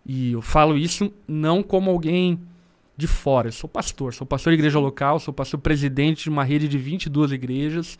e 0.06 0.32
eu 0.32 0.42
falo 0.42 0.76
isso 0.76 1.12
não 1.26 1.62
como 1.62 1.90
alguém 1.90 2.38
de 2.96 3.06
fora. 3.06 3.48
Eu 3.48 3.52
sou 3.52 3.68
pastor, 3.68 4.14
sou 4.14 4.26
pastor 4.26 4.52
de 4.52 4.58
igreja 4.58 4.78
local, 4.78 5.18
sou 5.18 5.34
pastor 5.34 5.60
presidente 5.60 6.24
de 6.24 6.30
uma 6.30 6.44
rede 6.44 6.68
de 6.68 6.78
22 6.78 7.32
igrejas, 7.32 7.98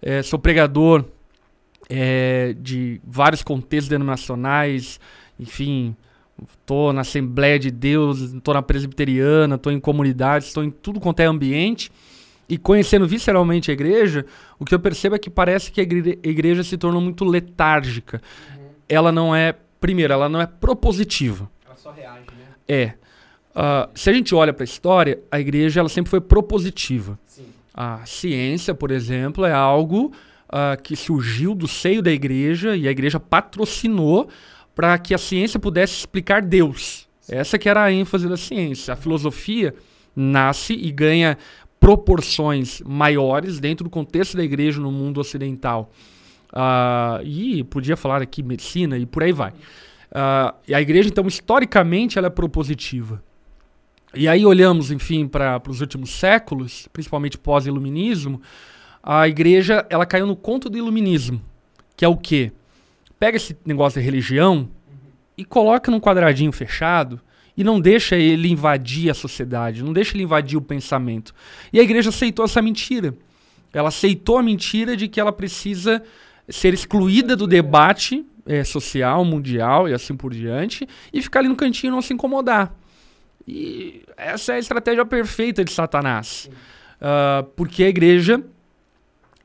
é, 0.00 0.22
sou 0.22 0.38
pregador 0.38 1.04
é, 1.88 2.54
de 2.58 3.00
vários 3.04 3.42
contextos 3.42 3.88
denominacionais, 3.88 5.00
enfim, 5.38 5.96
estou 6.42 6.92
na 6.92 7.00
Assembleia 7.00 7.58
de 7.58 7.70
Deus, 7.70 8.20
estou 8.20 8.54
na 8.54 8.62
Presbiteriana, 8.62 9.56
estou 9.56 9.72
em 9.72 9.80
comunidades, 9.80 10.48
estou 10.48 10.62
em 10.62 10.70
tudo 10.70 11.00
quanto 11.00 11.20
é 11.20 11.24
ambiente. 11.24 11.90
E 12.48 12.56
conhecendo 12.56 13.06
visceralmente 13.06 13.70
a 13.70 13.74
igreja, 13.74 14.24
o 14.58 14.64
que 14.64 14.74
eu 14.74 14.78
percebo 14.78 15.16
é 15.16 15.18
que 15.18 15.28
parece 15.28 15.72
que 15.72 15.80
a 15.80 15.82
igreja 15.82 16.62
se 16.62 16.78
tornou 16.78 17.00
muito 17.00 17.24
letárgica. 17.24 18.22
Uhum. 18.56 18.64
Ela 18.88 19.10
não 19.10 19.34
é, 19.34 19.54
primeiro, 19.80 20.12
ela 20.12 20.28
não 20.28 20.40
é 20.40 20.46
propositiva. 20.46 21.50
Ela 21.64 21.76
só 21.76 21.90
reage, 21.90 22.26
né? 22.38 22.46
É. 22.68 22.94
Uh, 23.50 23.90
se 23.94 24.10
a 24.10 24.12
gente 24.12 24.34
olha 24.34 24.52
para 24.52 24.62
a 24.62 24.64
história, 24.64 25.18
a 25.30 25.40
igreja 25.40 25.80
ela 25.80 25.88
sempre 25.88 26.10
foi 26.10 26.20
propositiva. 26.20 27.18
Sim. 27.26 27.46
A 27.74 28.04
ciência, 28.06 28.74
por 28.74 28.90
exemplo, 28.90 29.44
é 29.44 29.52
algo 29.52 30.12
uh, 30.46 30.80
que 30.80 30.94
surgiu 30.94 31.54
do 31.54 31.66
seio 31.66 32.00
da 32.02 32.12
igreja 32.12 32.76
e 32.76 32.86
a 32.86 32.90
igreja 32.90 33.18
patrocinou 33.18 34.28
para 34.74 34.96
que 34.98 35.14
a 35.14 35.18
ciência 35.18 35.58
pudesse 35.58 35.94
explicar 35.94 36.42
Deus. 36.42 37.08
Essa 37.28 37.58
que 37.58 37.68
era 37.68 37.82
a 37.82 37.92
ênfase 37.92 38.28
da 38.28 38.36
ciência. 38.36 38.94
A 38.94 38.96
filosofia 38.96 39.74
nasce 40.14 40.74
e 40.74 40.92
ganha 40.92 41.36
proporções 41.86 42.82
maiores 42.84 43.60
dentro 43.60 43.84
do 43.84 43.90
contexto 43.90 44.36
da 44.36 44.42
igreja 44.42 44.80
no 44.80 44.90
mundo 44.90 45.20
ocidental. 45.20 45.88
Uh, 46.52 47.22
e 47.24 47.62
podia 47.62 47.96
falar 47.96 48.20
aqui 48.20 48.42
medicina 48.42 48.98
e 48.98 49.06
por 49.06 49.22
aí 49.22 49.30
vai. 49.30 49.50
Uh, 49.50 50.52
e 50.66 50.74
a 50.74 50.80
igreja, 50.80 51.08
então, 51.08 51.24
historicamente, 51.28 52.18
ela 52.18 52.26
é 52.26 52.30
propositiva. 52.30 53.22
E 54.12 54.26
aí 54.26 54.44
olhamos, 54.44 54.90
enfim, 54.90 55.28
para 55.28 55.62
os 55.68 55.80
últimos 55.80 56.10
séculos, 56.10 56.88
principalmente 56.92 57.38
pós-iluminismo, 57.38 58.42
a 59.00 59.28
igreja 59.28 59.86
ela 59.88 60.04
caiu 60.04 60.26
no 60.26 60.34
conto 60.34 60.68
do 60.68 60.76
iluminismo, 60.76 61.40
que 61.96 62.04
é 62.04 62.08
o 62.08 62.16
quê? 62.16 62.50
Pega 63.16 63.36
esse 63.36 63.56
negócio 63.64 64.00
de 64.00 64.04
religião 64.04 64.68
e 65.38 65.44
coloca 65.44 65.88
num 65.88 66.00
quadradinho 66.00 66.50
fechado 66.50 67.20
e 67.56 67.64
não 67.64 67.80
deixa 67.80 68.16
ele 68.16 68.48
invadir 68.48 69.10
a 69.10 69.14
sociedade, 69.14 69.82
não 69.82 69.92
deixa 69.92 70.14
ele 70.14 70.24
invadir 70.24 70.56
o 70.56 70.62
pensamento. 70.62 71.34
E 71.72 71.80
a 71.80 71.82
igreja 71.82 72.10
aceitou 72.10 72.44
essa 72.44 72.60
mentira. 72.60 73.14
Ela 73.72 73.88
aceitou 73.88 74.38
a 74.38 74.42
mentira 74.42 74.96
de 74.96 75.08
que 75.08 75.20
ela 75.20 75.32
precisa 75.32 76.02
ser 76.48 76.74
excluída 76.74 77.34
do 77.34 77.46
debate 77.46 78.24
é, 78.44 78.62
social, 78.62 79.24
mundial 79.24 79.88
e 79.88 79.92
assim 79.92 80.16
por 80.16 80.32
diante, 80.32 80.88
e 81.12 81.20
ficar 81.20 81.40
ali 81.40 81.48
no 81.48 81.56
cantinho 81.56 81.90
e 81.90 81.94
não 81.94 82.02
se 82.02 82.14
incomodar. 82.14 82.74
E 83.46 84.02
essa 84.16 84.52
é 84.52 84.56
a 84.56 84.58
estratégia 84.58 85.04
perfeita 85.04 85.64
de 85.64 85.72
Satanás. 85.72 86.50
Uh, 86.96 87.44
porque 87.54 87.84
a 87.84 87.88
igreja 87.88 88.42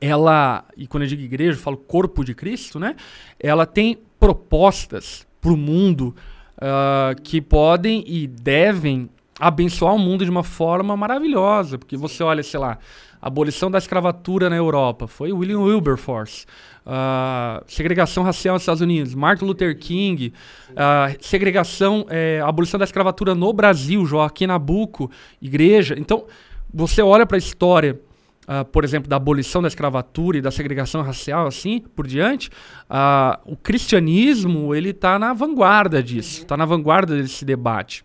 ela, 0.00 0.64
e 0.76 0.86
quando 0.88 1.04
eu 1.04 1.08
digo 1.08 1.22
igreja, 1.22 1.52
eu 1.52 1.62
falo 1.62 1.76
corpo 1.76 2.24
de 2.24 2.34
Cristo, 2.34 2.80
né? 2.80 2.96
Ela 3.38 3.64
tem 3.64 4.00
propostas 4.18 5.24
para 5.40 5.52
o 5.52 5.56
mundo 5.56 6.14
uh, 6.62 7.20
que 7.20 7.40
podem 7.40 8.04
e 8.06 8.26
devem 8.26 9.10
abençoar 9.40 9.94
o 9.94 9.98
mundo 9.98 10.24
de 10.24 10.30
uma 10.30 10.44
forma 10.44 10.96
maravilhosa. 10.96 11.76
Porque 11.76 11.96
você 11.96 12.22
olha, 12.22 12.42
sei 12.42 12.60
lá, 12.60 12.78
a 13.20 13.26
abolição 13.26 13.70
da 13.70 13.78
escravatura 13.78 14.48
na 14.48 14.56
Europa 14.56 15.06
foi 15.06 15.32
William 15.32 15.60
Wilberforce. 15.60 16.46
Uh, 16.84 17.62
segregação 17.66 18.24
racial 18.24 18.54
nos 18.54 18.62
Estados 18.62 18.80
Unidos, 18.80 19.14
Martin 19.14 19.44
Luther 19.44 19.78
King, 19.78 20.32
uh, 20.70 21.16
segregação, 21.20 22.06
é, 22.08 22.40
abolição 22.44 22.78
da 22.78 22.84
escravatura 22.84 23.36
no 23.36 23.52
Brasil, 23.52 24.04
Joaquim 24.04 24.46
Nabuco, 24.46 25.10
igreja. 25.40 25.94
Então, 25.96 26.24
você 26.72 27.00
olha 27.00 27.24
para 27.24 27.36
a 27.36 27.38
história 27.38 28.00
uh, 28.48 28.64
por 28.64 28.84
exemplo, 28.84 29.08
da 29.08 29.16
abolição 29.16 29.62
da 29.62 29.68
escravatura 29.68 30.38
e 30.38 30.40
da 30.40 30.50
segregação 30.50 31.02
racial, 31.02 31.46
assim 31.46 31.80
por 31.80 32.06
diante, 32.06 32.48
uh, 32.90 33.38
o 33.44 33.56
cristianismo 33.56 34.74
ele 34.74 34.90
está 34.90 35.18
na 35.18 35.32
vanguarda 35.32 36.02
disso, 36.02 36.42
está 36.42 36.56
na 36.56 36.64
vanguarda 36.64 37.16
desse 37.16 37.44
debate. 37.44 38.04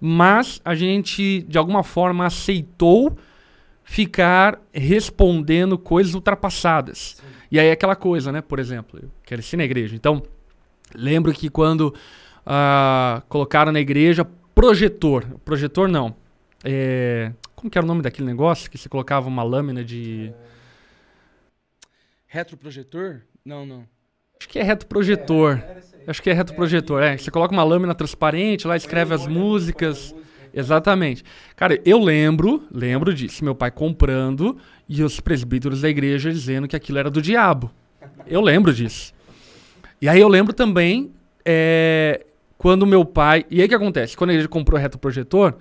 Mas 0.00 0.60
a 0.64 0.74
gente, 0.74 1.42
de 1.42 1.56
alguma 1.56 1.84
forma, 1.84 2.26
aceitou 2.26 3.16
ficar 3.84 4.60
respondendo 4.72 5.78
coisas 5.78 6.14
ultrapassadas. 6.14 7.16
Sim. 7.18 7.26
E 7.50 7.60
aí 7.60 7.70
aquela 7.70 7.94
coisa, 7.94 8.32
né? 8.32 8.40
Por 8.40 8.58
exemplo, 8.58 8.98
eu 9.02 9.10
cresci 9.24 9.56
na 9.56 9.64
igreja. 9.64 9.94
Então, 9.94 10.22
lembro 10.94 11.32
que 11.32 11.48
quando 11.48 11.94
uh, 12.46 13.22
colocaram 13.28 13.70
na 13.70 13.80
igreja 13.80 14.26
projetor, 14.54 15.24
projetor 15.44 15.88
não, 15.88 16.14
é, 16.64 17.32
como 17.62 17.70
que 17.70 17.78
era 17.78 17.84
o 17.84 17.88
nome 17.88 18.02
daquele 18.02 18.26
negócio 18.26 18.68
que 18.68 18.76
você 18.76 18.88
colocava 18.88 19.28
uma 19.28 19.44
lâmina 19.44 19.84
de. 19.84 20.32
Retroprojetor? 22.26 23.20
Não, 23.44 23.64
não. 23.64 23.86
Acho 24.36 24.48
que 24.48 24.58
é 24.58 24.64
retroprojetor. 24.64 25.58
É, 25.58 25.80
Acho 26.08 26.20
que 26.20 26.28
é 26.28 26.32
retroprojetor, 26.32 27.00
é. 27.00 27.16
Você 27.16 27.30
coloca 27.30 27.52
uma 27.52 27.62
lâmina 27.62 27.94
transparente, 27.94 28.66
lá 28.66 28.76
escreve 28.76 29.14
as 29.14 29.28
músicas. 29.28 30.12
Exatamente. 30.52 31.22
Cara, 31.54 31.80
eu 31.84 32.00
lembro, 32.00 32.66
lembro 32.70 33.14
disso, 33.14 33.44
meu 33.44 33.54
pai 33.54 33.70
comprando 33.70 34.58
e 34.88 35.04
os 35.04 35.20
presbíteros 35.20 35.82
da 35.82 35.88
igreja 35.88 36.32
dizendo 36.32 36.66
que 36.66 36.74
aquilo 36.74 36.98
era 36.98 37.10
do 37.10 37.22
diabo. 37.22 37.70
Eu 38.26 38.40
lembro 38.40 38.74
disso. 38.74 39.14
E 40.00 40.08
aí 40.08 40.20
eu 40.20 40.28
lembro 40.28 40.52
também 40.52 41.12
é, 41.44 42.26
quando 42.58 42.84
meu 42.84 43.04
pai. 43.04 43.46
E 43.48 43.60
aí 43.60 43.66
o 43.66 43.68
que 43.68 43.74
acontece? 43.74 44.16
Quando 44.16 44.30
a 44.30 44.32
igreja 44.32 44.48
comprou 44.48 44.78
o 44.78 44.82
retroprojetor, 44.82 45.54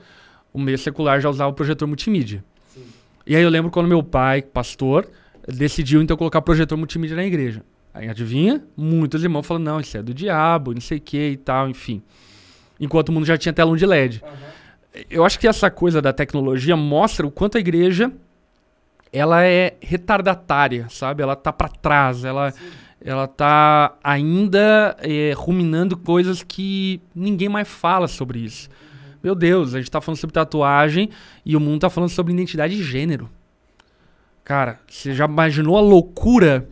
o 0.53 0.59
meio 0.59 0.77
secular 0.77 1.19
já 1.21 1.29
usava 1.29 1.51
o 1.51 1.53
projetor 1.53 1.87
multimídia. 1.87 2.43
Sim. 2.73 2.83
E 3.25 3.35
aí 3.35 3.43
eu 3.43 3.49
lembro 3.49 3.71
quando 3.71 3.87
meu 3.87 4.03
pai, 4.03 4.41
pastor, 4.41 5.07
decidiu 5.47 6.01
então 6.01 6.17
colocar 6.17 6.41
projetor 6.41 6.77
multimídia 6.77 7.15
na 7.15 7.23
igreja. 7.23 7.63
Aí 7.93 8.07
adivinha? 8.07 8.63
Muitos 8.75 9.23
irmãos 9.23 9.45
falando, 9.45 9.65
não, 9.65 9.79
isso 9.79 9.97
é 9.97 10.01
do 10.01 10.13
diabo, 10.13 10.73
não 10.73 10.81
sei 10.81 10.97
o 10.97 11.01
que 11.01 11.31
e 11.31 11.37
tal, 11.37 11.69
enfim. 11.69 12.01
Enquanto 12.79 13.09
o 13.09 13.11
mundo 13.11 13.25
já 13.25 13.37
tinha 13.37 13.53
telão 13.53 13.75
de 13.75 13.85
LED. 13.85 14.21
Uhum. 14.23 15.03
Eu 15.09 15.25
acho 15.25 15.39
que 15.39 15.47
essa 15.47 15.69
coisa 15.69 16.01
da 16.01 16.11
tecnologia 16.11 16.75
mostra 16.75 17.25
o 17.25 17.31
quanto 17.31 17.57
a 17.57 17.59
igreja 17.59 18.11
ela 19.11 19.43
é 19.43 19.75
retardatária, 19.81 20.87
sabe? 20.89 21.21
Ela 21.21 21.35
tá 21.35 21.51
para 21.51 21.67
trás, 21.67 22.23
ela, 22.23 22.53
ela 23.03 23.27
tá 23.27 23.93
ainda 24.03 24.95
é, 24.99 25.33
ruminando 25.35 25.97
coisas 25.97 26.43
que 26.43 27.01
ninguém 27.13 27.49
mais 27.49 27.67
fala 27.67 28.07
sobre 28.07 28.39
isso. 28.39 28.69
Meu 29.23 29.35
Deus, 29.35 29.73
a 29.75 29.79
gente 29.79 29.91
tá 29.91 30.01
falando 30.01 30.19
sobre 30.19 30.33
tatuagem 30.33 31.09
e 31.45 31.55
o 31.55 31.59
mundo 31.59 31.81
tá 31.81 31.89
falando 31.89 32.09
sobre 32.09 32.33
identidade 32.33 32.75
de 32.75 32.83
gênero. 32.83 33.29
Cara, 34.43 34.79
você 34.87 35.13
já 35.13 35.25
imaginou 35.25 35.77
a 35.77 35.81
loucura? 35.81 36.67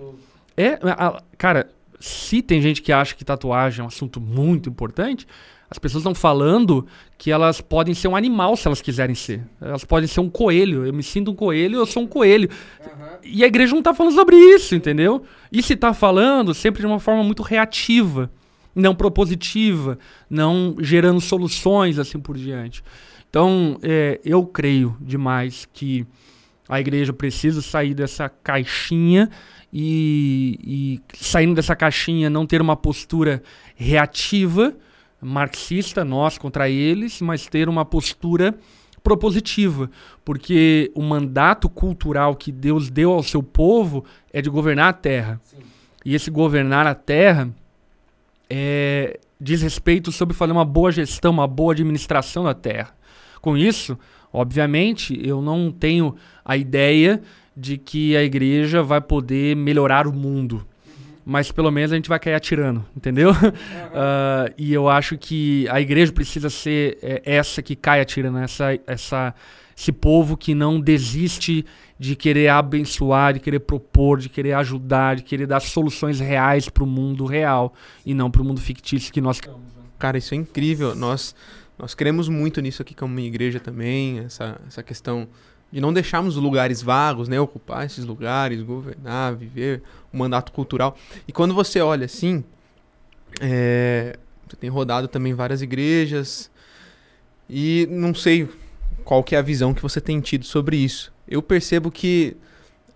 É, 0.57 0.79
a, 0.83 1.21
cara, 1.37 1.69
se 1.99 2.41
tem 2.41 2.61
gente 2.61 2.81
que 2.81 2.91
acha 2.91 3.15
que 3.15 3.23
tatuagem 3.23 3.81
é 3.81 3.83
um 3.83 3.87
assunto 3.87 4.19
muito 4.19 4.69
importante, 4.69 5.27
as 5.69 5.77
pessoas 5.77 6.01
estão 6.01 6.15
falando 6.15 6.87
que 7.17 7.29
elas 7.29 7.61
podem 7.61 7.93
ser 7.93 8.07
um 8.07 8.15
animal 8.15 8.57
se 8.57 8.67
elas 8.67 8.81
quiserem 8.81 9.13
ser. 9.13 9.43
Elas 9.61 9.85
podem 9.85 10.07
ser 10.07 10.19
um 10.19 10.29
coelho. 10.29 10.85
Eu 10.85 10.93
me 10.93 11.03
sinto 11.03 11.29
um 11.29 11.35
coelho, 11.35 11.77
eu 11.77 11.85
sou 11.85 12.03
um 12.03 12.07
coelho. 12.07 12.49
Uhum. 12.81 13.07
E 13.23 13.43
a 13.43 13.47
igreja 13.47 13.73
não 13.73 13.79
está 13.79 13.93
falando 13.93 14.15
sobre 14.15 14.35
isso, 14.35 14.73
entendeu? 14.73 15.23
E 15.51 15.61
se 15.61 15.73
está 15.73 15.93
falando, 15.93 16.55
sempre 16.55 16.81
de 16.81 16.87
uma 16.87 16.99
forma 16.99 17.23
muito 17.23 17.43
reativa, 17.43 18.31
não 18.75 18.95
propositiva, 18.95 19.97
não 20.29 20.75
gerando 20.79 21.21
soluções 21.21 21.99
assim 21.99 22.19
por 22.19 22.37
diante. 22.37 22.83
Então, 23.29 23.77
é, 23.83 24.19
eu 24.23 24.45
creio 24.45 24.97
demais 24.99 25.67
que 25.71 26.05
a 26.67 26.79
igreja 26.79 27.13
precisa 27.13 27.61
sair 27.61 27.93
dessa 27.93 28.29
caixinha 28.29 29.29
e, 29.71 30.59
e 30.63 31.15
saindo 31.15 31.55
dessa 31.55 31.75
caixinha 31.75 32.29
não 32.29 32.45
ter 32.45 32.61
uma 32.61 32.75
postura 32.75 33.41
reativa 33.75 34.75
marxista, 35.21 36.05
nós 36.05 36.37
contra 36.37 36.69
eles, 36.69 37.21
mas 37.21 37.45
ter 37.45 37.67
uma 37.67 37.83
postura 37.83 38.55
propositiva, 39.03 39.89
porque 40.23 40.91
o 40.93 41.01
mandato 41.01 41.69
cultural 41.69 42.35
que 42.35 42.51
Deus 42.51 42.89
deu 42.89 43.11
ao 43.11 43.23
seu 43.23 43.41
povo 43.41 44.05
é 44.31 44.41
de 44.41 44.49
governar 44.49 44.89
a 44.89 44.93
terra. 44.93 45.39
Sim. 45.43 45.57
E 46.05 46.15
esse 46.15 46.29
governar 46.31 46.87
a 46.87 46.95
terra 46.95 47.49
é, 48.49 49.19
diz 49.39 49.61
respeito 49.61 50.11
sobre 50.11 50.35
fazer 50.35 50.51
uma 50.51 50.65
boa 50.65 50.91
gestão, 50.91 51.31
uma 51.31 51.47
boa 51.47 51.73
administração 51.73 52.43
da 52.43 52.53
terra. 52.53 52.95
Com 53.41 53.57
isso, 53.57 53.97
obviamente, 54.33 55.19
eu 55.23 55.41
não 55.41 55.71
tenho 55.71 56.15
a 56.43 56.57
ideia 56.57 57.21
de 57.55 57.77
que 57.77 58.15
a 58.15 58.23
igreja 58.23 58.81
vai 58.81 59.01
poder 59.01 59.55
melhorar 59.55 60.07
o 60.07 60.13
mundo 60.13 60.65
mas 61.29 61.51
pelo 61.51 61.69
menos 61.69 61.91
a 61.91 61.95
gente 61.95 62.09
vai 62.09 62.17
cair 62.17 62.33
atirando, 62.33 62.83
entendeu? 62.97 63.29
Uh, 63.29 64.51
e 64.57 64.73
eu 64.73 64.89
acho 64.89 65.15
que 65.15 65.67
a 65.69 65.79
igreja 65.79 66.11
precisa 66.11 66.49
ser 66.49 66.97
é, 67.03 67.21
essa 67.23 67.61
que 67.61 67.75
cai 67.75 68.01
atirando, 68.01 68.39
essa, 68.39 68.79
essa, 68.87 69.35
esse 69.77 69.91
povo 69.91 70.35
que 70.35 70.55
não 70.55 70.81
desiste 70.81 71.63
de 71.99 72.15
querer 72.15 72.47
abençoar, 72.47 73.33
de 73.33 73.41
querer 73.41 73.59
propor, 73.59 74.19
de 74.19 74.29
querer 74.29 74.53
ajudar, 74.53 75.17
de 75.17 75.23
querer 75.23 75.45
dar 75.45 75.59
soluções 75.59 76.21
reais 76.21 76.69
para 76.69 76.83
o 76.83 76.87
mundo 76.87 77.25
real 77.25 77.73
e 78.05 78.13
não 78.13 78.31
para 78.31 78.41
o 78.41 78.45
mundo 78.45 78.61
fictício 78.61 79.11
que 79.11 79.19
nós. 79.19 79.41
Né? 79.41 79.53
Cara, 79.99 80.17
isso 80.17 80.33
é 80.33 80.37
incrível. 80.37 80.95
Nós, 80.95 81.35
nós 81.77 81.93
queremos 81.93 82.29
muito 82.29 82.61
nisso 82.61 82.81
aqui 82.81 82.95
como 82.95 83.19
igreja 83.19 83.59
também, 83.59 84.19
essa, 84.19 84.59
essa 84.65 84.81
questão 84.81 85.27
de 85.71 85.81
não 85.81 85.91
deixarmos 85.91 86.37
lugares 86.37 86.81
vagos, 86.81 87.27
né? 87.27 87.39
Ocupar 87.39 87.85
esses 87.85 88.05
lugares, 88.05 88.61
governar, 88.61 89.35
viver 89.35 89.83
o 90.11 90.17
mandato 90.17 90.53
cultural. 90.53 90.97
E 91.27 91.33
quando 91.33 91.53
você 91.53 91.81
olha 91.81 92.05
assim, 92.05 92.43
é, 93.41 94.17
você 94.47 94.55
tem 94.55 94.69
rodado 94.69 95.09
também 95.09 95.33
várias 95.33 95.61
igrejas 95.61 96.49
e 97.49 97.87
não 97.91 98.15
sei 98.15 98.47
qual 99.03 99.23
que 99.23 99.35
é 99.35 99.37
a 99.37 99.41
visão 99.41 99.73
que 99.73 99.81
você 99.81 99.99
tem 99.99 100.19
tido 100.21 100.45
sobre 100.45 100.77
isso. 100.77 101.11
Eu 101.29 101.41
percebo 101.41 101.91
que, 101.91 102.35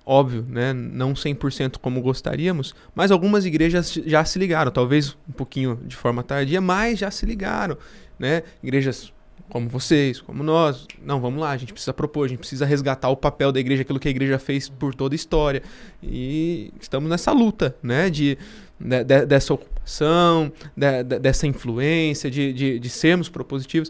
óbvio, 0.05 0.45
né, 0.49 0.73
não 0.73 1.13
100% 1.13 1.77
como 1.77 2.01
gostaríamos, 2.01 2.73
mas 2.95 3.11
algumas 3.11 3.45
igrejas 3.45 3.93
já 3.93 4.25
se 4.25 4.39
ligaram, 4.39 4.71
talvez 4.71 5.15
um 5.29 5.33
pouquinho 5.33 5.79
de 5.85 5.95
forma 5.95 6.23
tardia, 6.23 6.59
mas 6.59 6.99
já 6.99 7.11
se 7.11 7.25
ligaram, 7.25 7.77
né? 8.17 8.43
Igrejas 8.61 9.13
como 9.49 9.69
vocês, 9.69 10.19
como 10.19 10.43
nós. 10.43 10.87
Não, 11.03 11.21
vamos 11.21 11.39
lá, 11.39 11.51
a 11.51 11.57
gente 11.57 11.73
precisa 11.73 11.93
propor, 11.93 12.25
a 12.25 12.27
gente 12.29 12.39
precisa 12.39 12.65
resgatar 12.65 13.09
o 13.09 13.17
papel 13.17 13.51
da 13.51 13.59
igreja, 13.59 13.83
aquilo 13.83 13.99
que 13.99 14.07
a 14.07 14.11
igreja 14.11 14.39
fez 14.39 14.67
por 14.67 14.95
toda 14.95 15.13
a 15.13 15.17
história. 15.17 15.61
E 16.01 16.73
estamos 16.79 17.09
nessa 17.09 17.31
luta, 17.31 17.75
né, 17.83 18.09
de, 18.09 18.37
de, 18.83 19.03
de 19.03 19.25
dessa 19.25 19.53
ocupação, 19.53 20.51
de, 20.75 21.03
dessa 21.19 21.47
influência, 21.47 22.29
de, 22.29 22.79
de, 22.79 22.89
sermos 22.89 23.29
propositivos. 23.29 23.89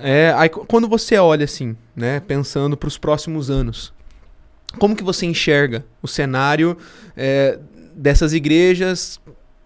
É, 0.00 0.32
aí, 0.36 0.48
quando 0.48 0.88
você 0.88 1.16
olha 1.18 1.44
assim, 1.44 1.76
né, 1.94 2.20
pensando 2.20 2.76
para 2.76 2.86
os 2.86 2.96
próximos 2.98 3.50
anos, 3.50 3.92
como 4.78 4.94
que 4.94 5.04
você 5.04 5.26
enxerga 5.26 5.84
o 6.02 6.08
cenário 6.08 6.76
é, 7.16 7.58
dessas 7.94 8.32
igrejas 8.32 9.20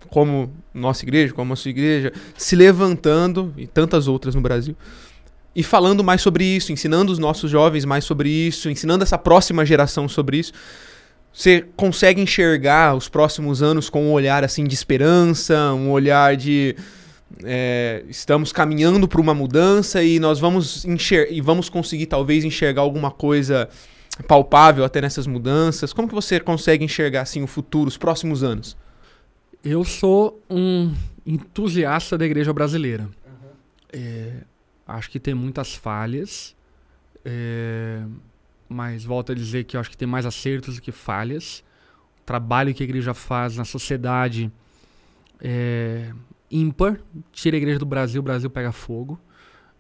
como 0.08 0.50
nossa 0.72 1.04
igreja, 1.04 1.32
como 1.32 1.52
a 1.52 1.56
sua 1.56 1.70
igreja, 1.70 2.12
se 2.36 2.56
levantando, 2.56 3.52
e 3.56 3.66
tantas 3.66 4.08
outras 4.08 4.34
no 4.34 4.40
Brasil, 4.40 4.76
e 5.54 5.62
falando 5.62 6.04
mais 6.04 6.20
sobre 6.20 6.44
isso, 6.44 6.72
ensinando 6.72 7.12
os 7.12 7.18
nossos 7.18 7.50
jovens 7.50 7.84
mais 7.84 8.04
sobre 8.04 8.28
isso, 8.28 8.70
ensinando 8.70 9.02
essa 9.02 9.18
próxima 9.18 9.66
geração 9.66 10.08
sobre 10.08 10.38
isso. 10.38 10.52
Você 11.38 11.64
consegue 11.76 12.20
enxergar 12.20 12.96
os 12.96 13.08
próximos 13.08 13.62
anos 13.62 13.88
com 13.88 14.08
um 14.08 14.12
olhar 14.12 14.42
assim 14.42 14.64
de 14.64 14.74
esperança, 14.74 15.72
um 15.72 15.88
olhar 15.92 16.36
de 16.36 16.74
é, 17.44 18.02
estamos 18.08 18.50
caminhando 18.50 19.06
para 19.06 19.20
uma 19.20 19.32
mudança 19.32 20.02
e 20.02 20.18
nós 20.18 20.40
vamos 20.40 20.84
enxer 20.84 21.28
e 21.30 21.40
vamos 21.40 21.68
conseguir 21.68 22.06
talvez 22.06 22.42
enxergar 22.42 22.82
alguma 22.82 23.12
coisa 23.12 23.68
palpável 24.26 24.84
até 24.84 25.00
nessas 25.00 25.28
mudanças. 25.28 25.92
Como 25.92 26.08
que 26.08 26.14
você 26.14 26.40
consegue 26.40 26.84
enxergar 26.84 27.20
assim 27.20 27.40
o 27.40 27.46
futuro, 27.46 27.86
os 27.86 27.96
próximos 27.96 28.42
anos? 28.42 28.76
Eu 29.62 29.84
sou 29.84 30.42
um 30.50 30.92
entusiasta 31.24 32.18
da 32.18 32.26
igreja 32.26 32.52
brasileira. 32.52 33.04
Uhum. 33.04 33.50
É, 33.92 34.32
acho 34.88 35.08
que 35.08 35.20
tem 35.20 35.34
muitas 35.34 35.72
falhas, 35.72 36.56
é, 37.24 38.00
mas 38.68 39.04
volto 39.04 39.32
a 39.32 39.34
dizer 39.34 39.64
que 39.64 39.76
eu 39.76 39.80
acho 39.80 39.90
que 39.90 39.96
tem 39.96 40.06
mais 40.06 40.26
acertos 40.26 40.76
do 40.76 40.82
que 40.82 40.92
falhas. 40.92 41.64
O 42.20 42.24
trabalho 42.26 42.74
que 42.74 42.82
a 42.82 42.84
igreja 42.84 43.14
faz 43.14 43.56
na 43.56 43.64
sociedade 43.64 44.52
é 45.40 46.12
ímpar. 46.50 47.00
Tira 47.32 47.56
a 47.56 47.58
igreja 47.58 47.78
do 47.78 47.86
Brasil, 47.86 48.20
o 48.20 48.24
Brasil 48.24 48.50
pega 48.50 48.72
fogo. 48.72 49.18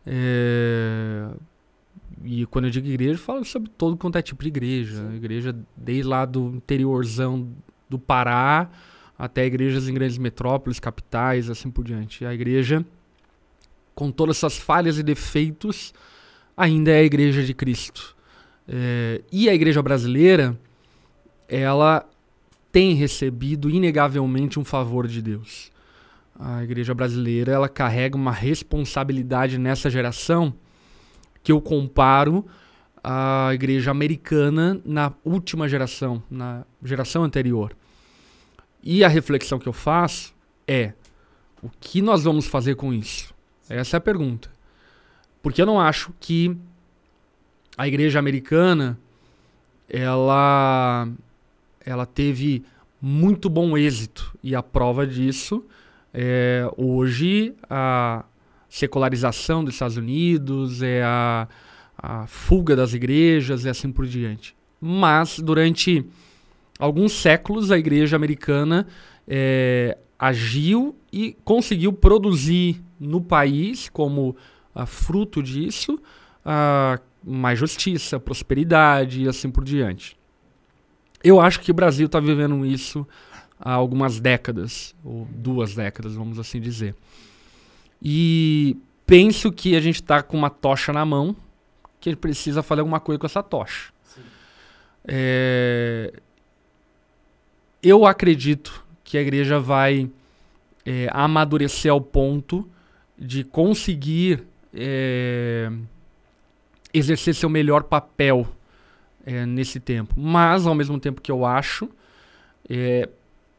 É, 0.06 1.28
e 2.24 2.46
quando 2.46 2.66
eu 2.66 2.70
digo 2.70 2.86
igreja, 2.86 3.12
eu 3.12 3.18
falo 3.18 3.44
sobre 3.44 3.70
todo 3.76 3.96
quanto 3.96 4.16
é 4.16 4.22
tipo 4.22 4.42
de 4.42 4.48
igreja. 4.48 4.96
Sim. 4.96 5.16
Igreja 5.16 5.56
desde 5.76 6.04
lá 6.04 6.24
do 6.24 6.54
interiorzão 6.56 7.48
do 7.88 7.98
Pará 7.98 8.70
até 9.18 9.44
igrejas 9.44 9.88
em 9.88 9.94
grandes 9.94 10.16
metrópoles, 10.16 10.78
capitais, 10.78 11.50
assim 11.50 11.70
por 11.70 11.84
diante. 11.84 12.24
A 12.24 12.32
igreja, 12.32 12.84
com 13.94 14.10
todas 14.12 14.36
essas 14.36 14.56
falhas 14.56 14.96
e 14.98 15.02
defeitos, 15.02 15.92
ainda 16.56 16.92
é 16.92 17.00
a 17.00 17.02
igreja 17.02 17.42
de 17.42 17.52
Cristo. 17.52 18.16
É, 18.68 19.22
e 19.32 19.48
a 19.48 19.54
igreja 19.54 19.82
brasileira, 19.82 20.58
ela 21.48 22.06
tem 22.70 22.94
recebido 22.94 23.70
inegavelmente 23.70 24.60
um 24.60 24.64
favor 24.64 25.08
de 25.08 25.22
Deus. 25.22 25.72
A 26.38 26.62
igreja 26.62 26.94
brasileira, 26.94 27.52
ela 27.52 27.68
carrega 27.68 28.16
uma 28.16 28.30
responsabilidade 28.30 29.58
nessa 29.58 29.88
geração 29.88 30.54
que 31.42 31.50
eu 31.50 31.60
comparo 31.60 32.46
à 33.02 33.50
igreja 33.54 33.90
americana 33.90 34.80
na 34.84 35.12
última 35.24 35.68
geração, 35.68 36.22
na 36.30 36.64
geração 36.84 37.24
anterior. 37.24 37.74
E 38.82 39.02
a 39.02 39.08
reflexão 39.08 39.58
que 39.58 39.68
eu 39.68 39.72
faço 39.72 40.34
é: 40.66 40.92
o 41.62 41.70
que 41.80 42.02
nós 42.02 42.22
vamos 42.22 42.46
fazer 42.46 42.74
com 42.74 42.92
isso? 42.92 43.34
Essa 43.68 43.96
é 43.96 43.98
a 43.98 44.00
pergunta. 44.00 44.50
Porque 45.42 45.62
eu 45.62 45.66
não 45.66 45.80
acho 45.80 46.12
que 46.20 46.56
a 47.78 47.86
igreja 47.86 48.18
americana 48.18 48.98
ela 49.88 51.08
ela 51.86 52.04
teve 52.04 52.64
muito 53.00 53.48
bom 53.48 53.78
êxito 53.78 54.36
e 54.42 54.54
a 54.56 54.62
prova 54.62 55.06
disso 55.06 55.64
é 56.12 56.68
hoje 56.76 57.54
a 57.70 58.24
secularização 58.68 59.64
dos 59.64 59.74
Estados 59.74 59.96
Unidos, 59.96 60.82
é 60.82 61.02
a, 61.02 61.48
a 61.96 62.26
fuga 62.26 62.76
das 62.76 62.92
igrejas 62.92 63.64
e 63.64 63.68
assim 63.68 63.90
por 63.90 64.06
diante. 64.06 64.54
Mas 64.80 65.38
durante 65.38 66.04
alguns 66.78 67.12
séculos 67.12 67.70
a 67.70 67.78
igreja 67.78 68.16
americana 68.16 68.86
é, 69.26 69.96
agiu 70.18 70.96
e 71.12 71.36
conseguiu 71.44 71.92
produzir 71.92 72.82
no 72.98 73.20
país, 73.20 73.88
como 73.88 74.36
a 74.74 74.84
fruto 74.84 75.42
disso, 75.42 75.98
a 76.44 76.98
mais 77.28 77.58
justiça, 77.58 78.18
prosperidade 78.18 79.22
e 79.22 79.28
assim 79.28 79.50
por 79.50 79.64
diante. 79.64 80.16
Eu 81.22 81.40
acho 81.40 81.60
que 81.60 81.70
o 81.70 81.74
Brasil 81.74 82.06
está 82.06 82.20
vivendo 82.20 82.64
isso 82.64 83.06
há 83.60 83.72
algumas 83.72 84.20
décadas, 84.20 84.94
ou 85.04 85.26
duas 85.30 85.74
décadas, 85.74 86.14
vamos 86.14 86.38
assim 86.38 86.60
dizer. 86.60 86.94
E 88.00 88.76
penso 89.04 89.50
que 89.50 89.74
a 89.74 89.80
gente 89.80 89.96
está 89.96 90.22
com 90.22 90.36
uma 90.36 90.50
tocha 90.50 90.92
na 90.92 91.04
mão, 91.04 91.34
que 92.00 92.08
a 92.08 92.12
gente 92.12 92.20
precisa 92.20 92.62
fazer 92.62 92.80
alguma 92.80 93.00
coisa 93.00 93.18
com 93.18 93.26
essa 93.26 93.42
tocha. 93.42 93.92
É, 95.04 96.12
eu 97.82 98.06
acredito 98.06 98.84
que 99.02 99.16
a 99.16 99.22
igreja 99.22 99.58
vai 99.58 100.10
é, 100.84 101.08
amadurecer 101.12 101.90
ao 101.90 102.00
ponto 102.00 102.68
de 103.18 103.42
conseguir 103.42 104.44
é, 104.72 105.72
exercer 106.98 107.34
seu 107.34 107.48
melhor 107.48 107.84
papel 107.84 108.46
é, 109.24 109.44
nesse 109.46 109.78
tempo. 109.80 110.14
Mas, 110.18 110.66
ao 110.66 110.74
mesmo 110.74 110.98
tempo 110.98 111.20
que 111.20 111.30
eu 111.30 111.44
acho, 111.44 111.88
é, 112.68 113.08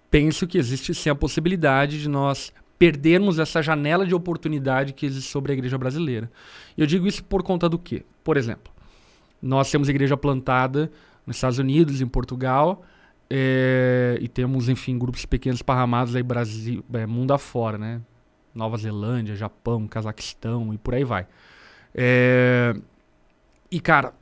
penso 0.09 0.47
que 0.47 0.57
existe 0.57 0.93
sim 0.93 1.09
a 1.09 1.15
possibilidade 1.15 2.01
de 2.01 2.09
nós 2.09 2.53
perdermos 2.77 3.39
essa 3.39 3.61
janela 3.61 4.05
de 4.05 4.15
oportunidade 4.15 4.93
que 4.93 5.05
existe 5.05 5.29
sobre 5.29 5.51
a 5.51 5.55
igreja 5.55 5.77
brasileira. 5.77 6.31
Eu 6.77 6.87
digo 6.87 7.07
isso 7.07 7.23
por 7.23 7.43
conta 7.43 7.67
do 7.67 7.77
quê? 7.77 8.03
Por 8.23 8.37
exemplo, 8.37 8.71
nós 9.41 9.69
temos 9.69 9.89
igreja 9.89 10.15
plantada 10.15 10.91
nos 11.25 11.35
Estados 11.35 11.59
Unidos, 11.59 12.01
em 12.01 12.07
Portugal, 12.07 12.85
é, 13.29 14.17
e 14.21 14.27
temos, 14.27 14.69
enfim, 14.69 14.97
grupos 14.97 15.25
pequenos 15.25 15.61
parramados 15.61 16.15
aí 16.15 16.23
Brasil, 16.23 16.83
é, 16.93 17.05
mundo 17.05 17.33
afora, 17.33 17.77
né? 17.77 18.01
Nova 18.55 18.77
Zelândia, 18.77 19.35
Japão, 19.35 19.87
Cazaquistão 19.87 20.73
e 20.73 20.77
por 20.77 20.95
aí 20.95 21.03
vai. 21.03 21.27
É, 21.93 22.73
e, 23.71 23.79
cara, 23.79 24.13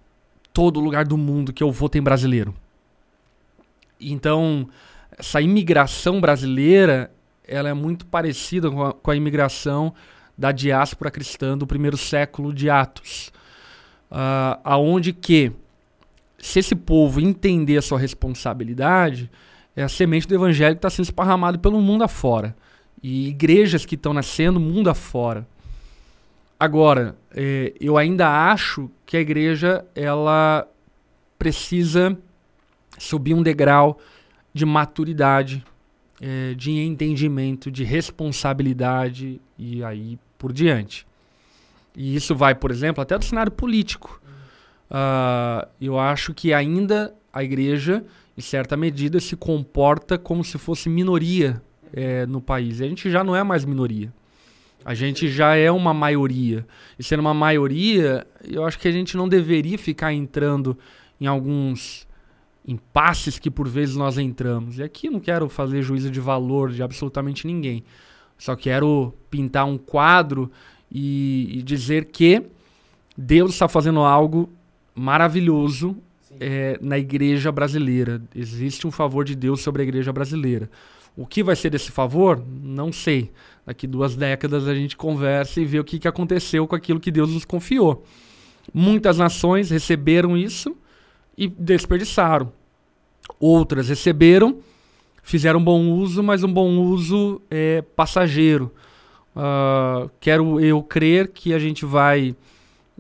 todo 0.54 0.80
lugar 0.80 1.06
do 1.06 1.18
mundo 1.18 1.54
que 1.54 1.64
eu 1.64 1.72
vou 1.72 1.88
tem 1.88 2.02
brasileiro. 2.02 2.54
Então, 4.00 4.68
essa 5.18 5.42
imigração 5.42 6.20
brasileira, 6.22 7.12
ela 7.48 7.70
é 7.70 7.74
muito 7.74 8.06
parecida 8.06 8.70
com 8.70 8.84
a, 8.84 8.94
com 8.94 9.12
a 9.12 9.16
imigração 9.16 9.94
da 10.38 10.52
diáspora 10.52 11.10
cristã 11.10 11.58
do 11.58 11.66
primeiro 11.66 11.98
século 11.98 12.54
de 12.54 12.70
Atos. 12.70 13.32
Uh, 14.12 14.60
aonde 14.64 15.12
que, 15.12 15.52
se 16.38 16.60
esse 16.60 16.76
povo 16.76 17.20
entender 17.20 17.78
a 17.78 17.82
sua 17.82 17.98
responsabilidade, 17.98 19.30
é 19.76 19.84
a 19.84 19.90
semente 19.90 20.28
do 20.28 20.36
evangelho 20.36 20.76
está 20.76 20.90
sendo 20.90 21.06
esparramado 21.06 21.60
pelo 21.60 21.82
mundo 21.82 22.04
afora. 22.04 22.56
E 23.02 23.28
igrejas 23.28 23.86
que 23.86 23.96
estão 23.96 24.14
nascendo 24.14 24.60
mundo 24.60 24.90
afora. 24.90 25.48
Agora, 26.60 27.16
é, 27.36 27.74
eu 27.80 27.98
ainda 27.98 28.52
acho 28.52 28.90
que 29.06 29.16
a 29.16 29.20
igreja 29.20 29.86
ela 29.96 30.68
precisa 31.38 32.18
subir 32.98 33.34
um 33.34 33.44
degrau 33.44 34.00
de 34.54 34.66
maturidade, 34.66 35.64
é, 36.20 36.56
de 36.56 36.72
entendimento, 36.72 37.70
de 37.70 37.84
responsabilidade 37.84 39.40
e 39.58 39.84
aí 39.84 40.18
por 40.38 40.52
diante. 40.52 41.06
E 41.96 42.16
isso 42.16 42.36
vai, 42.36 42.56
por 42.56 42.72
exemplo, 42.72 43.02
até 43.02 43.18
do 43.18 43.26
cenário 43.26 43.52
político. 43.52 44.22
Uh, 44.90 45.68
eu 45.82 46.00
acho 46.00 46.34
que 46.34 46.54
ainda 46.54 47.14
a 47.34 47.44
igreja, 47.44 48.06
em 48.38 48.42
certa 48.42 48.78
medida, 48.78 49.20
se 49.20 49.36
comporta 49.36 50.18
como 50.18 50.44
se 50.44 50.58
fosse 50.58 50.90
minoria 50.90 51.62
é, 51.94 52.26
no 52.26 52.42
país. 52.42 52.82
A 52.82 52.88
gente 52.88 53.10
já 53.10 53.24
não 53.24 53.36
é 53.36 53.44
mais 53.44 53.66
minoria. 53.66 54.14
A 54.88 54.94
gente 54.94 55.28
já 55.28 55.54
é 55.54 55.70
uma 55.70 55.94
maioria. 55.94 56.66
E 56.98 57.04
sendo 57.04 57.20
uma 57.20 57.34
maioria, 57.34 58.26
eu 58.42 58.66
acho 58.66 58.80
que 58.80 58.88
a 58.88 58.92
gente 58.92 59.18
não 59.18 59.28
deveria 59.28 59.78
ficar 59.78 60.14
entrando 60.14 60.78
em 61.20 61.28
alguns 61.28 62.08
impasses 62.66 63.38
que 63.38 63.52
por 63.52 63.68
vezes 63.68 63.98
nós 63.98 64.18
entramos. 64.18 64.78
E 64.78 64.84
aqui 64.84 65.10
não 65.10 65.20
quero 65.20 65.50
fazer 65.50 65.82
juízo 65.82 66.10
de 66.10 66.22
valor 66.22 66.72
de 66.72 66.82
absolutamente 66.82 67.46
ninguém. 67.46 67.84
Só 68.38 68.56
quero 68.56 69.14
pintar 69.30 69.66
um 69.66 69.78
quadro 69.78 70.50
e, 70.90 71.58
e 71.60 71.64
dizer 71.64 72.06
que 72.06 72.44
Deus 73.18 73.52
está 73.52 73.68
fazendo 73.68 74.00
algo 74.00 74.50
maravilhoso 74.96 75.98
é, 76.40 76.80
na 76.82 76.98
igreja 76.98 77.52
brasileira. 77.52 78.22
Existe 78.34 78.88
um 78.88 78.92
favor 78.92 79.26
de 79.26 79.36
Deus 79.36 79.60
sobre 79.60 79.82
a 79.82 79.86
igreja 79.86 80.14
brasileira. 80.14 80.70
O 81.18 81.26
que 81.26 81.44
vai 81.44 81.58
ser 81.58 81.72
desse 81.72 81.92
favor? 81.92 82.42
Não 82.64 82.90
sei. 82.94 83.32
Daqui 83.68 83.86
duas 83.86 84.16
décadas 84.16 84.66
a 84.66 84.74
gente 84.74 84.96
conversa 84.96 85.60
e 85.60 85.66
vê 85.66 85.78
o 85.78 85.84
que, 85.84 86.00
que 86.00 86.08
aconteceu 86.08 86.66
com 86.66 86.74
aquilo 86.74 87.02
que 87.02 87.12
Deus 87.12 87.34
nos 87.34 87.44
confiou. 87.44 88.06
Muitas 88.74 89.18
nações 89.18 89.70
receberam 89.70 90.38
isso 90.38 90.74
e 91.38 91.50
desperdiçaram. 91.50 92.50
Outras 93.38 93.90
receberam, 93.90 94.60
fizeram 95.22 95.62
bom 95.62 95.92
uso, 95.92 96.24
mas 96.24 96.46
um 96.46 96.54
bom 96.54 96.78
uso 96.78 97.42
é 97.52 97.82
passageiro. 97.94 98.72
Uh, 99.36 100.10
quero 100.22 100.62
eu 100.62 100.82
crer 100.82 101.28
que 101.28 101.54
a 101.54 101.60
gente 101.60 101.86
vai 101.86 102.34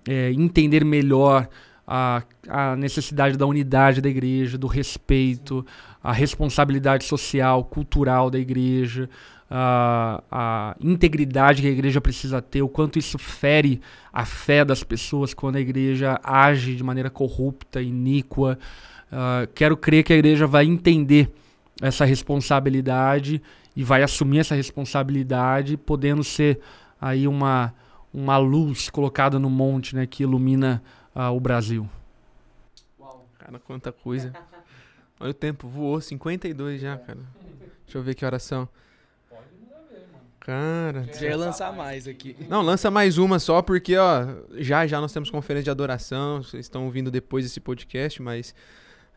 é, 0.05 0.33
entender 0.33 0.83
melhor 0.83 1.47
a, 1.87 2.21
a 2.49 2.75
necessidade 2.75 3.37
da 3.37 3.45
unidade 3.45 4.01
da 4.01 4.09
igreja, 4.09 4.57
do 4.57 4.67
respeito, 4.67 5.65
a 6.03 6.11
responsabilidade 6.11 7.05
social, 7.05 7.63
cultural 7.63 8.29
da 8.29 8.37
igreja, 8.37 9.09
a, 9.49 10.23
a, 10.29 10.75
integridade 10.79 11.61
que 11.61 11.67
a 11.67 11.71
igreja 11.71 12.01
precisa 12.01 12.41
ter, 12.41 12.61
o 12.61 12.69
quanto 12.69 12.99
isso 12.99 13.17
fere 13.17 13.81
a 14.11 14.25
fé 14.25 14.65
das 14.65 14.83
pessoas 14.83 15.33
quando 15.33 15.55
a 15.55 15.59
igreja 15.59 16.19
age 16.23 16.75
de 16.75 16.83
maneira 16.83 17.09
corrupta, 17.09 17.81
iníqua. 17.81 18.59
Uh, 19.11 19.47
quero 19.55 19.77
crer 19.77 20.03
que 20.03 20.13
a 20.13 20.17
igreja 20.17 20.45
vai 20.45 20.65
entender 20.65 21.31
essa 21.81 22.03
responsabilidade 22.03 23.41
e 23.75 23.83
vai 23.83 24.03
assumir 24.03 24.39
essa 24.39 24.55
responsabilidade, 24.55 25.77
podendo 25.77 26.23
ser 26.23 26.59
aí 26.99 27.27
uma, 27.27 27.73
uma 28.11 28.37
luz 28.37 28.89
colocada 28.89 29.37
no 29.37 29.49
monte 29.49 29.95
né, 29.95 30.07
que 30.07 30.23
ilumina 30.23 30.81
ah, 31.13 31.31
o 31.31 31.39
Brasil. 31.39 31.87
Uau. 32.99 33.27
Cara, 33.37 33.59
quanta 33.59 33.91
coisa. 33.91 34.33
Olha 35.19 35.31
o 35.31 35.33
tempo, 35.33 35.67
voou 35.67 36.01
52 36.01 36.81
já, 36.81 36.97
cara. 36.97 37.19
Deixa 37.85 37.97
eu 37.97 38.01
ver 38.01 38.15
que 38.15 38.25
horas 38.25 38.43
são. 38.43 38.67
Cara. 40.47 41.05
Já 41.13 41.27
ia 41.27 41.35
lançar 41.35 41.73
mais 41.73 42.07
aqui. 42.07 42.33
Não, 42.47 42.61
lança 42.61 42.89
mais 42.89 43.17
uma 43.17 43.37
só, 43.37 43.61
porque, 43.61 43.97
ó, 43.97 44.25
já 44.53 44.87
já 44.87 45.01
nós 45.01 45.11
temos 45.11 45.29
conferência 45.29 45.65
de 45.65 45.69
adoração. 45.69 46.41
Vocês 46.41 46.65
estão 46.65 46.85
ouvindo 46.85 47.11
depois 47.11 47.43
desse 47.43 47.59
podcast, 47.59 48.21
mas 48.21 48.55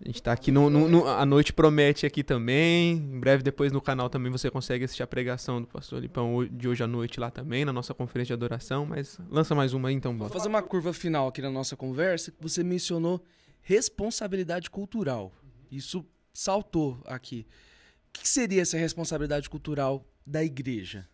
a 0.04 0.08
gente 0.08 0.20
tá 0.20 0.32
aqui 0.32 0.50
no, 0.50 0.68
no, 0.68 0.88
no, 0.88 1.06
A 1.06 1.24
noite 1.24 1.52
promete 1.52 2.04
aqui 2.04 2.24
também. 2.24 2.94
Em 2.94 3.20
breve, 3.20 3.44
depois 3.44 3.70
no 3.70 3.80
canal 3.80 4.10
também 4.10 4.32
você 4.32 4.50
consegue 4.50 4.84
assistir 4.84 5.04
a 5.04 5.06
pregação 5.06 5.60
do 5.60 5.68
pastor 5.68 6.00
Lipão 6.00 6.44
de 6.50 6.66
hoje 6.66 6.82
à 6.82 6.88
noite 6.88 7.20
lá 7.20 7.30
também, 7.30 7.64
na 7.64 7.72
nossa 7.72 7.94
conferência 7.94 8.30
de 8.30 8.32
adoração. 8.32 8.84
Mas 8.84 9.16
lança 9.30 9.54
mais 9.54 9.72
uma 9.72 9.88
aí 9.88 9.94
então, 9.94 10.12
bora. 10.12 10.30
Vou 10.30 10.36
fazer 10.36 10.48
uma 10.48 10.62
curva 10.62 10.92
final 10.92 11.28
aqui 11.28 11.40
na 11.40 11.50
nossa 11.50 11.76
conversa. 11.76 12.32
Você 12.40 12.64
mencionou 12.64 13.24
responsabilidade 13.62 14.68
cultural. 14.68 15.30
Isso 15.70 16.04
saltou 16.34 17.00
aqui. 17.06 17.46
O 18.08 18.18
que 18.18 18.28
seria 18.28 18.62
essa 18.62 18.76
responsabilidade 18.76 19.48
cultural 19.48 20.04
da 20.26 20.42
igreja? 20.42 21.06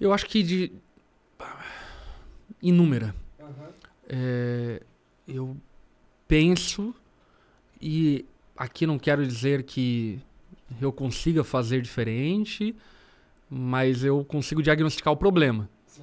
Eu 0.00 0.12
acho 0.12 0.26
que 0.26 0.42
de. 0.42 0.72
inúmera. 2.62 3.14
Uhum. 3.38 3.68
É, 4.08 4.82
eu 5.26 5.56
penso 6.28 6.94
e 7.80 8.24
aqui 8.56 8.86
não 8.86 8.98
quero 8.98 9.26
dizer 9.26 9.62
que 9.62 10.20
eu 10.80 10.92
consiga 10.92 11.44
fazer 11.44 11.80
diferente, 11.82 12.74
mas 13.48 14.02
eu 14.02 14.24
consigo 14.24 14.62
diagnosticar 14.62 15.12
o 15.12 15.16
problema. 15.16 15.68
Sim. 15.86 16.02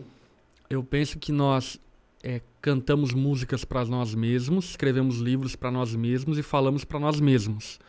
Eu 0.69 0.83
penso 0.83 1.19
que 1.19 1.31
nós 1.31 1.79
é, 2.23 2.41
cantamos 2.61 3.13
músicas 3.13 3.65
para 3.65 3.83
nós 3.85 4.15
mesmos, 4.15 4.69
escrevemos 4.71 5.17
livros 5.17 5.55
para 5.55 5.69
nós 5.69 5.95
mesmos 5.95 6.37
e 6.37 6.43
falamos 6.43 6.85
para 6.85 6.99
nós 6.99 7.19
mesmos. 7.19 7.79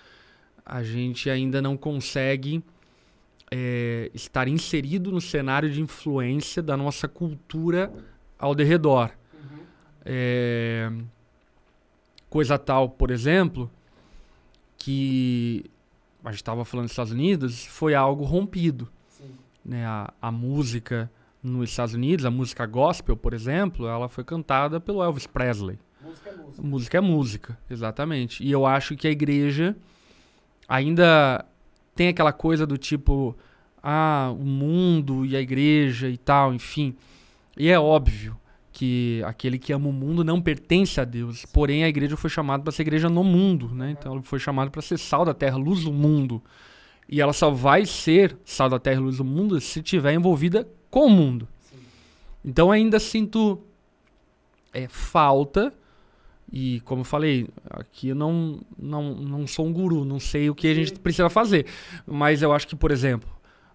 A 0.64 0.82
gente 0.82 1.28
ainda 1.30 1.60
não 1.62 1.76
consegue 1.76 2.62
é, 3.50 4.10
estar 4.14 4.48
inserido 4.48 5.10
no 5.10 5.20
cenário 5.20 5.70
de 5.70 5.80
influência 5.80 6.62
da 6.62 6.76
nossa 6.76 7.06
cultura 7.06 7.92
ao 8.38 8.54
derredor. 8.54 9.10
Uhum. 9.32 9.58
É, 10.04 10.90
Coisa 12.34 12.58
tal, 12.58 12.88
por 12.88 13.12
exemplo, 13.12 13.70
que 14.76 15.64
a 16.24 16.30
gente 16.30 16.40
estava 16.40 16.64
falando 16.64 16.86
dos 16.86 16.92
Estados 16.92 17.12
Unidos, 17.12 17.64
foi 17.64 17.94
algo 17.94 18.24
rompido. 18.24 18.88
Né? 19.64 19.86
A, 19.86 20.12
a 20.20 20.32
música 20.32 21.08
nos 21.40 21.70
Estados 21.70 21.94
Unidos, 21.94 22.24
a 22.24 22.32
música 22.32 22.66
gospel, 22.66 23.16
por 23.16 23.34
exemplo, 23.34 23.86
ela 23.86 24.08
foi 24.08 24.24
cantada 24.24 24.80
pelo 24.80 25.00
Elvis 25.00 25.28
Presley. 25.28 25.78
Música 26.02 26.28
é 26.28 26.36
música. 26.36 26.62
Música 26.62 26.98
é 26.98 27.00
música, 27.00 27.58
exatamente. 27.70 28.42
E 28.42 28.50
eu 28.50 28.66
acho 28.66 28.96
que 28.96 29.06
a 29.06 29.12
igreja 29.12 29.76
ainda 30.68 31.46
tem 31.94 32.08
aquela 32.08 32.32
coisa 32.32 32.66
do 32.66 32.76
tipo, 32.76 33.36
ah, 33.82 34.34
o 34.38 34.44
mundo 34.44 35.24
e 35.24 35.36
a 35.36 35.40
igreja 35.40 36.08
e 36.08 36.16
tal, 36.16 36.52
enfim. 36.52 36.96
E 37.56 37.68
é 37.68 37.78
óbvio 37.78 38.36
que 38.72 39.22
aquele 39.24 39.58
que 39.58 39.72
ama 39.72 39.88
o 39.88 39.92
mundo 39.92 40.24
não 40.24 40.42
pertence 40.42 41.00
a 41.00 41.04
Deus. 41.04 41.46
Porém, 41.46 41.84
a 41.84 41.88
igreja 41.88 42.16
foi 42.16 42.28
chamada 42.28 42.62
para 42.62 42.72
ser 42.72 42.82
igreja 42.82 43.08
no 43.08 43.22
mundo, 43.22 43.68
né? 43.72 43.92
Então, 43.92 44.12
ela 44.12 44.22
foi 44.22 44.40
chamada 44.40 44.70
para 44.70 44.82
ser 44.82 44.98
sal 44.98 45.24
da 45.24 45.32
terra, 45.32 45.56
luz 45.56 45.84
do 45.84 45.92
mundo. 45.92 46.42
E 47.08 47.20
ela 47.20 47.32
só 47.32 47.50
vai 47.50 47.86
ser 47.86 48.36
sal 48.44 48.68
da 48.68 48.80
terra, 48.80 49.00
luz 49.00 49.18
do 49.18 49.24
mundo 49.24 49.60
se 49.60 49.78
estiver 49.78 50.12
envolvida 50.12 50.68
com 50.90 51.06
o 51.06 51.10
mundo. 51.10 51.46
Sim. 51.60 51.76
Então, 52.44 52.72
ainda 52.72 52.98
sinto 52.98 53.62
é, 54.72 54.88
falta. 54.88 55.72
E, 56.56 56.78
como 56.84 57.00
eu 57.00 57.04
falei, 57.04 57.48
aqui 57.68 58.10
eu 58.10 58.14
não, 58.14 58.60
não, 58.78 59.12
não 59.16 59.44
sou 59.44 59.66
um 59.66 59.72
guru, 59.72 60.04
não 60.04 60.20
sei 60.20 60.48
o 60.48 60.54
que 60.54 60.68
a 60.68 60.74
gente 60.74 60.92
precisa 61.00 61.28
fazer. 61.28 61.66
Mas 62.06 62.42
eu 62.42 62.52
acho 62.52 62.68
que, 62.68 62.76
por 62.76 62.92
exemplo, 62.92 63.28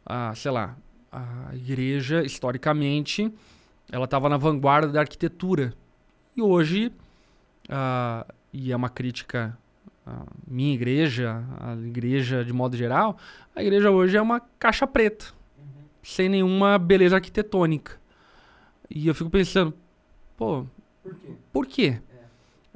a, 0.05 0.33
sei 0.33 0.49
lá, 0.49 0.77
a 1.11 1.53
igreja, 1.53 2.23
historicamente, 2.23 3.29
ela 3.91 4.05
estava 4.05 4.29
na 4.29 4.37
vanguarda 4.37 4.93
da 4.93 5.01
arquitetura. 5.01 5.73
E 6.37 6.41
hoje, 6.41 6.89
uh, 7.65 8.33
e 8.53 8.71
é 8.71 8.75
uma 8.77 8.87
crítica 8.87 9.57
a 10.05 10.23
minha 10.47 10.73
igreja, 10.73 11.43
a 11.59 11.73
igreja 11.75 12.45
de 12.45 12.53
modo 12.53 12.77
geral, 12.77 13.17
a 13.53 13.61
igreja 13.61 13.91
hoje 13.91 14.15
é 14.15 14.21
uma 14.21 14.39
caixa 14.57 14.87
preta, 14.87 15.25
sem 16.01 16.29
nenhuma 16.29 16.79
beleza 16.79 17.15
arquitetônica. 17.15 17.99
E 18.89 19.05
eu 19.07 19.13
fico 19.13 19.29
pensando, 19.29 19.73
pô, 20.37 20.65
Por 21.03 21.15
quê? 21.15 21.35
por 21.51 21.67
quê? 21.67 22.01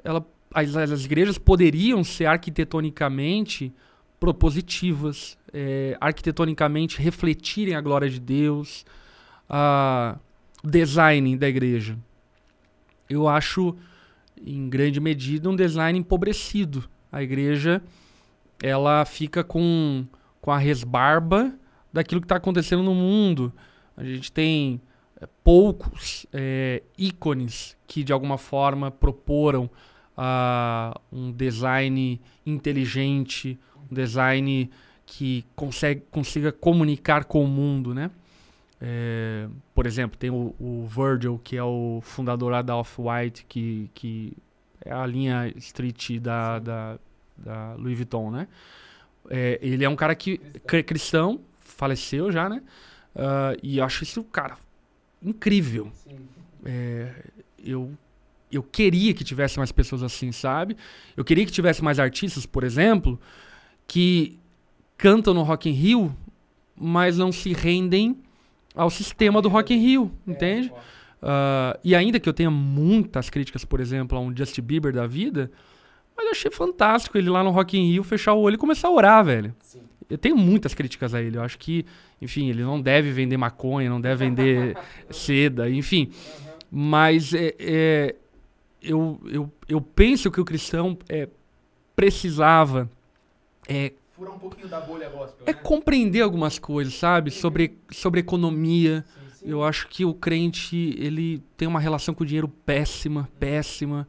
Ela, 0.03 0.25
as, 0.53 0.75
as- 0.75 0.91
as 0.91 1.05
igrejas 1.05 1.37
poderiam 1.37 2.03
ser 2.03 2.25
arquitetonicamente 2.25 3.73
propositivas, 4.19 5.37
é, 5.53 5.97
arquitetonicamente 5.99 7.01
refletirem 7.01 7.75
a 7.75 7.81
glória 7.81 8.09
de 8.09 8.19
Deus, 8.19 8.85
o 10.63 10.67
design 10.67 11.35
da 11.37 11.47
igreja. 11.47 11.97
Eu 13.09 13.27
acho, 13.27 13.75
em 14.41 14.69
grande 14.69 14.99
medida, 14.99 15.49
um 15.49 15.55
design 15.55 15.99
empobrecido. 15.99 16.83
A 17.11 17.21
igreja 17.21 17.81
ela 18.61 19.03
fica 19.05 19.43
com, 19.43 20.05
com 20.41 20.51
a 20.51 20.57
resbarba 20.57 21.53
daquilo 21.91 22.21
que 22.21 22.25
está 22.25 22.37
acontecendo 22.37 22.81
no 22.81 22.95
mundo. 22.95 23.51
A 23.95 24.03
gente 24.03 24.31
tem 24.31 24.79
é, 25.21 25.27
poucos 25.43 26.25
é, 26.31 26.81
ícones 26.97 27.75
que 27.85 28.03
de 28.03 28.13
alguma 28.13 28.37
forma 28.37 28.89
proporam 28.89 29.69
ah, 30.17 30.99
um 31.11 31.31
design 31.31 32.19
inteligente, 32.45 33.59
um 33.91 33.93
design 33.93 34.69
que 35.05 35.45
consegue, 35.55 36.01
consiga 36.11 36.51
comunicar 36.51 37.25
com 37.25 37.43
o 37.43 37.47
mundo, 37.47 37.93
né? 37.93 38.09
É, 38.81 39.47
por 39.73 39.85
exemplo, 39.85 40.17
tem 40.17 40.29
o, 40.29 40.53
o 40.59 40.85
Virgil, 40.87 41.39
que 41.43 41.55
é 41.55 41.63
o 41.63 41.99
fundador 42.01 42.51
lá 42.51 42.61
da 42.61 42.75
Off-White, 42.75 43.45
que, 43.47 43.89
que 43.93 44.33
é 44.83 44.91
a 44.91 45.05
linha 45.05 45.51
street 45.57 46.19
da, 46.19 46.59
da, 46.59 46.99
da 47.37 47.73
Louis 47.75 47.95
Vuitton, 47.95 48.29
né? 48.31 48.47
É, 49.29 49.57
ele 49.61 49.85
é 49.85 49.89
um 49.89 49.95
cara 49.95 50.13
que 50.15 50.37
cri- 50.67 50.83
cristão, 50.83 51.39
faleceu 51.59 52.29
já, 52.31 52.49
né? 52.49 52.61
Ah, 53.15 53.55
e 53.63 53.77
eu 53.77 53.85
acho 53.85 54.03
isso, 54.03 54.21
cara, 54.25 54.57
incrível. 55.21 55.89
É, 56.65 57.13
eu, 57.63 57.91
eu 58.55 58.63
queria 58.63 59.13
que 59.13 59.23
tivesse 59.23 59.57
mais 59.57 59.71
pessoas 59.71 60.03
assim, 60.03 60.31
sabe? 60.31 60.75
Eu 61.15 61.23
queria 61.23 61.45
que 61.45 61.51
tivesse 61.51 61.83
mais 61.83 61.99
artistas, 61.99 62.45
por 62.45 62.63
exemplo, 62.63 63.19
que 63.87 64.37
cantam 64.97 65.33
no 65.33 65.43
Rock 65.43 65.69
in 65.69 65.73
Rio, 65.73 66.15
mas 66.75 67.17
não 67.17 67.31
se 67.31 67.53
rendem 67.53 68.17
ao 68.75 68.89
sistema 68.89 69.41
do 69.41 69.49
Rock 69.49 69.73
in 69.73 69.77
Rio, 69.77 70.11
entende? 70.25 70.71
Ah, 71.21 71.79
e 71.83 71.95
ainda 71.95 72.19
que 72.19 72.27
eu 72.27 72.33
tenha 72.33 72.51
muitas 72.51 73.29
críticas, 73.29 73.63
por 73.63 73.79
exemplo, 73.79 74.17
a 74.17 74.21
um 74.21 74.35
Justin 74.35 74.61
Bieber 74.61 74.93
da 74.93 75.07
vida, 75.07 75.49
mas 76.15 76.25
eu 76.25 76.31
achei 76.31 76.51
fantástico 76.51 77.17
ele 77.17 77.29
lá 77.29 77.43
no 77.43 77.49
Rock 77.49 77.77
in 77.77 77.91
Rio 77.91 78.03
fechar 78.03 78.33
o 78.33 78.41
olho 78.41 78.55
e 78.55 78.57
começar 78.57 78.89
a 78.89 78.91
orar, 78.91 79.23
velho. 79.23 79.55
Sim. 79.61 79.81
Eu 80.09 80.17
tenho 80.17 80.37
muitas 80.37 80.73
críticas 80.73 81.15
a 81.15 81.21
ele. 81.21 81.37
Eu 81.37 81.41
acho 81.41 81.57
que, 81.57 81.85
enfim, 82.21 82.49
ele 82.49 82.61
não 82.61 82.79
deve 82.79 83.11
vender 83.11 83.37
maconha, 83.37 83.89
não 83.89 84.01
deve 84.01 84.25
vender 84.25 84.77
seda, 85.09 85.69
enfim. 85.69 86.11
Mas 86.69 87.33
é, 87.33 87.55
é, 87.57 88.15
eu, 88.83 89.19
eu, 89.25 89.51
eu 89.67 89.81
penso 89.81 90.29
que 90.29 90.41
o 90.41 90.45
cristão 90.45 90.97
é, 91.09 91.27
precisava 91.95 92.89
é, 93.67 93.93
Furar 94.15 94.35
um 94.35 94.39
pouquinho 94.39 94.67
da 94.67 94.79
bolha 94.79 95.09
gospel, 95.09 95.43
é 95.47 95.53
compreender 95.53 96.21
algumas 96.21 96.59
coisas, 96.59 96.93
sabe? 96.93 97.31
Sobre, 97.31 97.79
sobre 97.89 98.19
economia. 98.19 99.03
Sim, 99.07 99.35
sim. 99.35 99.49
Eu 99.49 99.63
acho 99.63 99.87
que 99.87 100.05
o 100.05 100.13
crente, 100.13 100.95
ele 100.99 101.41
tem 101.57 101.67
uma 101.67 101.79
relação 101.79 102.13
com 102.13 102.23
o 102.23 102.25
dinheiro 102.25 102.47
péssima, 102.47 103.27
péssima. 103.39 104.07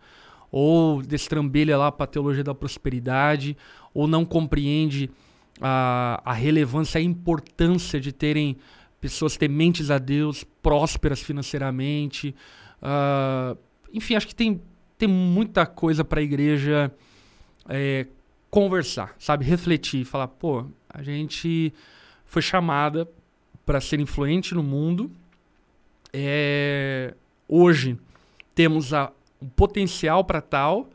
Ou 0.52 1.00
destrambelha 1.00 1.78
lá 1.78 1.90
para 1.90 2.04
a 2.04 2.06
teologia 2.06 2.44
da 2.44 2.54
prosperidade, 2.54 3.56
ou 3.94 4.06
não 4.06 4.26
compreende 4.26 5.10
a, 5.58 6.20
a 6.22 6.32
relevância, 6.34 6.98
a 6.98 7.02
importância 7.02 7.98
de 7.98 8.12
terem 8.12 8.58
pessoas 9.00 9.38
tementes 9.38 9.90
a 9.90 9.96
Deus, 9.96 10.44
prósperas 10.62 11.20
financeiramente. 11.20 12.34
Ah, 12.80 13.56
enfim, 13.94 14.16
acho 14.16 14.26
que 14.26 14.34
tem, 14.34 14.60
tem 14.98 15.08
muita 15.08 15.64
coisa 15.64 16.04
para 16.04 16.20
a 16.20 16.22
igreja 16.22 16.92
é, 17.68 18.06
conversar, 18.50 19.14
sabe? 19.18 19.44
Refletir, 19.44 20.04
falar, 20.04 20.28
pô, 20.28 20.66
a 20.88 21.02
gente 21.02 21.72
foi 22.24 22.42
chamada 22.42 23.08
para 23.64 23.80
ser 23.80 24.00
influente 24.00 24.54
no 24.54 24.62
mundo. 24.62 25.10
É, 26.12 27.14
hoje 27.48 27.98
temos 28.54 28.92
a, 28.92 29.12
um 29.40 29.48
potencial 29.48 30.24
para 30.24 30.40
tal, 30.40 30.90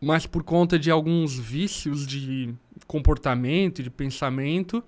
mas 0.00 0.26
por 0.26 0.44
conta 0.44 0.78
de 0.78 0.90
alguns 0.90 1.38
vícios 1.38 2.06
de 2.06 2.54
comportamento, 2.86 3.82
de 3.82 3.90
pensamento, 3.90 4.82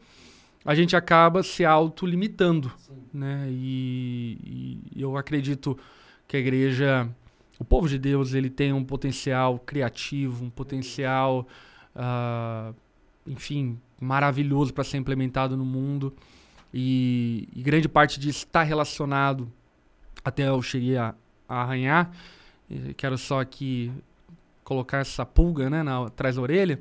a 0.64 0.74
gente 0.74 0.94
acaba 0.94 1.42
se 1.42 1.64
autolimitando, 1.64 2.70
né? 3.12 3.48
E, 3.50 4.80
e 4.94 5.00
eu 5.00 5.16
acredito 5.16 5.78
que 6.28 6.36
a 6.36 6.40
igreja, 6.40 7.08
o 7.58 7.64
povo 7.64 7.88
de 7.88 7.98
Deus, 7.98 8.34
ele 8.34 8.50
tem 8.50 8.72
um 8.72 8.84
potencial 8.84 9.58
criativo, 9.58 10.44
um 10.44 10.50
potencial, 10.50 11.48
ah, 11.96 12.72
enfim, 13.26 13.80
maravilhoso 13.98 14.74
para 14.74 14.84
ser 14.84 14.98
implementado 14.98 15.56
no 15.56 15.64
mundo. 15.64 16.14
E, 16.72 17.48
e 17.56 17.62
grande 17.62 17.88
parte 17.88 18.20
disso 18.20 18.44
está 18.44 18.62
relacionado, 18.62 19.50
até 20.22 20.48
eu 20.48 20.60
cheguei 20.60 20.98
a, 20.98 21.14
a 21.48 21.62
arranhar, 21.62 22.12
e 22.68 22.92
quero 22.92 23.16
só 23.16 23.40
aqui 23.40 23.90
colocar 24.62 24.98
essa 24.98 25.24
pulga 25.24 25.70
né, 25.70 25.82
na, 25.82 26.04
atrás 26.06 26.36
da 26.36 26.42
orelha, 26.42 26.78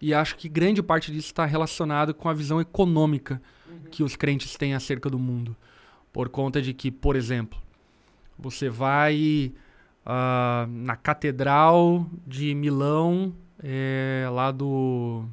e 0.00 0.12
acho 0.12 0.36
que 0.36 0.48
grande 0.48 0.82
parte 0.82 1.12
disso 1.12 1.28
está 1.28 1.44
relacionado 1.46 2.12
com 2.12 2.28
a 2.28 2.34
visão 2.34 2.60
econômica 2.60 3.40
que 3.92 4.02
os 4.02 4.16
crentes 4.16 4.56
têm 4.56 4.74
acerca 4.74 5.08
do 5.08 5.20
mundo. 5.20 5.56
Por 6.12 6.28
conta 6.28 6.60
de 6.60 6.72
que, 6.72 6.90
por 6.90 7.14
exemplo, 7.14 7.60
você 8.38 8.68
vai 8.68 9.52
ah, 10.06 10.66
na 10.68 10.96
Catedral 10.96 12.06
de 12.26 12.54
Milão, 12.54 13.34
é, 13.62 14.26
lá 14.30 14.50
do. 14.50 15.24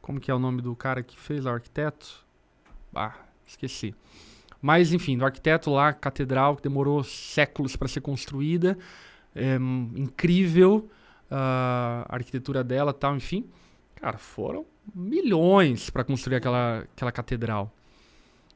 Como 0.00 0.18
que 0.18 0.30
é 0.30 0.34
o 0.34 0.38
nome 0.38 0.62
do 0.62 0.74
cara 0.74 1.02
que 1.02 1.18
fez, 1.18 1.44
o 1.44 1.50
arquiteto? 1.50 2.24
Ah, 2.94 3.14
esqueci. 3.46 3.94
Mas, 4.60 4.92
enfim, 4.92 5.16
do 5.16 5.24
arquiteto 5.24 5.70
lá, 5.70 5.92
catedral, 5.92 6.56
que 6.56 6.62
demorou 6.62 7.04
séculos 7.04 7.76
para 7.76 7.86
ser 7.86 8.00
construída. 8.00 8.76
É, 9.34 9.56
incrível 9.94 10.90
ah, 11.30 12.06
a 12.08 12.14
arquitetura 12.16 12.64
dela 12.64 12.92
tal, 12.92 13.14
enfim. 13.14 13.48
Cara, 13.96 14.18
foram 14.18 14.64
milhões 14.94 15.90
para 15.90 16.02
construir 16.02 16.36
aquela, 16.36 16.78
aquela 16.78 17.12
catedral. 17.12 17.72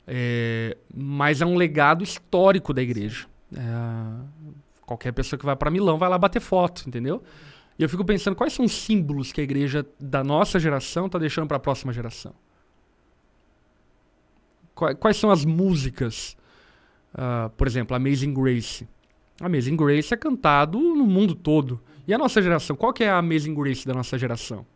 É, 0.07 0.76
mas 0.92 1.40
é 1.40 1.46
um 1.46 1.57
legado 1.57 2.03
histórico 2.03 2.72
da 2.72 2.82
igreja. 2.82 3.26
É, 3.55 4.53
qualquer 4.86 5.12
pessoa 5.12 5.38
que 5.38 5.44
vai 5.44 5.57
para 5.57 5.70
Milão 5.70 5.98
vai 5.98 6.09
lá 6.09 6.18
bater 6.18 6.40
foto, 6.40 6.84
entendeu? 6.86 7.22
E 7.78 7.82
eu 7.82 7.88
fico 7.88 8.05
pensando 8.05 8.36
quais 8.36 8.53
são 8.53 8.64
os 8.64 8.72
símbolos 8.72 9.32
que 9.32 9.40
a 9.40 9.44
igreja 9.44 9.86
da 9.98 10.22
nossa 10.22 10.59
geração 10.61 11.07
está 11.07 11.18
deixando 11.18 11.46
para 11.48 11.57
a 11.57 11.61
próxima 11.61 11.92
geração. 11.92 12.34
Qua- 14.74 14.94
Quais 14.94 15.16
são 15.16 15.30
as 15.30 15.44
músicas? 15.44 16.36
Ah, 17.14 17.50
por 17.57 17.66
exemplo, 17.66 17.96
Amazing 17.96 18.32
Grace. 18.34 18.88
Amazing 19.40 19.76
Grace 19.76 20.12
é 20.12 20.16
cantado 20.16 20.78
no 20.78 21.07
mundo 21.07 21.34
todo. 21.34 21.80
E 22.07 22.12
a 22.12 22.18
nossa 22.18 22.40
geração? 22.42 22.74
Qual 22.76 22.92
que 22.92 23.05
é 23.05 23.11
a 23.11 23.18
Amazing 23.18 23.55
Grace 23.55 23.86
da 23.86 23.94
nossa 23.94 24.18
geração? 24.18 24.66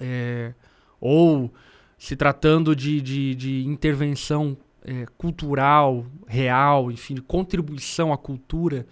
É, 0.00 0.52
ou 1.00 1.52
se 1.98 2.14
tratando 2.16 2.74
de, 2.76 3.00
de, 3.00 3.34
de 3.34 3.66
intervenção 3.66 4.56
é, 4.84 5.06
cultural, 5.16 6.04
real, 6.26 6.90
enfim, 6.90 7.14
de 7.14 7.22
contribuição 7.22 8.12
à 8.12 8.18
cultura, 8.18 8.86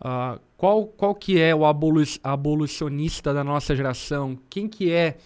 ah, 0.00 0.38
qual, 0.56 0.86
qual 0.86 1.14
que 1.14 1.38
é 1.38 1.54
o 1.54 1.64
abolu 1.64 2.02
abolicionista 2.22 3.34
da 3.34 3.44
nossa 3.44 3.74
geração? 3.76 4.38
Quem 4.48 4.68
que 4.68 4.90
é 4.90 5.18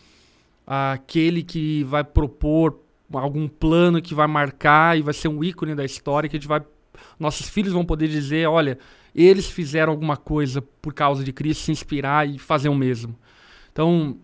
aquele 0.66 1.42
que 1.42 1.84
vai 1.84 2.02
propor 2.02 2.80
algum 3.12 3.46
plano 3.46 4.02
que 4.02 4.14
vai 4.14 4.26
marcar 4.26 4.98
e 4.98 5.02
vai 5.02 5.14
ser 5.14 5.28
um 5.28 5.44
ícone 5.44 5.74
da 5.74 5.84
história 5.84 6.28
que 6.28 6.36
a 6.36 6.38
gente 6.40 6.48
vai 6.48 6.60
nossos 7.18 7.48
filhos 7.48 7.72
vão 7.72 7.84
poder 7.84 8.08
dizer, 8.08 8.48
olha, 8.48 8.78
eles 9.14 9.48
fizeram 9.48 9.92
alguma 9.92 10.16
coisa 10.16 10.62
por 10.62 10.92
causa 10.92 11.22
de 11.24 11.32
Cristo, 11.32 11.64
se 11.64 11.72
inspirar 11.72 12.28
e 12.28 12.38
fazer 12.38 12.68
o 12.68 12.74
mesmo. 12.74 13.16
Então, 13.72 14.16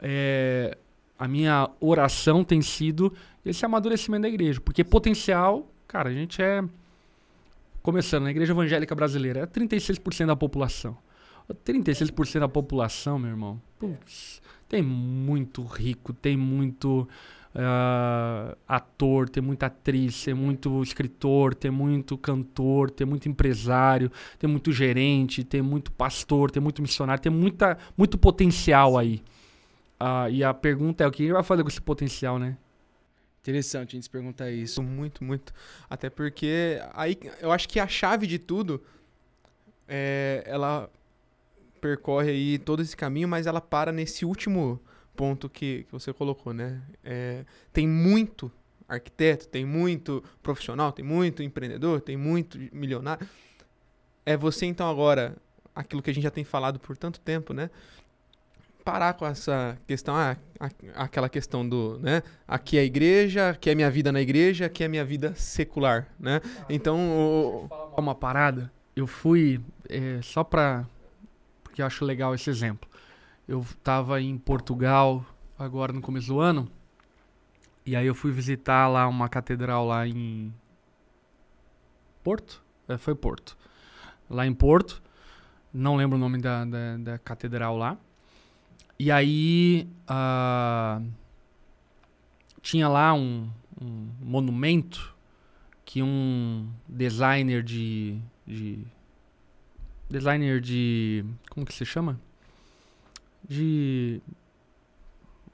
é, 0.00 0.76
a 1.18 1.28
minha 1.28 1.68
oração 1.80 2.42
tem 2.44 2.62
sido 2.62 3.12
esse 3.44 3.64
amadurecimento 3.64 4.22
da 4.22 4.28
igreja, 4.28 4.60
porque 4.60 4.84
potencial, 4.84 5.70
cara, 5.86 6.10
a 6.10 6.12
gente 6.12 6.42
é 6.42 6.62
começando 7.82 8.24
na 8.24 8.30
igreja 8.30 8.52
evangélica 8.52 8.94
brasileira, 8.94 9.40
é 9.40 9.46
36% 9.46 10.26
da 10.26 10.36
população. 10.36 10.96
36% 11.64 12.40
da 12.40 12.48
população, 12.48 13.18
meu 13.18 13.30
irmão. 13.30 13.60
Putz, 13.78 14.40
tem 14.68 14.82
muito 14.82 15.64
rico, 15.64 16.12
tem 16.12 16.36
muito 16.36 17.08
uh, 17.54 18.56
ator, 18.68 19.28
ter 19.28 19.40
muita 19.40 19.66
atriz, 19.66 20.24
ter 20.24 20.34
muito 20.34 20.82
escritor, 20.82 21.54
ter 21.54 21.70
muito 21.70 22.16
cantor, 22.16 22.90
ter 22.90 23.04
muito 23.04 23.28
empresário, 23.28 24.10
ter 24.38 24.46
muito 24.46 24.70
gerente, 24.72 25.42
ter 25.42 25.62
muito 25.62 25.90
pastor, 25.92 26.50
ter 26.50 26.60
muito 26.60 26.80
missionário, 26.82 27.22
ter 27.22 27.30
muita, 27.30 27.76
muito 27.96 28.16
potencial 28.16 28.96
aí. 28.96 29.22
Uh, 30.00 30.30
e 30.30 30.44
a 30.44 30.54
pergunta 30.54 31.04
é 31.04 31.06
o 31.06 31.10
que 31.10 31.24
ele 31.24 31.32
vai 31.32 31.42
fazer 31.42 31.62
com 31.62 31.68
esse 31.68 31.80
potencial, 31.80 32.38
né? 32.38 32.56
Interessante 33.42 33.90
a 33.90 33.92
gente 33.96 34.04
se 34.04 34.10
perguntar 34.10 34.50
isso. 34.50 34.82
Muito, 34.82 35.24
muito. 35.24 35.52
Até 35.88 36.10
porque 36.10 36.80
aí 36.92 37.18
eu 37.40 37.50
acho 37.50 37.68
que 37.68 37.80
a 37.80 37.88
chave 37.88 38.26
de 38.26 38.38
tudo 38.38 38.82
é, 39.88 40.42
ela 40.46 40.90
percorre 41.80 42.30
aí 42.30 42.58
todo 42.58 42.82
esse 42.82 42.96
caminho, 42.96 43.26
mas 43.26 43.46
ela 43.46 43.60
para 43.60 43.90
nesse 43.90 44.24
último 44.24 44.78
ponto 45.16 45.48
que, 45.48 45.84
que 45.84 45.92
você 45.92 46.12
colocou, 46.12 46.52
né? 46.52 46.82
É, 47.02 47.44
tem 47.72 47.88
muito 47.88 48.52
arquiteto, 48.86 49.48
tem 49.48 49.64
muito 49.64 50.22
profissional, 50.42 50.92
tem 50.92 51.04
muito 51.04 51.42
empreendedor, 51.42 52.00
tem 52.00 52.16
muito 52.16 52.58
milionário. 52.72 53.26
É 54.26 54.36
você 54.36 54.66
então 54.66 54.88
agora, 54.90 55.36
aquilo 55.74 56.02
que 56.02 56.10
a 56.10 56.14
gente 56.14 56.24
já 56.24 56.30
tem 56.30 56.44
falado 56.44 56.78
por 56.78 56.96
tanto 56.96 57.20
tempo, 57.20 57.54
né? 57.54 57.70
Parar 58.90 59.14
com 59.14 59.24
essa 59.24 59.78
questão, 59.86 60.16
ah, 60.16 60.36
aquela 60.96 61.28
questão 61.28 61.66
do, 61.66 62.00
né? 62.00 62.24
Aqui 62.46 62.76
é 62.76 62.80
a 62.80 62.84
igreja, 62.84 63.50
aqui 63.50 63.70
é 63.70 63.74
minha 63.74 63.88
vida 63.88 64.10
na 64.10 64.20
igreja, 64.20 64.66
aqui 64.66 64.82
é 64.82 64.88
minha 64.88 65.04
vida 65.04 65.32
secular, 65.36 66.08
né? 66.18 66.40
Então, 66.68 66.98
o... 66.98 67.68
uma 67.96 68.16
parada. 68.16 68.72
Eu 68.96 69.06
fui 69.06 69.60
é, 69.88 70.20
só 70.22 70.42
para 70.42 70.84
porque 71.62 71.80
eu 71.80 71.86
acho 71.86 72.04
legal 72.04 72.34
esse 72.34 72.50
exemplo. 72.50 72.90
Eu 73.46 73.64
tava 73.84 74.20
em 74.20 74.36
Portugal 74.36 75.24
agora 75.56 75.92
no 75.92 76.00
começo 76.00 76.26
do 76.26 76.40
ano 76.40 76.68
e 77.86 77.94
aí 77.94 78.06
eu 78.06 78.14
fui 78.14 78.32
visitar 78.32 78.88
lá 78.88 79.06
uma 79.06 79.28
catedral 79.28 79.86
lá 79.86 80.06
em 80.06 80.52
Porto, 82.24 82.60
é, 82.88 82.98
foi 82.98 83.14
Porto, 83.14 83.56
lá 84.28 84.44
em 84.44 84.52
Porto. 84.52 85.00
Não 85.72 85.94
lembro 85.94 86.16
o 86.16 86.20
nome 86.20 86.40
da, 86.40 86.64
da, 86.64 86.96
da 86.98 87.18
catedral 87.18 87.76
lá. 87.76 87.96
E 89.00 89.10
aí 89.10 89.88
uh, 90.10 91.02
tinha 92.60 92.86
lá 92.86 93.14
um, 93.14 93.48
um, 93.80 94.10
monumento 94.20 95.16
que 95.86 96.02
um 96.02 96.68
designer 96.86 97.62
de, 97.62 98.18
de, 98.46 98.84
designer 100.06 100.60
de 100.60 101.24
como 101.48 101.64
que 101.64 101.72
se 101.72 101.86
chama? 101.86 102.20
De 103.48 104.20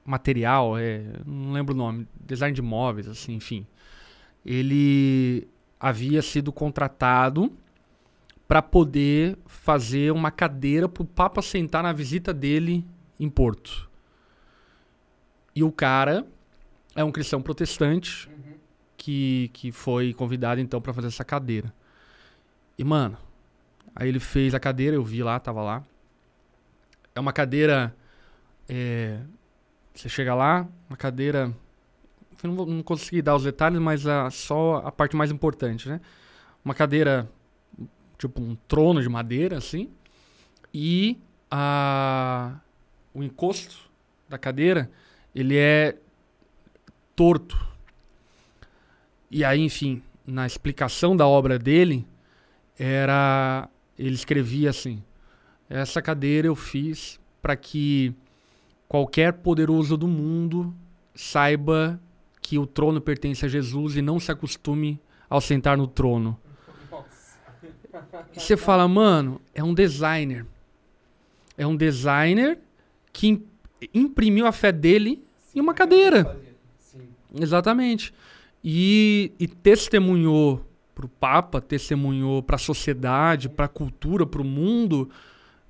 material 0.05 0.77
é 0.77 1.05
não 1.25 1.53
lembro 1.53 1.73
o 1.73 1.79
nome 1.79 2.09
design 2.21 2.53
de 2.53 2.61
móveis 2.61 3.07
assim 3.07 3.35
enfim. 3.35 3.65
Ele 4.45 5.47
havia 5.79 6.21
sido 6.21 6.53
contratado 6.53 7.53
para 8.49 8.61
poder 8.61 9.39
fazer 9.47 10.13
uma 10.13 10.33
cadeira 10.33 10.89
para 10.89 11.05
o 11.05 11.07
Papa 11.07 11.41
sentar 11.41 11.85
na 11.85 11.93
visita 11.93 12.35
dele 12.35 12.85
em 13.19 13.29
Porto. 13.29 13.89
E 15.55 15.63
o 15.63 15.73
cara 15.73 16.27
é 16.95 17.03
um 17.03 17.13
cristão 17.13 17.41
protestante 17.41 18.29
uhum. 18.29 18.55
que, 18.97 19.51
que 19.53 19.73
foi 19.73 20.13
convidado 20.13 20.61
então 20.61 20.81
para 20.81 20.93
fazer 20.93 21.09
essa 21.09 21.25
cadeira. 21.25 21.73
E 22.79 22.85
mano, 22.85 23.17
aí 23.95 24.09
ele 24.09 24.21
fez 24.21 24.55
a 24.55 24.61
cadeira, 24.61 24.97
eu 24.97 25.05
vi 25.05 25.23
lá, 25.23 25.41
tava 25.41 25.63
lá. 25.63 25.85
É 27.15 27.21
uma 27.21 27.33
cadeira. 27.33 27.97
É, 28.69 29.21
você 29.95 30.09
chega 30.09 30.35
lá, 30.35 30.69
uma 30.89 30.97
cadeira. 30.97 31.51
Eu 32.43 32.53
não, 32.53 32.67
não 32.67 32.83
consegui 32.83 33.23
dar 33.23 33.35
os 33.35 33.45
detalhes, 33.45 33.81
mas 33.81 34.07
a, 34.07 34.31
só 34.31 34.83
a 34.85 34.93
parte 34.93 35.17
mais 35.17 35.31
importante, 35.31 35.89
né? 35.89 36.01
Uma 36.63 36.75
cadeira, 36.75 37.31
tipo 38.19 38.43
um 38.43 38.55
trono 38.69 39.01
de 39.01 39.09
madeira, 39.09 39.57
assim. 39.57 39.91
E 40.75 41.19
a, 41.51 42.61
o 43.17 43.25
encosto 43.25 43.91
da 44.29 44.37
cadeira, 44.37 44.91
ele 45.35 45.57
é 45.57 45.97
torto. 47.15 47.59
E 49.31 49.43
aí, 49.43 49.63
enfim, 49.63 50.03
na 50.27 50.47
explicação 50.47 51.17
da 51.17 51.27
obra 51.27 51.59
dele, 51.59 52.07
era 52.79 53.71
ele 53.99 54.15
escrevia 54.15 54.69
assim: 54.69 55.03
essa 55.69 56.03
cadeira 56.03 56.47
eu 56.47 56.55
fiz 56.55 57.19
para 57.41 57.57
que 57.57 58.15
qualquer 58.87 59.33
poderoso 59.33 59.97
do 59.97 60.07
mundo 60.07 60.75
saiba 61.15 61.99
que 62.43 62.59
o 62.59 62.67
trono 62.67 63.01
pertence 63.01 63.47
a 63.47 63.49
Jesus 63.49 63.97
e 63.97 64.03
não 64.03 64.21
se 64.21 64.31
acostume 64.31 65.01
ao 65.29 65.41
sentar 65.41 65.79
no 65.79 65.87
trono. 65.87 66.39
E 68.35 68.41
você 68.41 68.59
fala, 68.59 68.87
mano, 68.87 69.41
é 69.55 69.65
um 69.65 69.73
designer. 69.73 70.45
É 71.57 71.67
um 71.67 71.75
designer 71.75 72.59
que 73.17 73.43
imprimiu 73.95 74.47
a 74.47 74.53
fé 74.53 74.71
dele 74.71 75.23
Sim, 75.39 75.59
em 75.59 75.63
uma 75.63 75.73
cadeira. 75.73 76.39
Exatamente. 77.35 78.13
E, 78.63 79.33
e 79.41 79.49
testemunhou 79.49 80.63
para 80.95 81.07
o 81.07 81.09
Papa, 81.09 81.59
testemunhou 81.59 82.43
para 82.43 82.57
a 82.57 82.59
sociedade, 82.59 83.49
para 83.49 83.65
a 83.65 83.69
cultura, 83.69 84.27
para 84.27 84.43
o 84.43 84.45
mundo, 84.45 85.09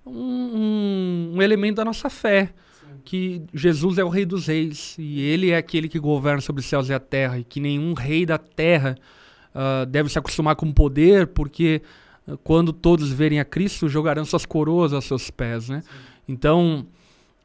um, 0.05 1.35
um, 1.35 1.43
elemento 1.43 1.77
da 1.77 1.85
nossa 1.85 2.11
fé. 2.11 2.53
Sim. 2.81 2.87
Que 3.05 3.43
Jesus 3.55 3.97
é 3.99 4.05
o 4.05 4.09
Rei 4.09 4.25
dos 4.25 4.49
Reis 4.49 4.97
e 4.99 5.21
Ele 5.21 5.51
é 5.51 5.57
aquele 5.57 5.89
que 5.89 6.01
governa 6.01 6.41
sobre 6.41 6.59
os 6.59 6.67
céus 6.67 6.89
e 6.89 6.95
a 6.95 7.01
terra, 7.01 7.39
e 7.39 7.45
que 7.45 7.61
nenhum 7.61 7.95
rei 7.95 8.27
da 8.27 8.39
terra 8.39 8.99
uh, 9.55 9.87
deve 9.87 10.09
se 10.09 10.19
acostumar 10.19 10.57
com 10.57 10.67
o 10.67 10.75
poder, 10.75 11.29
porque 11.29 11.81
uh, 12.27 12.37
quando 12.39 12.73
todos 12.73 13.09
verem 13.13 13.39
a 13.39 13.45
Cristo, 13.45 13.89
jogarão 13.89 14.25
suas 14.25 14.45
coroas 14.45 14.93
aos 14.93 15.05
seus 15.05 15.31
pés. 15.31 15.69
Né? 15.69 15.85
Então, 16.29 16.87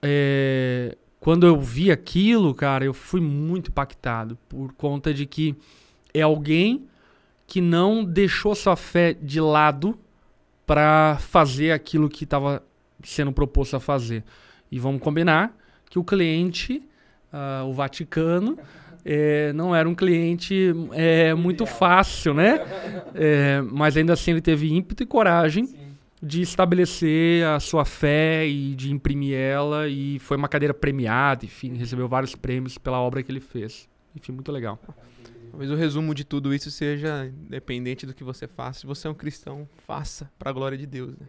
é, 0.01 0.97
quando 1.19 1.45
eu 1.45 1.59
vi 1.59 1.91
aquilo, 1.91 2.53
cara, 2.53 2.83
eu 2.83 2.93
fui 2.93 3.21
muito 3.21 3.69
impactado 3.69 4.37
por 4.49 4.73
conta 4.73 5.13
de 5.13 5.25
que 5.25 5.55
é 6.13 6.21
alguém 6.21 6.87
que 7.45 7.61
não 7.61 8.03
deixou 8.03 8.55
sua 8.55 8.75
fé 8.75 9.13
de 9.13 9.39
lado 9.39 9.97
para 10.65 11.17
fazer 11.19 11.71
aquilo 11.71 12.09
que 12.09 12.23
estava 12.23 12.63
sendo 13.03 13.31
proposto 13.31 13.75
a 13.75 13.79
fazer. 13.79 14.23
E 14.71 14.79
vamos 14.79 15.01
combinar 15.01 15.55
que 15.89 15.99
o 15.99 16.03
cliente, 16.03 16.81
uh, 17.33 17.65
o 17.67 17.73
Vaticano, 17.73 18.57
é, 19.03 19.51
não 19.53 19.75
era 19.75 19.89
um 19.89 19.95
cliente 19.95 20.73
é, 20.93 21.33
muito 21.33 21.65
fácil, 21.65 22.33
né? 22.33 22.61
É, 23.13 23.61
mas 23.69 23.97
ainda 23.97 24.13
assim 24.13 24.31
ele 24.31 24.41
teve 24.41 24.71
ímpeto 24.71 25.03
e 25.03 25.05
coragem 25.05 25.65
Sim 25.65 25.80
de 26.21 26.41
estabelecer 26.41 27.45
a 27.45 27.59
sua 27.59 27.83
fé 27.83 28.47
e 28.47 28.75
de 28.75 28.91
imprimir 28.91 29.35
ela. 29.35 29.87
E 29.87 30.19
foi 30.19 30.37
uma 30.37 30.47
cadeira 30.47 30.73
premiada, 30.73 31.45
enfim, 31.45 31.75
recebeu 31.75 32.07
vários 32.07 32.35
prêmios 32.35 32.77
pela 32.77 32.99
obra 32.99 33.23
que 33.23 33.31
ele 33.31 33.39
fez. 33.39 33.89
Enfim, 34.15 34.31
muito 34.33 34.51
legal. 34.51 34.79
Talvez 35.49 35.71
o 35.71 35.75
resumo 35.75 36.13
de 36.13 36.23
tudo 36.23 36.53
isso 36.53 36.69
seja, 36.69 37.25
independente 37.25 38.05
do 38.05 38.13
que 38.13 38.23
você 38.23 38.47
faça, 38.47 38.81
se 38.81 38.85
você 38.85 39.07
é 39.07 39.09
um 39.11 39.13
cristão, 39.13 39.67
faça 39.85 40.31
para 40.37 40.49
a 40.49 40.53
glória 40.53 40.77
de 40.77 40.85
Deus. 40.85 41.11
Né? 41.17 41.27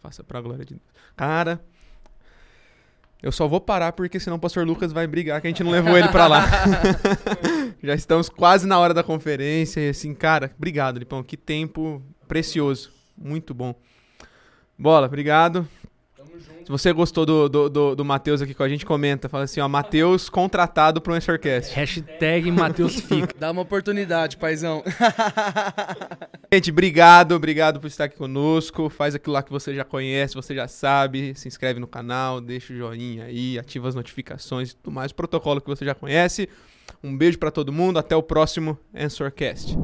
Faça 0.00 0.22
para 0.22 0.38
a 0.38 0.42
glória 0.42 0.64
de 0.64 0.74
Deus. 0.74 0.86
Cara, 1.16 1.60
eu 3.22 3.32
só 3.32 3.48
vou 3.48 3.60
parar 3.60 3.92
porque 3.92 4.20
senão 4.20 4.36
o 4.36 4.40
pastor 4.40 4.64
Lucas 4.64 4.92
vai 4.92 5.06
brigar 5.06 5.40
que 5.40 5.48
a 5.48 5.50
gente 5.50 5.64
não 5.64 5.70
levou 5.72 5.96
ele 5.96 6.08
para 6.08 6.28
lá. 6.28 6.44
Já 7.82 7.94
estamos 7.94 8.28
quase 8.28 8.66
na 8.68 8.78
hora 8.78 8.94
da 8.94 9.02
conferência 9.02 9.80
e 9.80 9.88
assim, 9.88 10.14
cara, 10.14 10.52
obrigado, 10.56 10.98
Lipão, 10.98 11.22
que 11.24 11.36
tempo 11.36 12.02
precioso. 12.28 12.92
Muito 13.16 13.52
bom. 13.52 13.74
Bola, 14.78 15.06
obrigado. 15.06 15.66
Se 16.66 16.72
você 16.72 16.92
gostou 16.92 17.24
do, 17.24 17.48
do, 17.48 17.70
do, 17.70 17.94
do 17.94 18.04
Matheus 18.04 18.42
aqui 18.42 18.52
com 18.52 18.64
a 18.64 18.68
gente, 18.68 18.84
comenta. 18.84 19.28
Fala 19.28 19.44
assim, 19.44 19.60
ó, 19.60 19.68
Matheus 19.68 20.28
contratado 20.28 21.00
pro 21.00 21.16
Ensorcast. 21.16 21.72
Hashtag 21.72 22.50
Matheus 22.50 22.98
fica. 22.98 23.32
Dá 23.38 23.52
uma 23.52 23.62
oportunidade, 23.62 24.36
paizão. 24.36 24.82
gente, 26.52 26.72
obrigado, 26.72 27.36
obrigado 27.36 27.78
por 27.78 27.86
estar 27.86 28.06
aqui 28.06 28.16
conosco. 28.16 28.90
Faz 28.90 29.14
aquilo 29.14 29.34
lá 29.34 29.44
que 29.44 29.52
você 29.52 29.76
já 29.76 29.84
conhece, 29.84 30.34
você 30.34 30.56
já 30.56 30.66
sabe. 30.66 31.36
Se 31.36 31.46
inscreve 31.46 31.78
no 31.78 31.86
canal, 31.86 32.40
deixa 32.40 32.72
o 32.72 32.76
joinha 32.76 33.26
aí, 33.26 33.56
ativa 33.60 33.88
as 33.88 33.94
notificações 33.94 34.72
e 34.72 34.76
tudo 34.76 34.92
mais. 34.92 35.12
Protocolo 35.12 35.60
que 35.60 35.68
você 35.68 35.84
já 35.84 35.94
conhece. 35.94 36.48
Um 37.00 37.16
beijo 37.16 37.38
para 37.38 37.52
todo 37.52 37.72
mundo, 37.72 38.00
até 38.00 38.16
o 38.16 38.22
próximo 38.24 38.76
Ensorcast. 38.92 39.76